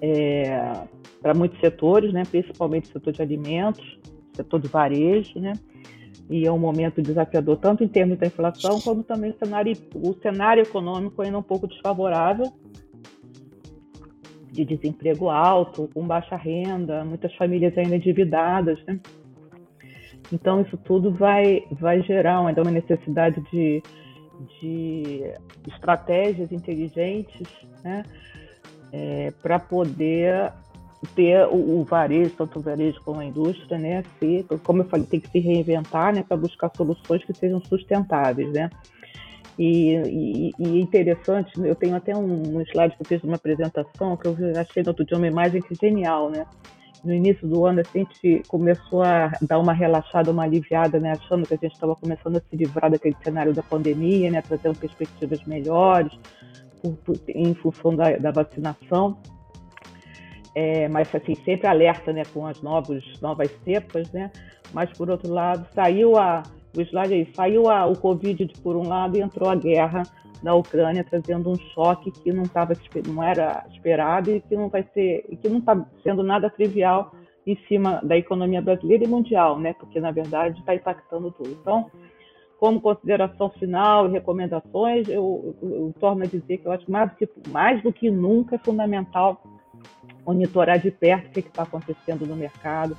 é, 0.00 0.72
para 1.20 1.34
muitos 1.34 1.58
setores, 1.60 2.12
né, 2.12 2.22
principalmente 2.30 2.88
o 2.88 2.92
setor 2.92 3.12
de 3.12 3.22
alimentos, 3.22 3.98
setor 4.34 4.60
de 4.60 4.68
varejo, 4.68 5.40
né, 5.40 5.54
e 6.30 6.46
é 6.46 6.52
um 6.52 6.58
momento 6.58 7.02
desafiador 7.02 7.56
tanto 7.56 7.82
em 7.82 7.88
termos 7.88 8.18
da 8.18 8.26
inflação, 8.26 8.80
como 8.80 9.02
também 9.02 9.34
cenário, 9.42 9.76
o 9.94 10.14
cenário 10.22 10.62
econômico 10.62 11.20
ainda 11.20 11.38
um 11.38 11.42
pouco 11.42 11.66
desfavorável, 11.66 12.52
de 14.54 14.64
desemprego 14.64 15.28
alto, 15.28 15.90
com 15.92 16.06
baixa 16.06 16.36
renda, 16.36 17.04
muitas 17.04 17.34
famílias 17.34 17.76
ainda 17.76 17.96
endividadas, 17.96 18.78
né? 18.86 19.00
Então 20.32 20.62
isso 20.62 20.76
tudo 20.78 21.10
vai 21.10 21.64
vai 21.72 22.00
gerar 22.02 22.46
ainda 22.46 22.62
uma 22.62 22.70
necessidade 22.70 23.40
de 23.50 23.82
de 24.60 25.32
estratégias 25.68 26.50
inteligentes 26.50 27.46
né, 27.82 28.02
é, 28.92 29.32
para 29.42 29.58
poder 29.58 30.52
ter 31.14 31.46
o, 31.46 31.80
o, 31.80 31.84
varejo, 31.84 32.34
tanto 32.36 32.58
o 32.58 32.62
varejo 32.62 33.00
como 33.04 33.20
a 33.20 33.24
indústria, 33.24 33.78
né, 33.78 34.02
se, 34.18 34.44
como 34.64 34.82
eu 34.82 34.86
falei, 34.86 35.06
tem 35.06 35.20
que 35.20 35.30
se 35.30 35.38
reinventar 35.38 36.12
né, 36.12 36.24
para 36.26 36.36
buscar 36.36 36.70
soluções 36.76 37.24
que 37.24 37.32
sejam 37.32 37.60
sustentáveis. 37.60 38.52
Né? 38.52 38.70
E, 39.58 39.94
e, 39.94 40.52
e, 40.58 40.80
interessante, 40.80 41.52
eu 41.60 41.74
tenho 41.74 41.94
até 41.94 42.16
um, 42.16 42.56
um 42.56 42.60
slide 42.62 42.96
que 42.96 43.02
eu 43.02 43.06
fiz 43.06 43.20
de 43.20 43.26
uma 43.26 43.36
apresentação 43.36 44.16
que 44.16 44.26
eu 44.26 44.36
achei 44.60 44.82
no 44.82 44.88
outro 44.90 45.04
dia 45.04 45.16
uma 45.16 45.28
imagem 45.28 45.62
que 45.62 45.74
é 45.74 45.88
genial, 45.88 46.30
né? 46.30 46.44
no 47.04 47.12
início 47.12 47.46
do 47.46 47.66
ano, 47.66 47.80
assim, 47.80 48.00
a 48.00 48.04
gente 48.04 48.48
começou 48.48 49.02
a 49.02 49.30
dar 49.42 49.58
uma 49.58 49.72
relaxada, 49.72 50.30
uma 50.30 50.44
aliviada, 50.44 50.98
né, 50.98 51.12
achando 51.12 51.46
que 51.46 51.54
a 51.54 51.58
gente 51.58 51.74
estava 51.74 51.94
começando 51.94 52.36
a 52.36 52.40
se 52.40 52.56
livrar 52.56 52.90
daquele 52.90 53.16
cenário 53.22 53.52
da 53.52 53.62
pandemia, 53.62 54.30
né, 54.30 54.40
trazendo 54.40 54.78
perspectivas 54.78 55.44
melhores 55.44 56.12
por, 56.80 56.96
por, 56.96 57.16
em 57.28 57.54
função 57.54 57.94
da, 57.94 58.16
da 58.16 58.30
vacinação. 58.30 59.18
É, 60.56 60.88
mas 60.88 61.12
assim 61.12 61.34
sempre 61.44 61.66
alerta 61.66 62.12
né 62.12 62.22
com 62.32 62.46
as 62.46 62.62
novas 62.62 63.02
novas 63.20 63.50
cepas 63.64 64.08
né 64.12 64.30
mas 64.72 64.88
por 64.96 65.10
outro 65.10 65.32
lado 65.32 65.66
saiu 65.74 66.16
a 66.16 66.44
o 66.76 66.80
slide 66.80 67.14
aí 67.14 67.28
saiu 67.34 67.70
a, 67.70 67.86
o 67.86 67.98
covid 67.98 68.46
por 68.62 68.76
um 68.76 68.88
lado 68.88 69.16
e 69.16 69.20
entrou 69.20 69.48
a 69.48 69.54
guerra 69.54 70.02
da 70.42 70.54
Ucrânia, 70.54 71.02
trazendo 71.02 71.50
um 71.50 71.56
choque 71.74 72.10
que 72.10 72.32
não 72.32 72.42
estava 72.42 72.74
não 73.06 73.22
era 73.22 73.64
esperado 73.72 74.30
e 74.30 74.40
que 74.40 74.54
não 74.54 74.68
vai 74.68 74.86
ser, 74.92 75.24
que 75.40 75.48
não 75.48 75.58
está 75.58 75.86
sendo 76.02 76.22
nada 76.22 76.50
trivial 76.50 77.14
em 77.46 77.56
cima 77.68 78.00
da 78.02 78.16
economia 78.16 78.60
brasileira 78.60 79.04
e 79.04 79.08
mundial, 79.08 79.58
né? 79.58 79.74
Porque 79.74 80.00
na 80.00 80.10
verdade 80.10 80.58
está 80.60 80.74
impactando 80.74 81.30
tudo. 81.30 81.50
Então, 81.50 81.90
como 82.58 82.80
consideração 82.80 83.50
final 83.50 84.06
e 84.06 84.12
recomendações, 84.12 85.08
eu, 85.08 85.54
eu, 85.62 85.70
eu, 85.70 85.94
torno 85.98 86.22
a 86.22 86.26
dizer 86.26 86.58
que 86.58 86.66
eu 86.66 86.72
acho 86.72 86.90
mais, 86.90 87.12
que, 87.14 87.28
mais 87.48 87.82
do 87.82 87.92
que 87.92 88.10
nunca 88.10 88.56
é 88.56 88.58
fundamental 88.58 89.42
monitorar 90.26 90.78
de 90.78 90.90
perto 90.90 91.28
o 91.28 91.30
que 91.32 91.40
está 91.40 91.62
acontecendo 91.64 92.26
no 92.26 92.36
mercado, 92.36 92.96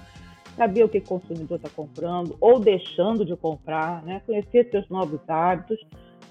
saber 0.55 0.83
o 0.83 0.89
que 0.89 0.99
o 0.99 1.03
consumidor 1.03 1.57
está 1.57 1.69
comprando 1.69 2.35
ou 2.39 2.59
deixando 2.59 3.25
de 3.25 3.35
comprar, 3.35 4.03
né? 4.03 4.21
conhecer 4.25 4.69
seus 4.71 4.87
novos 4.89 5.19
hábitos 5.27 5.79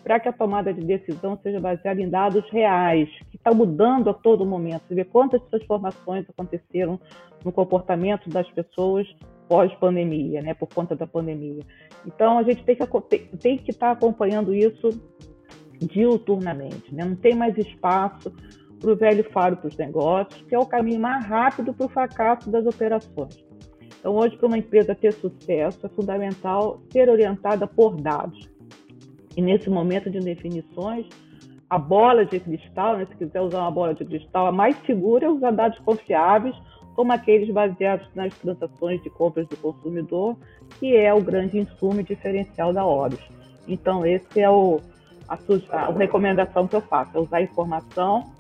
para 0.03 0.21
que 0.21 0.29
a 0.29 0.33
tomada 0.33 0.73
de 0.73 0.83
decisão 0.83 1.39
seja 1.43 1.59
baseada 1.61 2.01
em 2.01 2.09
dados 2.09 2.45
reais, 2.51 3.09
que 3.31 3.37
está 3.37 3.53
mudando 3.53 4.11
a 4.11 4.15
todo 4.15 4.45
momento. 4.45 4.83
Você 4.87 4.95
vê 4.95 5.05
quantas 5.05 5.43
transformações 5.45 6.27
aconteceram 6.29 7.01
no 7.43 7.51
comportamento 7.51 8.29
das 8.29 8.49
pessoas 8.51 9.07
pós-pandemia, 9.49 10.43
né, 10.43 10.55
por 10.55 10.69
conta 10.69 10.95
da 10.95 11.07
pandemia. 11.07 11.63
Então, 12.07 12.39
a 12.39 12.43
gente 12.43 12.63
tem 12.65 12.77
que, 12.77 13.19
tem 13.39 13.59
que 13.59 13.71
estar 13.71 13.87
tá 13.87 13.93
acompanhando 13.93 14.55
isso 14.55 14.91
diuturnamente. 15.79 16.95
Né? 16.95 17.05
Não 17.05 17.17
tem 17.17 17.35
mais 17.35 17.57
espaço 17.57 18.33
para 18.79 18.93
o 18.93 18.97
velho 18.97 19.25
faro 19.33 19.57
para 19.57 19.69
os 19.69 19.77
negócios, 19.77 20.43
que 20.43 20.55
é 20.55 20.59
o 20.59 20.67
caminho 20.67 21.01
mais 21.01 21.25
rápido 21.25 21.73
para 21.73 21.87
o 21.87 21.89
fracasso 21.89 22.51
das 22.51 22.67
operações. 22.67 23.43
Então, 24.05 24.17
hoje, 24.17 24.37
para 24.37 24.49
uma 24.49 24.59
empresa 24.59 24.95
ter 24.95 25.15
sucesso, 25.15 25.87
é 25.87 25.89
fundamental 25.89 26.79
ser 26.93 27.09
orientada 27.09 27.67
por 27.67 27.97
dados. 27.97 28.47
E 29.35 29.41
nesse 29.41 29.71
momento 29.71 30.11
de 30.11 30.21
definições, 30.21 31.07
a 31.71 31.79
bola 31.79 32.27
de 32.27 32.39
cristal, 32.39 32.99
né, 32.99 33.07
se 33.07 33.17
quiser 33.17 33.41
usar 33.41 33.63
uma 33.63 33.71
bola 33.71 33.95
de 33.95 34.05
cristal, 34.05 34.47
a 34.47 34.53
mais 34.53 34.77
segura 34.85 35.25
é 35.25 35.29
usar 35.31 35.53
dados 35.53 35.79
confiáveis, 35.79 36.55
como 36.95 37.15
aqueles 37.15 37.49
baseados 37.49 38.07
nas 38.15 38.35
transações 38.35 39.03
de 39.03 39.09
compras 39.09 39.49
do 39.49 39.57
consumidor, 39.57 40.37
que 40.79 40.95
é 40.95 41.15
o 41.15 41.23
grande 41.23 41.59
insumo 41.59 42.03
diferencial 42.03 42.75
da 42.75 42.85
Horus. 42.85 43.27
Então, 43.67 44.05
esse 44.05 44.39
é 44.39 44.51
o, 44.51 44.83
a, 45.27 45.39
a, 45.79 45.91
recomendação 45.93 46.69
que 46.69 46.77
eu 46.77 46.83
faço, 46.83 47.17
é 47.17 47.21
usar 47.23 47.41
informação 47.41 48.31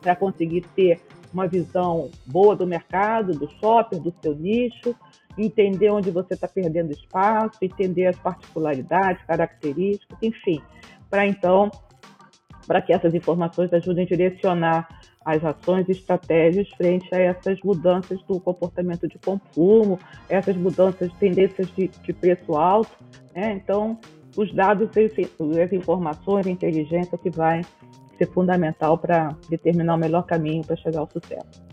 para 0.00 0.16
conseguir 0.16 0.62
ter 0.74 1.02
uma 1.36 1.46
visão 1.46 2.10
boa 2.24 2.56
do 2.56 2.66
mercado, 2.66 3.32
do 3.32 3.46
shopper, 3.60 4.00
do 4.00 4.12
seu 4.22 4.34
nicho, 4.34 4.96
entender 5.36 5.90
onde 5.90 6.10
você 6.10 6.32
está 6.32 6.48
perdendo 6.48 6.92
espaço, 6.92 7.58
entender 7.60 8.06
as 8.06 8.16
particularidades, 8.16 9.22
características, 9.26 10.16
enfim, 10.22 10.62
para 11.10 11.26
então, 11.26 11.70
para 12.66 12.80
que 12.80 12.90
essas 12.90 13.14
informações 13.14 13.70
ajudem 13.70 14.04
a 14.04 14.08
direcionar 14.08 15.00
as 15.26 15.44
ações 15.44 15.86
e 15.88 15.92
estratégias 15.92 16.68
frente 16.70 17.14
a 17.14 17.18
essas 17.18 17.60
mudanças 17.62 18.22
do 18.22 18.40
comportamento 18.40 19.06
de 19.06 19.18
consumo, 19.18 19.98
essas 20.30 20.56
mudanças 20.56 21.12
tendências 21.14 21.68
de, 21.76 21.88
de 21.88 22.12
preço 22.14 22.54
alto. 22.54 22.96
Né? 23.34 23.52
Então, 23.52 23.98
os 24.36 24.54
dados, 24.54 24.88
as 24.90 25.72
informações, 25.72 26.46
a 26.46 26.50
inteligência 26.50 27.18
que 27.18 27.28
vai 27.28 27.62
ser 28.16 28.30
fundamental 28.32 28.98
para 28.98 29.36
determinar 29.48 29.94
o 29.94 29.98
melhor 29.98 30.22
caminho 30.22 30.64
para 30.64 30.76
chegar 30.76 31.00
ao 31.00 31.10
sucesso. 31.10 31.64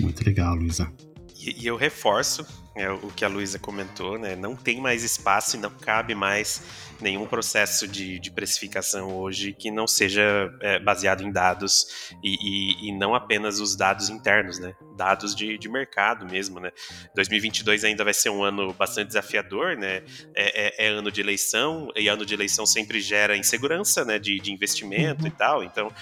Muito 0.00 0.24
legal, 0.24 0.54
Luísa. 0.54 0.92
E, 1.38 1.62
e, 1.62 1.66
eu 1.66 1.76
reforço 1.76 2.46
é, 2.74 2.90
o 2.90 3.08
que 3.08 3.24
a 3.24 3.28
Luísa 3.28 3.58
comentou, 3.58 4.18
né? 4.18 4.34
Não 4.34 4.56
tem 4.56 4.80
mais 4.80 5.02
espaço 5.04 5.56
e 5.56 5.60
não 5.60 5.70
cabe 5.70 6.14
mais 6.14 6.62
nenhum 7.02 7.26
processo 7.26 7.86
de, 7.86 8.18
de 8.18 8.30
precificação 8.30 9.14
hoje 9.14 9.52
que 9.52 9.70
não 9.70 9.86
seja 9.86 10.22
é, 10.60 10.78
baseado 10.78 11.22
em 11.22 11.30
dados 11.30 12.14
e, 12.22 12.36
e, 12.40 12.88
e, 12.88 12.92
não 12.92 13.14
apenas 13.14 13.60
os 13.60 13.76
dados 13.76 14.08
internos, 14.08 14.58
né? 14.58 14.74
Dados 14.96 15.34
de, 15.34 15.58
de 15.58 15.68
mercado 15.68 16.24
mesmo, 16.24 16.60
né? 16.60 16.70
2022 17.14 17.84
ainda 17.84 18.04
vai 18.04 18.14
ser 18.14 18.30
um 18.30 18.42
ano 18.42 18.72
bastante 18.72 19.08
desafiador, 19.08 19.76
né? 19.76 20.02
É, 20.34 20.84
é, 20.84 20.86
é 20.86 20.88
ano 20.88 21.10
de 21.10 21.20
eleição 21.20 21.88
e 21.96 22.08
ano 22.08 22.24
de 22.24 22.32
eleição 22.32 22.64
sempre 22.64 23.00
gera 23.00 23.36
insegurança, 23.36 24.04
né? 24.04 24.18
De, 24.18 24.38
de 24.38 24.52
investimento 24.52 25.22
uhum. 25.22 25.28
e 25.28 25.30
tal. 25.30 25.64
Então, 25.64 25.92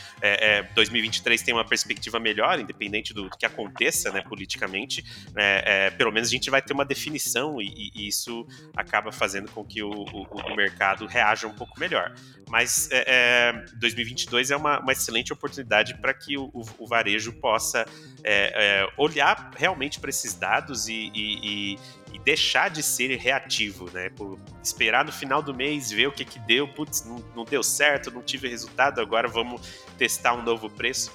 2023 0.75 1.41
é, 1.41 1.43
é, 1.43 1.45
tem 1.47 1.55
uma 1.55 1.64
perspectiva 1.64 2.21
melhor, 2.21 2.61
independente 2.61 3.14
do, 3.14 3.29
do 3.29 3.37
que 3.37 3.47
aconteça, 3.47 4.12
né? 4.12 4.23
Politicamente, 4.23 5.05
é, 5.35 5.91
pelo 5.91 6.12
menos 6.12 6.29
a 6.29 6.33
gente 6.33 6.51
vai 6.51 6.60
ter 6.63 6.73
uma 6.73 6.85
definição 6.85 7.61
e, 7.61 7.91
isso 7.95 8.47
acaba 8.77 9.13
fazendo 9.13 9.51
com 9.51 9.65
que 9.65 9.83
o, 9.83 9.91
o, 9.91 10.23
o 10.23 10.57
mercado 10.57 10.81
mercado 10.81 11.07
reaja 11.07 11.47
um 11.47 11.53
pouco 11.53 11.79
melhor. 11.79 12.15
Mas 12.49 12.89
é, 12.91 13.05
é, 13.07 13.65
2022 13.77 14.51
é 14.51 14.57
uma, 14.57 14.81
uma 14.81 14.93
excelente 14.93 15.33
oportunidade 15.33 15.95
para 16.01 16.13
que 16.13 16.37
o, 16.37 16.51
o, 16.79 16.87
varejo 16.87 17.33
possa 17.35 17.87
é, 18.25 18.85
é 18.85 18.93
olhar 18.97 19.51
realmente 19.57 20.01
para 20.01 20.11
esses 20.11 20.35
dados 20.35 20.89
e, 20.89 21.13
e, 21.15 21.79
e, 22.13 22.19
deixar 22.25 22.69
de 22.69 22.83
ser 22.83 23.17
reativo, 23.17 23.91
né? 23.93 24.11
Por 24.11 24.39
esperar 24.63 25.05
no 25.05 25.13
final 25.13 25.43
do 25.43 25.55
mês, 25.55 25.91
ver 25.91 26.09
o 26.09 26.13
que, 26.13 26.25
que 26.25 26.39
deu, 26.41 26.67
putz, 26.67 27.05
não, 27.05 27.19
não 27.35 27.45
deu 27.45 27.63
certo, 27.63 28.11
não 28.11 28.23
tive 28.23 28.49
resultado, 28.49 29.01
agora 29.01 29.29
vamos 29.29 29.63
testar 29.97 30.35
um 30.35 30.43
novo 30.43 30.69
preço 30.69 31.13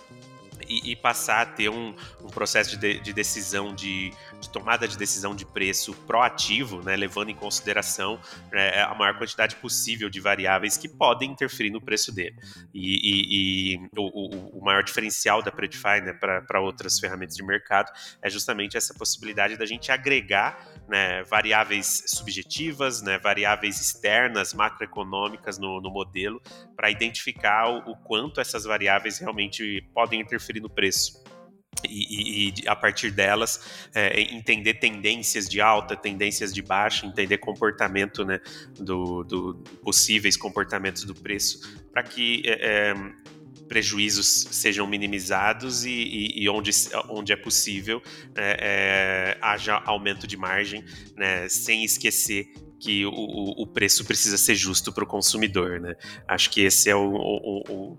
e, 0.68 0.92
e 0.92 0.96
passar 0.96 1.42
a 1.42 1.46
ter 1.46 1.70
um, 1.70 1.96
um 2.24 2.28
processo 2.28 2.78
de, 2.78 3.00
de 3.00 3.14
decisão, 3.14 3.74
de, 3.76 4.14
de, 4.40 4.50
tomada 4.50 4.88
de 4.88 4.98
decisão 4.98 5.36
de 5.36 5.46
preço 5.46 5.94
proativo, 6.08 6.82
né, 6.84 6.96
levando 6.96 7.30
em 7.30 7.36
consideração 7.36 8.20
né, 8.52 8.82
a 8.84 8.94
maior 8.94 9.18
quantidade 9.18 9.56
possível 9.58 10.10
de 10.10 10.20
variáveis 10.20 10.78
que 10.78 10.88
podem 10.88 11.32
interferir 11.32 11.70
no 11.70 11.82
preço 11.82 12.14
dele. 12.14 12.36
E, 12.74 12.96
e, 12.96 13.76
e 13.76 13.90
o, 13.98 14.58
o, 14.60 14.64
maior 14.64 14.84
diferencial 14.84 15.42
da 15.42 15.52
Predify 15.52 16.02
né, 16.02 16.14
para 16.14 16.60
outras 16.60 17.00
ferramentas 17.00 17.36
de 17.36 17.44
mercado 17.44 17.92
é 18.22 18.30
justamente 18.30 18.78
essa 18.78 18.94
possibilidade 18.94 19.58
da 19.58 19.66
gente 19.66 19.92
agregar 19.92 20.76
né, 20.88 21.24
variáveis 21.24 22.04
subjetivas, 22.08 23.02
né, 23.02 23.18
variáveis 23.18 23.80
externas, 23.80 24.54
macroeconômicas 24.54 25.58
no, 25.58 25.82
no 25.82 25.90
modelo, 25.90 26.42
para 26.76 26.90
identificar 26.90 27.70
o, 27.70 27.92
o 27.92 27.98
quanto 27.98 28.40
essas 28.40 28.64
variáveis 28.64 29.20
realmente 29.20 29.82
podem 29.94 30.22
interferir 30.22 30.60
no 30.60 30.70
preço. 30.70 31.24
E, 31.84 32.54
e, 32.62 32.68
a 32.68 32.76
partir 32.76 33.12
delas 33.12 33.60
é, 33.94 34.22
entender 34.22 34.76
tendências 34.76 35.48
de 35.48 35.62
alta, 35.62 35.96
tendências 35.96 36.54
de 36.54 36.62
baixa, 36.62 37.06
entender 37.06 37.38
comportamento 37.38 38.24
né, 38.24 38.40
do, 38.80 39.24
do 39.24 39.54
possíveis 39.84 40.38
comportamentos 40.38 41.04
do 41.04 41.14
preço, 41.14 41.60
para 41.92 42.02
que 42.02 42.44
é, 42.46 42.92
é, 42.92 42.96
prejuízos 43.68 44.48
sejam 44.52 44.88
minimizados 44.88 45.86
e, 45.86 45.92
e, 45.92 46.44
e, 46.44 46.50
onde, 46.50 46.72
onde 47.10 47.34
é 47.34 47.36
possível 47.36 48.02
é, 48.36 49.36
é, 49.36 49.38
haja 49.42 49.82
aumento 49.86 50.26
de 50.28 50.38
margem, 50.38 50.84
né, 51.16 51.48
sem 51.50 51.84
esquecer 51.84 52.54
que 52.86 53.04
o, 53.06 53.64
o 53.64 53.66
preço 53.66 54.06
precisa 54.06 54.38
ser 54.38 54.54
justo 54.54 54.94
para 54.94 55.04
o 55.04 55.08
consumidor. 55.08 55.80
Né? 55.80 55.96
Acho 56.28 56.52
que 56.52 56.62
esse 56.62 56.88
é 56.88 56.96
o, 56.96 57.16
o, 57.16 57.64
o 57.68 57.98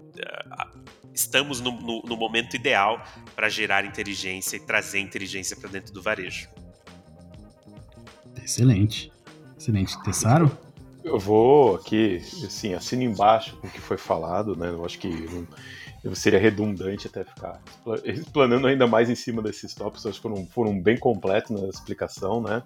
estamos 1.13 1.61
no, 1.61 1.73
no, 1.73 2.03
no 2.03 2.17
momento 2.17 2.55
ideal 2.55 3.03
para 3.35 3.49
gerar 3.49 3.85
inteligência 3.85 4.57
e 4.57 4.61
trazer 4.61 5.01
inteligência 5.01 5.57
para 5.57 5.69
dentro 5.69 5.93
do 5.93 6.01
varejo. 6.01 6.49
Excelente. 8.43 9.13
Excelente. 9.59 10.01
Tessaro? 10.05 10.57
Eu 11.03 11.19
vou 11.19 11.77
aqui, 11.77 12.17
assim, 12.45 12.75
assino 12.75 13.03
embaixo 13.03 13.57
com 13.57 13.67
o 13.67 13.71
que 13.71 13.81
foi 13.81 13.97
falado, 13.97 14.55
né? 14.57 14.69
Eu 14.69 14.85
acho 14.85 14.99
que 14.99 15.09
não, 16.05 16.15
seria 16.15 16.39
redundante 16.39 17.07
até 17.07 17.25
ficar 17.25 17.61
explanando 18.05 18.67
ainda 18.67 18.87
mais 18.87 19.09
em 19.09 19.15
cima 19.15 19.41
desses 19.43 19.75
tópicos, 19.75 20.07
acho 20.07 20.17
que 20.17 20.23
foram, 20.23 20.47
foram 20.47 20.81
bem 20.81 20.97
completos 20.97 21.51
na 21.51 21.69
explicação, 21.69 22.41
né? 22.41 22.63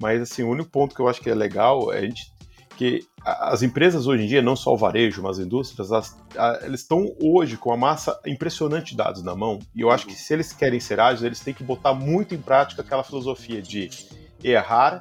Mas, 0.00 0.22
assim, 0.22 0.42
o 0.42 0.48
único 0.48 0.70
ponto 0.70 0.94
que 0.94 1.00
eu 1.00 1.08
acho 1.08 1.20
que 1.20 1.30
é 1.30 1.34
legal 1.34 1.92
é 1.92 1.98
a 1.98 2.02
gente 2.02 2.32
que 2.76 3.06
as 3.22 3.62
empresas 3.62 4.06
hoje 4.06 4.24
em 4.24 4.26
dia, 4.26 4.40
não 4.40 4.56
só 4.56 4.72
o 4.72 4.76
varejo, 4.76 5.22
mas 5.22 5.38
as 5.38 5.44
indústrias, 5.44 5.90
elas, 5.90 6.16
elas 6.34 6.80
estão 6.80 7.14
hoje 7.22 7.58
com 7.58 7.68
uma 7.68 7.76
massa 7.76 8.18
impressionante 8.26 8.92
de 8.92 8.96
dados 8.96 9.22
na 9.22 9.36
mão, 9.36 9.58
e 9.74 9.82
eu 9.82 9.90
acho 9.90 10.06
que 10.06 10.14
se 10.14 10.32
eles 10.32 10.50
querem 10.54 10.80
ser 10.80 10.98
ágeis, 10.98 11.22
eles 11.22 11.40
têm 11.40 11.52
que 11.52 11.62
botar 11.62 11.92
muito 11.92 12.34
em 12.34 12.40
prática 12.40 12.80
aquela 12.80 13.04
filosofia 13.04 13.60
de 13.60 13.90
errar, 14.42 15.00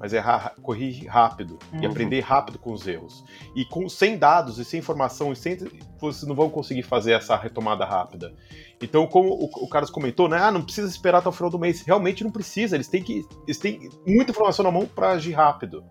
mas 0.00 0.14
errar, 0.14 0.54
corrigir 0.62 1.06
rápido 1.10 1.58
uhum. 1.70 1.82
e 1.82 1.86
aprender 1.86 2.20
rápido 2.20 2.58
com 2.58 2.72
os 2.72 2.88
erros. 2.88 3.22
E 3.54 3.66
com, 3.66 3.86
sem 3.86 4.16
dados 4.16 4.58
e 4.58 4.64
sem 4.64 4.80
informação, 4.80 5.30
e 5.30 5.36
sem, 5.36 5.58
vocês 5.98 6.26
não 6.26 6.34
vão 6.34 6.48
conseguir 6.48 6.82
fazer 6.82 7.12
essa 7.12 7.36
retomada 7.36 7.84
rápida. 7.84 8.34
Então, 8.80 9.06
como 9.06 9.28
o, 9.28 9.44
o 9.44 9.68
Carlos 9.68 9.90
comentou, 9.90 10.26
né? 10.26 10.38
Ah, 10.38 10.50
não 10.50 10.62
precisa 10.62 10.88
esperar 10.88 11.18
até 11.18 11.28
o 11.28 11.32
final 11.32 11.50
do 11.50 11.58
mês. 11.58 11.82
Realmente 11.82 12.24
não 12.24 12.30
precisa, 12.30 12.76
eles 12.76 12.88
têm 12.88 13.02
que. 13.02 13.26
Eles 13.46 13.58
têm 13.58 13.90
muita 14.06 14.30
informação 14.30 14.64
na 14.64 14.70
mão 14.70 14.86
para 14.86 15.10
agir 15.10 15.32
rápido. 15.32 15.84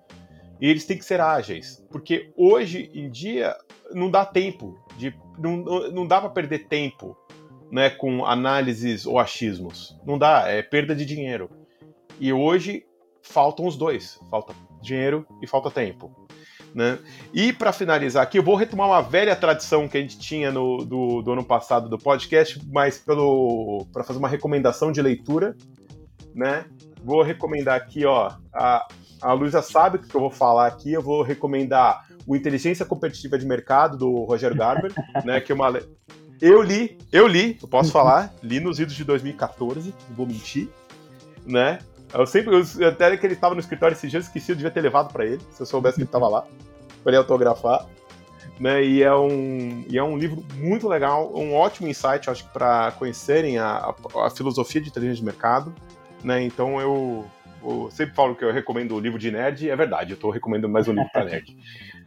E 0.59 0.67
eles 0.67 0.85
têm 0.85 0.97
que 0.97 1.05
ser 1.05 1.21
ágeis, 1.21 1.85
porque 1.89 2.33
hoje 2.35 2.91
em 2.93 3.09
dia 3.09 3.55
não 3.93 4.11
dá 4.11 4.25
tempo, 4.25 4.77
de, 4.97 5.15
não, 5.37 5.63
não 5.91 6.05
dá 6.05 6.19
para 6.19 6.31
perder 6.31 6.67
tempo 6.67 7.15
né, 7.71 7.89
com 7.91 8.25
análises 8.25 9.05
ou 9.05 9.19
achismos. 9.19 9.97
Não 10.05 10.17
dá, 10.17 10.47
é 10.47 10.61
perda 10.61 10.95
de 10.95 11.05
dinheiro. 11.05 11.49
E 12.19 12.33
hoje 12.33 12.83
faltam 13.29 13.65
os 13.65 13.77
dois: 13.77 14.19
falta 14.29 14.53
dinheiro 14.81 15.25
e 15.41 15.47
falta 15.47 15.69
tempo. 15.71 16.11
Né? 16.73 16.99
E 17.33 17.51
para 17.51 17.73
finalizar 17.73 18.21
aqui, 18.21 18.37
eu 18.37 18.43
vou 18.43 18.55
retomar 18.55 18.87
uma 18.87 19.01
velha 19.01 19.35
tradição 19.35 19.87
que 19.87 19.97
a 19.97 20.01
gente 20.01 20.19
tinha 20.19 20.51
no, 20.51 20.85
do, 20.85 21.21
do 21.21 21.31
ano 21.31 21.43
passado 21.43 21.89
do 21.89 21.97
podcast, 21.97 22.61
mas 22.71 22.99
para 22.99 24.03
fazer 24.03 24.19
uma 24.19 24.27
recomendação 24.27 24.91
de 24.91 25.01
leitura. 25.01 25.55
Né? 26.35 26.65
Vou 27.03 27.23
recomendar 27.23 27.75
aqui 27.75 28.05
ó, 28.05 28.31
a 28.53 28.87
a 29.21 29.33
Luísa 29.33 29.61
sabe 29.61 29.97
o 29.97 29.99
que 29.99 30.15
eu 30.15 30.21
vou 30.21 30.31
falar 30.31 30.67
aqui. 30.67 30.93
Eu 30.93 31.01
vou 31.01 31.21
recomendar 31.21 32.07
o 32.25 32.35
Inteligência 32.35 32.85
Competitiva 32.85 33.37
de 33.37 33.45
Mercado, 33.45 33.97
do 33.97 34.23
Roger 34.23 34.55
Garber, 34.55 34.91
né? 35.25 35.39
Que 35.41 35.51
é 35.51 35.55
uma. 35.55 35.79
Eu 36.41 36.61
li, 36.61 36.97
eu 37.11 37.27
li, 37.27 37.57
eu 37.61 37.67
posso 37.67 37.91
falar, 37.91 38.33
li 38.41 38.61
nos 38.61 38.79
idos 38.79 38.95
de 38.95 39.03
2014, 39.03 39.93
não 40.07 40.15
vou 40.15 40.25
mentir, 40.25 40.69
né? 41.45 41.79
Eu 42.13 42.25
sempre, 42.25 42.55
eu, 42.55 42.87
até 42.87 43.15
que 43.15 43.25
ele 43.25 43.33
estava 43.33 43.53
no 43.53 43.59
escritório 43.59 43.93
esses 43.93 44.09
dias, 44.09 44.25
esqueci, 44.25 44.51
eu 44.51 44.55
devia 44.55 44.71
ter 44.71 44.81
levado 44.81 45.11
para 45.11 45.25
ele, 45.25 45.41
se 45.51 45.61
eu 45.61 45.65
soubesse 45.65 45.95
que 45.95 46.01
ele 46.01 46.07
estava 46.07 46.27
lá, 46.27 46.45
para 47.03 47.11
ele 47.11 47.17
autografar. 47.17 47.85
Né, 48.59 48.83
e, 48.83 49.01
é 49.01 49.15
um, 49.15 49.85
e 49.87 49.97
é 49.97 50.03
um 50.03 50.17
livro 50.17 50.43
muito 50.55 50.85
legal, 50.85 51.33
um 51.33 51.55
ótimo 51.55 51.87
insight, 51.87 52.29
acho 52.29 52.45
que, 52.45 52.51
para 52.51 52.91
conhecerem 52.91 53.57
a, 53.57 53.93
a, 54.15 54.27
a, 54.27 54.29
filosofia 54.29 54.81
de 54.81 54.89
inteligência 54.89 55.21
de 55.21 55.25
mercado. 55.25 55.73
Né, 56.21 56.43
então 56.43 56.81
eu, 56.81 57.25
eu 57.63 57.89
sempre 57.89 58.13
falo 58.15 58.35
que 58.35 58.43
eu 58.43 58.51
recomendo 58.51 58.95
o 58.95 58.99
livro 58.99 59.17
de 59.17 59.31
nerd, 59.31 59.69
é 59.69 59.75
verdade, 59.77 60.11
eu 60.11 60.15
estou 60.15 60.29
recomendando 60.29 60.73
mais 60.73 60.89
um 60.89 60.93
livro 60.93 61.09
para 61.11 61.25
nerd. 61.25 61.55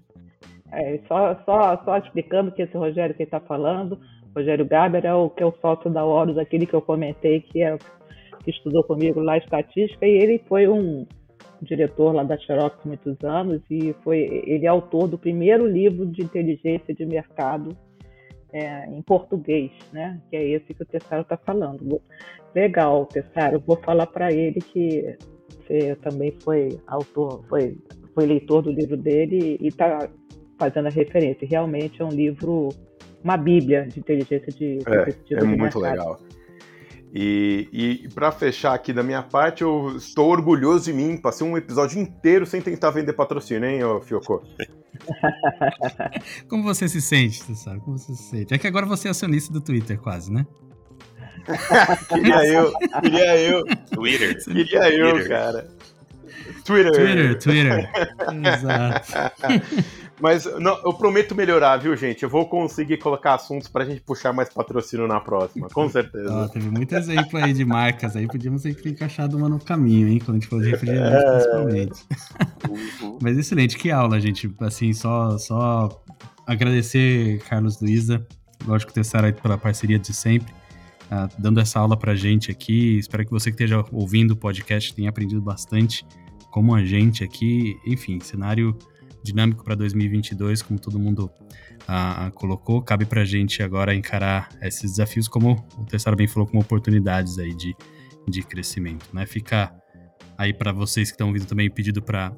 É, 0.75 0.99
só, 1.07 1.39
só, 1.45 1.83
só 1.85 1.99
explicando 1.99 2.51
que 2.51 2.63
esse 2.63 2.75
Rogério 2.75 3.15
que 3.15 3.23
está 3.23 3.39
falando, 3.39 4.01
Rogério 4.35 4.65
Gaber 4.65 5.05
é 5.05 5.13
o 5.13 5.29
que 5.29 5.45
o 5.45 5.53
sócio 5.61 5.91
da 5.91 6.03
Horus, 6.03 6.39
aquele 6.39 6.65
que 6.65 6.73
eu 6.73 6.81
comentei 6.81 7.43
que 7.43 7.63
é 7.63 7.77
que 8.43 8.51
estudou 8.51 8.83
comigo 8.85 9.21
lá 9.21 9.39
estatística, 9.39 10.07
e 10.07 10.11
ele 10.11 10.43
foi 10.49 10.69
um 10.69 11.07
diretor 11.63 12.13
lá 12.13 12.25
da 12.25 12.37
Xerox 12.37 12.77
há 12.85 12.89
muitos 12.89 13.17
anos 13.23 13.63
e 13.71 13.95
foi 14.03 14.43
ele 14.47 14.67
é 14.67 14.69
autor 14.69 15.07
do 15.07 15.17
primeiro 15.17 15.67
livro 15.67 16.05
de 16.07 16.23
inteligência 16.23 16.93
de 16.93 17.07
mercado 17.07 17.77
é, 18.53 18.87
em 18.87 19.01
português, 19.03 19.71
né? 19.93 20.21
Que 20.29 20.37
é 20.37 20.49
esse 20.49 20.75
que 20.75 20.83
o 20.83 20.87
Tessaro 20.87 21.23
está 21.23 21.37
falando. 21.37 22.01
Legal, 22.55 23.07
Tessaro. 23.07 23.61
Vou 23.61 23.77
falar 23.77 24.07
para 24.07 24.33
ele 24.33 24.61
que 24.61 25.17
você 25.49 25.97
também 25.97 26.33
foi 26.43 26.79
autor, 26.87 27.45
foi, 27.49 27.77
foi 28.15 28.27
leitor 28.27 28.63
do 28.63 28.71
livro 28.71 28.97
dele 28.97 29.57
e 29.61 29.69
está 29.69 30.09
fazendo 30.59 30.87
a 30.89 30.91
referência. 30.91 31.49
Realmente 31.49 32.03
é 32.03 32.05
um 32.05 32.11
livro, 32.11 32.69
uma 33.25 33.37
bíblia 33.37 33.87
de 33.87 34.01
inteligência 34.01 34.53
de 34.53 34.79
É, 34.87 35.35
é 35.35 35.45
muito 35.45 35.79
mercado. 35.81 35.81
legal. 35.81 36.21
E, 37.15 37.69
e 37.71 38.09
para 38.09 38.33
fechar 38.33 38.73
aqui 38.73 38.91
da 38.91 39.03
minha 39.03 39.23
parte, 39.23 39.63
eu 39.63 39.95
estou 39.97 40.31
orgulhoso 40.31 40.87
de 40.87 40.95
mim. 40.95 41.19
Passei 41.19 41.47
um 41.47 41.59
episódio 41.59 42.01
inteiro 42.01 42.47
sem 42.47 42.63
tentar 42.63 42.91
vender 42.91 43.13
patrocínio, 43.13 43.69
hein, 43.69 43.81
Fiocco? 44.03 44.43
Como 46.49 46.63
você 46.63 46.89
se 46.89 47.03
sente, 47.03 47.43
você 47.43 47.55
sabe? 47.55 47.81
Como 47.81 47.99
você 47.99 48.15
se 48.15 48.23
sente? 48.23 48.55
É 48.55 48.59
que 48.59 48.67
agora 48.67 48.87
você 48.87 49.09
é 49.09 49.11
acionista 49.11 49.53
do 49.53 49.61
Twitter, 49.61 49.99
quase, 50.01 50.33
né? 50.33 50.47
queria 52.09 52.47
eu, 52.47 52.73
queria 53.03 53.39
eu. 53.39 53.63
Twitter. 53.91 54.45
Queria 54.45 54.95
eu, 54.95 55.11
Twitter. 55.11 55.29
cara. 55.29 55.69
Twitter. 56.65 56.93
Twitter, 56.93 57.39
Twitter. 57.39 57.91
Exato. 58.57 59.13
Mas 60.23 60.45
não, 60.61 60.79
eu 60.85 60.95
prometo 60.95 61.35
melhorar, 61.35 61.79
viu, 61.79 61.97
gente? 61.97 62.23
Eu 62.23 62.29
vou 62.29 62.49
conseguir 62.49 62.97
colocar 62.99 63.35
assuntos 63.35 63.67
pra 63.67 63.85
gente 63.85 64.01
puxar 64.03 64.33
mais 64.33 64.49
patrocínio 64.49 65.09
na 65.09 65.19
próxima, 65.19 65.69
com 65.69 65.89
certeza. 65.89 66.49
teve 66.53 66.71
muito 66.71 66.95
exemplo 66.95 67.39
aí 67.39 67.53
de 67.53 67.65
marcas 67.65 68.15
aí, 68.15 68.29
podíamos 68.29 68.63
ter 68.63 68.87
encaixado 68.87 69.37
uma 69.37 69.49
no 69.49 69.59
caminho, 69.59 70.07
hein? 70.07 70.21
Quando 70.25 70.37
a 70.37 70.41
gente 70.41 70.49
falou 70.49 70.65
de 70.65 70.71
refrigerante, 70.71 71.17
é... 71.17 71.31
principalmente. 71.33 72.05
Uhum. 73.03 73.19
Mas 73.21 73.37
excelente, 73.37 73.77
que 73.77 73.91
aula, 73.91 74.21
gente. 74.21 74.49
Assim, 74.61 74.93
só, 74.93 75.37
só 75.39 76.05
agradecer, 76.47 77.41
Carlos 77.49 77.81
Luiza, 77.81 78.25
lógico, 78.65 78.93
Tessara 78.93 79.27
aí 79.27 79.33
pela 79.33 79.59
parceria 79.59 79.99
de 79.99 80.15
sempre. 80.15 80.55
Uh, 81.11 81.29
dando 81.37 81.59
essa 81.59 81.81
aula 81.81 81.97
pra 81.97 82.15
gente 82.15 82.49
aqui. 82.49 82.97
Espero 82.97 83.25
que 83.25 83.31
você 83.33 83.51
que 83.51 83.57
esteja 83.57 83.85
ouvindo 83.91 84.31
o 84.31 84.37
podcast 84.37 84.95
tenha 84.95 85.11
aprendido 85.11 85.43
bastante 85.43 86.07
como 86.53 86.77
a 86.77 86.85
gente 86.85 87.25
aqui. 87.25 87.77
Enfim, 87.85 88.21
cenário 88.21 88.79
dinâmico 89.23 89.65
para 89.65 89.75
2022, 89.75 90.63
como 90.63 90.79
todo 90.79 90.99
mundo 90.99 91.31
ah, 91.87 92.31
colocou. 92.35 92.83
Cabe 92.83 93.05
para 93.07 93.23
a 93.23 93.25
gente 93.25 93.63
agora 93.63 93.95
encarar 93.95 94.49
esses 94.61 94.93
desafios, 94.93 95.29
como 95.29 95.65
o 95.79 95.85
Tessaro 95.85 96.17
bem 96.17 96.27
falou, 96.27 96.47
como 96.49 96.61
oportunidades 96.61 97.39
aí 97.39 97.55
de, 97.55 97.75
de 98.29 98.43
crescimento. 98.43 99.07
Né? 99.13 99.27
Fica 99.27 99.73
aí 100.37 100.53
para 100.53 100.73
vocês 100.73 101.09
que 101.09 101.15
estão 101.15 101.29
ouvindo 101.29 101.47
também 101.47 101.71
pedido 101.71 102.03
para. 102.03 102.33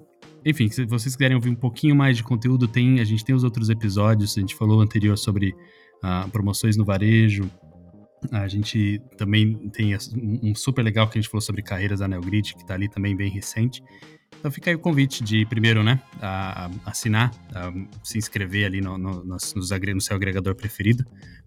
Enfim, 0.45 0.69
se 0.69 0.85
vocês 0.85 1.17
quiserem 1.17 1.37
ouvir 1.37 1.49
um 1.49 1.55
pouquinho 1.55 1.97
mais 1.97 2.17
de 2.17 2.23
conteúdo, 2.23 2.69
tem 2.69 3.01
a 3.01 3.05
gente 3.05 3.25
tem 3.25 3.35
os 3.35 3.45
outros 3.45 3.71
episódios. 3.71 4.37
A 4.37 4.41
gente 4.41 4.55
falou 4.55 4.81
anterior 4.81 5.17
sobre 5.17 5.55
ah, 6.03 6.29
promoções 6.31 6.77
no 6.77 6.85
varejo. 6.85 7.51
A 8.31 8.49
gente 8.49 9.01
também 9.17 9.69
tem 9.71 9.97
um 10.43 10.55
super 10.55 10.83
legal 10.83 11.09
que 11.09 11.19
a 11.19 11.21
gente 11.21 11.31
falou 11.31 11.43
sobre 11.43 11.63
carreiras 11.63 12.01
da 12.01 12.09
Neogrid, 12.09 12.55
que 12.55 12.63
está 12.63 12.75
ali 12.75 12.89
também 12.89 13.17
bem 13.17 13.31
recente. 13.31 13.83
Então 14.39 14.51
fica 14.51 14.71
aí 14.71 14.77
o 14.77 14.79
convite 14.79 15.25
de, 15.25 15.47
primeiro, 15.47 15.83
né, 15.83 16.01
a, 16.21 16.67
a 16.67 16.91
assinar, 16.91 17.31
a 17.55 17.73
se 18.03 18.19
inscrever 18.19 18.67
ali 18.67 18.81
no, 18.81 18.99
no, 18.99 19.25
no, 19.25 19.37
no 19.37 20.01
seu 20.01 20.17
agregador 20.17 20.55
preferido 20.55 21.05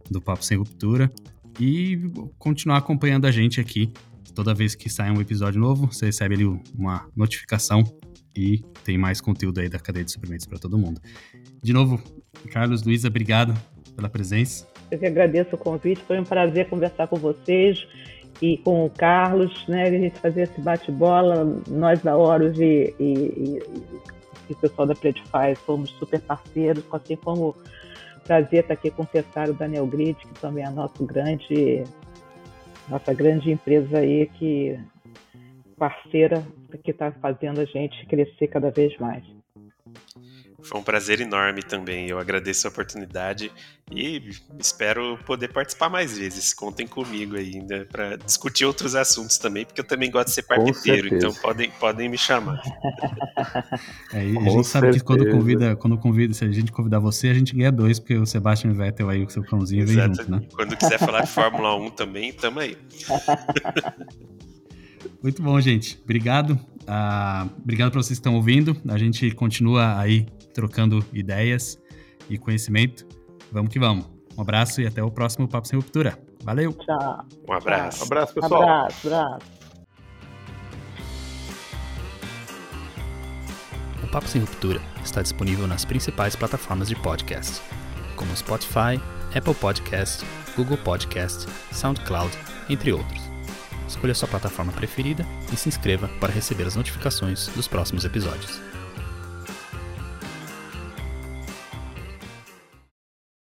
do 0.09 0.21
Papo 0.21 0.43
Sem 0.43 0.57
Ruptura 0.57 1.11
e 1.59 1.99
continuar 2.37 2.77
acompanhando 2.77 3.25
a 3.25 3.31
gente 3.31 3.59
aqui. 3.59 3.91
Toda 4.33 4.53
vez 4.53 4.75
que 4.75 4.89
sai 4.89 5.11
um 5.11 5.19
episódio 5.19 5.59
novo, 5.59 5.87
você 5.87 6.07
recebe 6.07 6.35
ali 6.35 6.45
uma 6.75 7.07
notificação 7.15 7.83
e 8.35 8.63
tem 8.83 8.97
mais 8.97 9.19
conteúdo 9.19 9.59
aí 9.59 9.67
da 9.67 9.79
cadeia 9.79 10.05
de 10.05 10.11
suprimentos 10.11 10.45
para 10.45 10.59
todo 10.59 10.77
mundo. 10.77 11.01
De 11.61 11.73
novo, 11.73 12.01
Carlos, 12.51 12.83
Luísa, 12.83 13.07
obrigado 13.07 13.59
pela 13.95 14.07
presença. 14.07 14.67
Eu 14.89 14.99
que 14.99 15.05
agradeço 15.05 15.55
o 15.55 15.57
convite, 15.57 16.01
foi 16.03 16.19
um 16.19 16.23
prazer 16.23 16.69
conversar 16.69 17.07
com 17.07 17.17
vocês 17.17 17.87
e 18.41 18.57
com 18.57 18.85
o 18.85 18.89
Carlos, 18.89 19.67
né, 19.67 19.83
a 19.83 19.91
gente 19.91 20.19
fazia 20.19 20.43
esse 20.43 20.61
bate-bola, 20.61 21.43
nós 21.67 22.01
da 22.01 22.15
Horus 22.15 22.57
e, 22.59 22.93
e, 22.99 23.03
e, 23.03 23.63
e, 24.49 24.53
o 24.53 24.55
pessoal 24.55 24.87
da 24.87 24.95
Predify 24.95 25.55
fomos 25.55 25.89
super 25.91 26.21
parceiros, 26.21 26.83
assim 26.91 27.15
como 27.15 27.55
prazer 28.25 28.61
estar 28.61 28.73
aqui 28.73 28.91
com 28.91 29.03
o 29.03 29.53
Daniel 29.53 29.87
Grid, 29.87 30.15
que 30.15 30.39
também 30.39 30.63
é 30.63 30.69
nosso 30.69 31.03
grande, 31.05 31.83
nossa 32.87 33.13
grande 33.13 33.51
empresa 33.51 33.99
aí, 33.99 34.27
que 34.37 34.77
parceira 35.77 36.43
que 36.83 36.91
está 36.91 37.11
fazendo 37.11 37.61
a 37.61 37.65
gente 37.65 38.05
crescer 38.05 38.47
cada 38.47 38.69
vez 38.69 38.97
mais. 38.97 39.23
Foi 40.63 40.79
um 40.79 40.83
prazer 40.83 41.21
enorme 41.21 41.61
também. 41.61 42.09
Eu 42.09 42.17
agradeço 42.17 42.67
a 42.67 42.71
oportunidade 42.71 43.51
e 43.91 44.31
espero 44.59 45.17
poder 45.25 45.49
participar 45.49 45.87
mais 45.87 46.17
vezes. 46.17 46.53
Contem 46.53 46.87
comigo 46.87 47.35
ainda 47.35 47.87
para 47.91 48.15
discutir 48.15 48.65
outros 48.65 48.95
assuntos 48.95 49.37
também, 49.37 49.65
porque 49.65 49.81
eu 49.81 49.85
também 49.85 50.09
gosto 50.09 50.29
de 50.29 50.33
ser 50.33 50.43
parqueteiro, 50.43 51.15
então 51.15 51.31
podem, 51.35 51.69
podem 51.71 52.09
me 52.09 52.17
chamar. 52.17 52.61
É, 54.11 54.19
a 54.19 54.23
gente 54.23 54.67
sabe 54.67 54.87
certeza. 54.87 54.99
que 54.99 55.03
quando 55.03 55.29
convida, 55.29 55.75
quando 55.75 55.97
convida, 55.97 56.33
se 56.33 56.43
a 56.43 56.51
gente 56.51 56.71
convidar 56.71 56.99
você, 56.99 57.29
a 57.29 57.33
gente 57.33 57.55
ganha 57.55 57.71
dois, 57.71 57.99
porque 57.99 58.15
o 58.15 58.25
Sebastian 58.25 58.73
Vettel 58.73 59.09
aí, 59.09 59.23
o 59.23 59.29
seu 59.29 59.43
cãozinho, 59.43 59.85
vem 59.85 59.95
junto, 59.95 60.31
né? 60.31 60.41
Quando 60.53 60.75
quiser 60.75 60.97
falar 60.97 61.21
de 61.21 61.29
Fórmula 61.29 61.75
1 61.75 61.89
também, 61.91 62.33
tamo 62.33 62.59
aí. 62.59 62.77
Muito 65.21 65.41
bom, 65.41 65.59
gente. 65.59 65.99
Obrigado. 66.03 66.59
Uh, 66.87 67.49
obrigado 67.61 67.91
para 67.91 68.01
vocês 68.01 68.17
que 68.17 68.21
estão 68.21 68.35
ouvindo. 68.35 68.75
A 68.87 68.97
gente 68.97 69.29
continua 69.31 69.99
aí 69.99 70.25
trocando 70.53 71.05
ideias 71.13 71.77
e 72.29 72.37
conhecimento. 72.37 73.05
Vamos 73.51 73.71
que 73.71 73.79
vamos. 73.79 74.05
Um 74.37 74.41
abraço 74.41 74.81
e 74.81 74.87
até 74.87 75.03
o 75.03 75.11
próximo 75.11 75.47
Papo 75.47 75.67
Sem 75.67 75.77
Ruptura. 75.77 76.17
Valeu. 76.43 76.73
Tchau. 76.73 77.25
Um 77.47 77.53
abraço. 77.53 78.03
Um 78.03 78.05
abraço, 78.05 78.33
pessoal. 78.33 78.63
Abraço, 78.63 79.07
abraço. 79.07 79.57
O 84.03 84.07
Papo 84.07 84.27
Sem 84.27 84.41
Ruptura 84.41 84.81
está 85.03 85.21
disponível 85.21 85.67
nas 85.67 85.83
principais 85.83 86.35
plataformas 86.35 86.87
de 86.87 86.95
podcast, 86.95 87.61
como 88.15 88.35
Spotify, 88.37 89.01
Apple 89.35 89.55
Podcast, 89.55 90.25
Google 90.55 90.77
Podcast, 90.77 91.45
SoundCloud, 91.73 92.31
entre 92.69 92.93
outros. 92.93 93.26
Escolha 93.87 94.13
sua 94.13 94.27
plataforma 94.27 94.71
preferida 94.71 95.25
e 95.51 95.55
se 95.55 95.69
inscreva 95.69 96.07
para 96.19 96.33
receber 96.33 96.65
as 96.65 96.75
notificações 96.75 97.47
dos 97.55 97.67
próximos 97.67 98.03
episódios. 98.05 98.59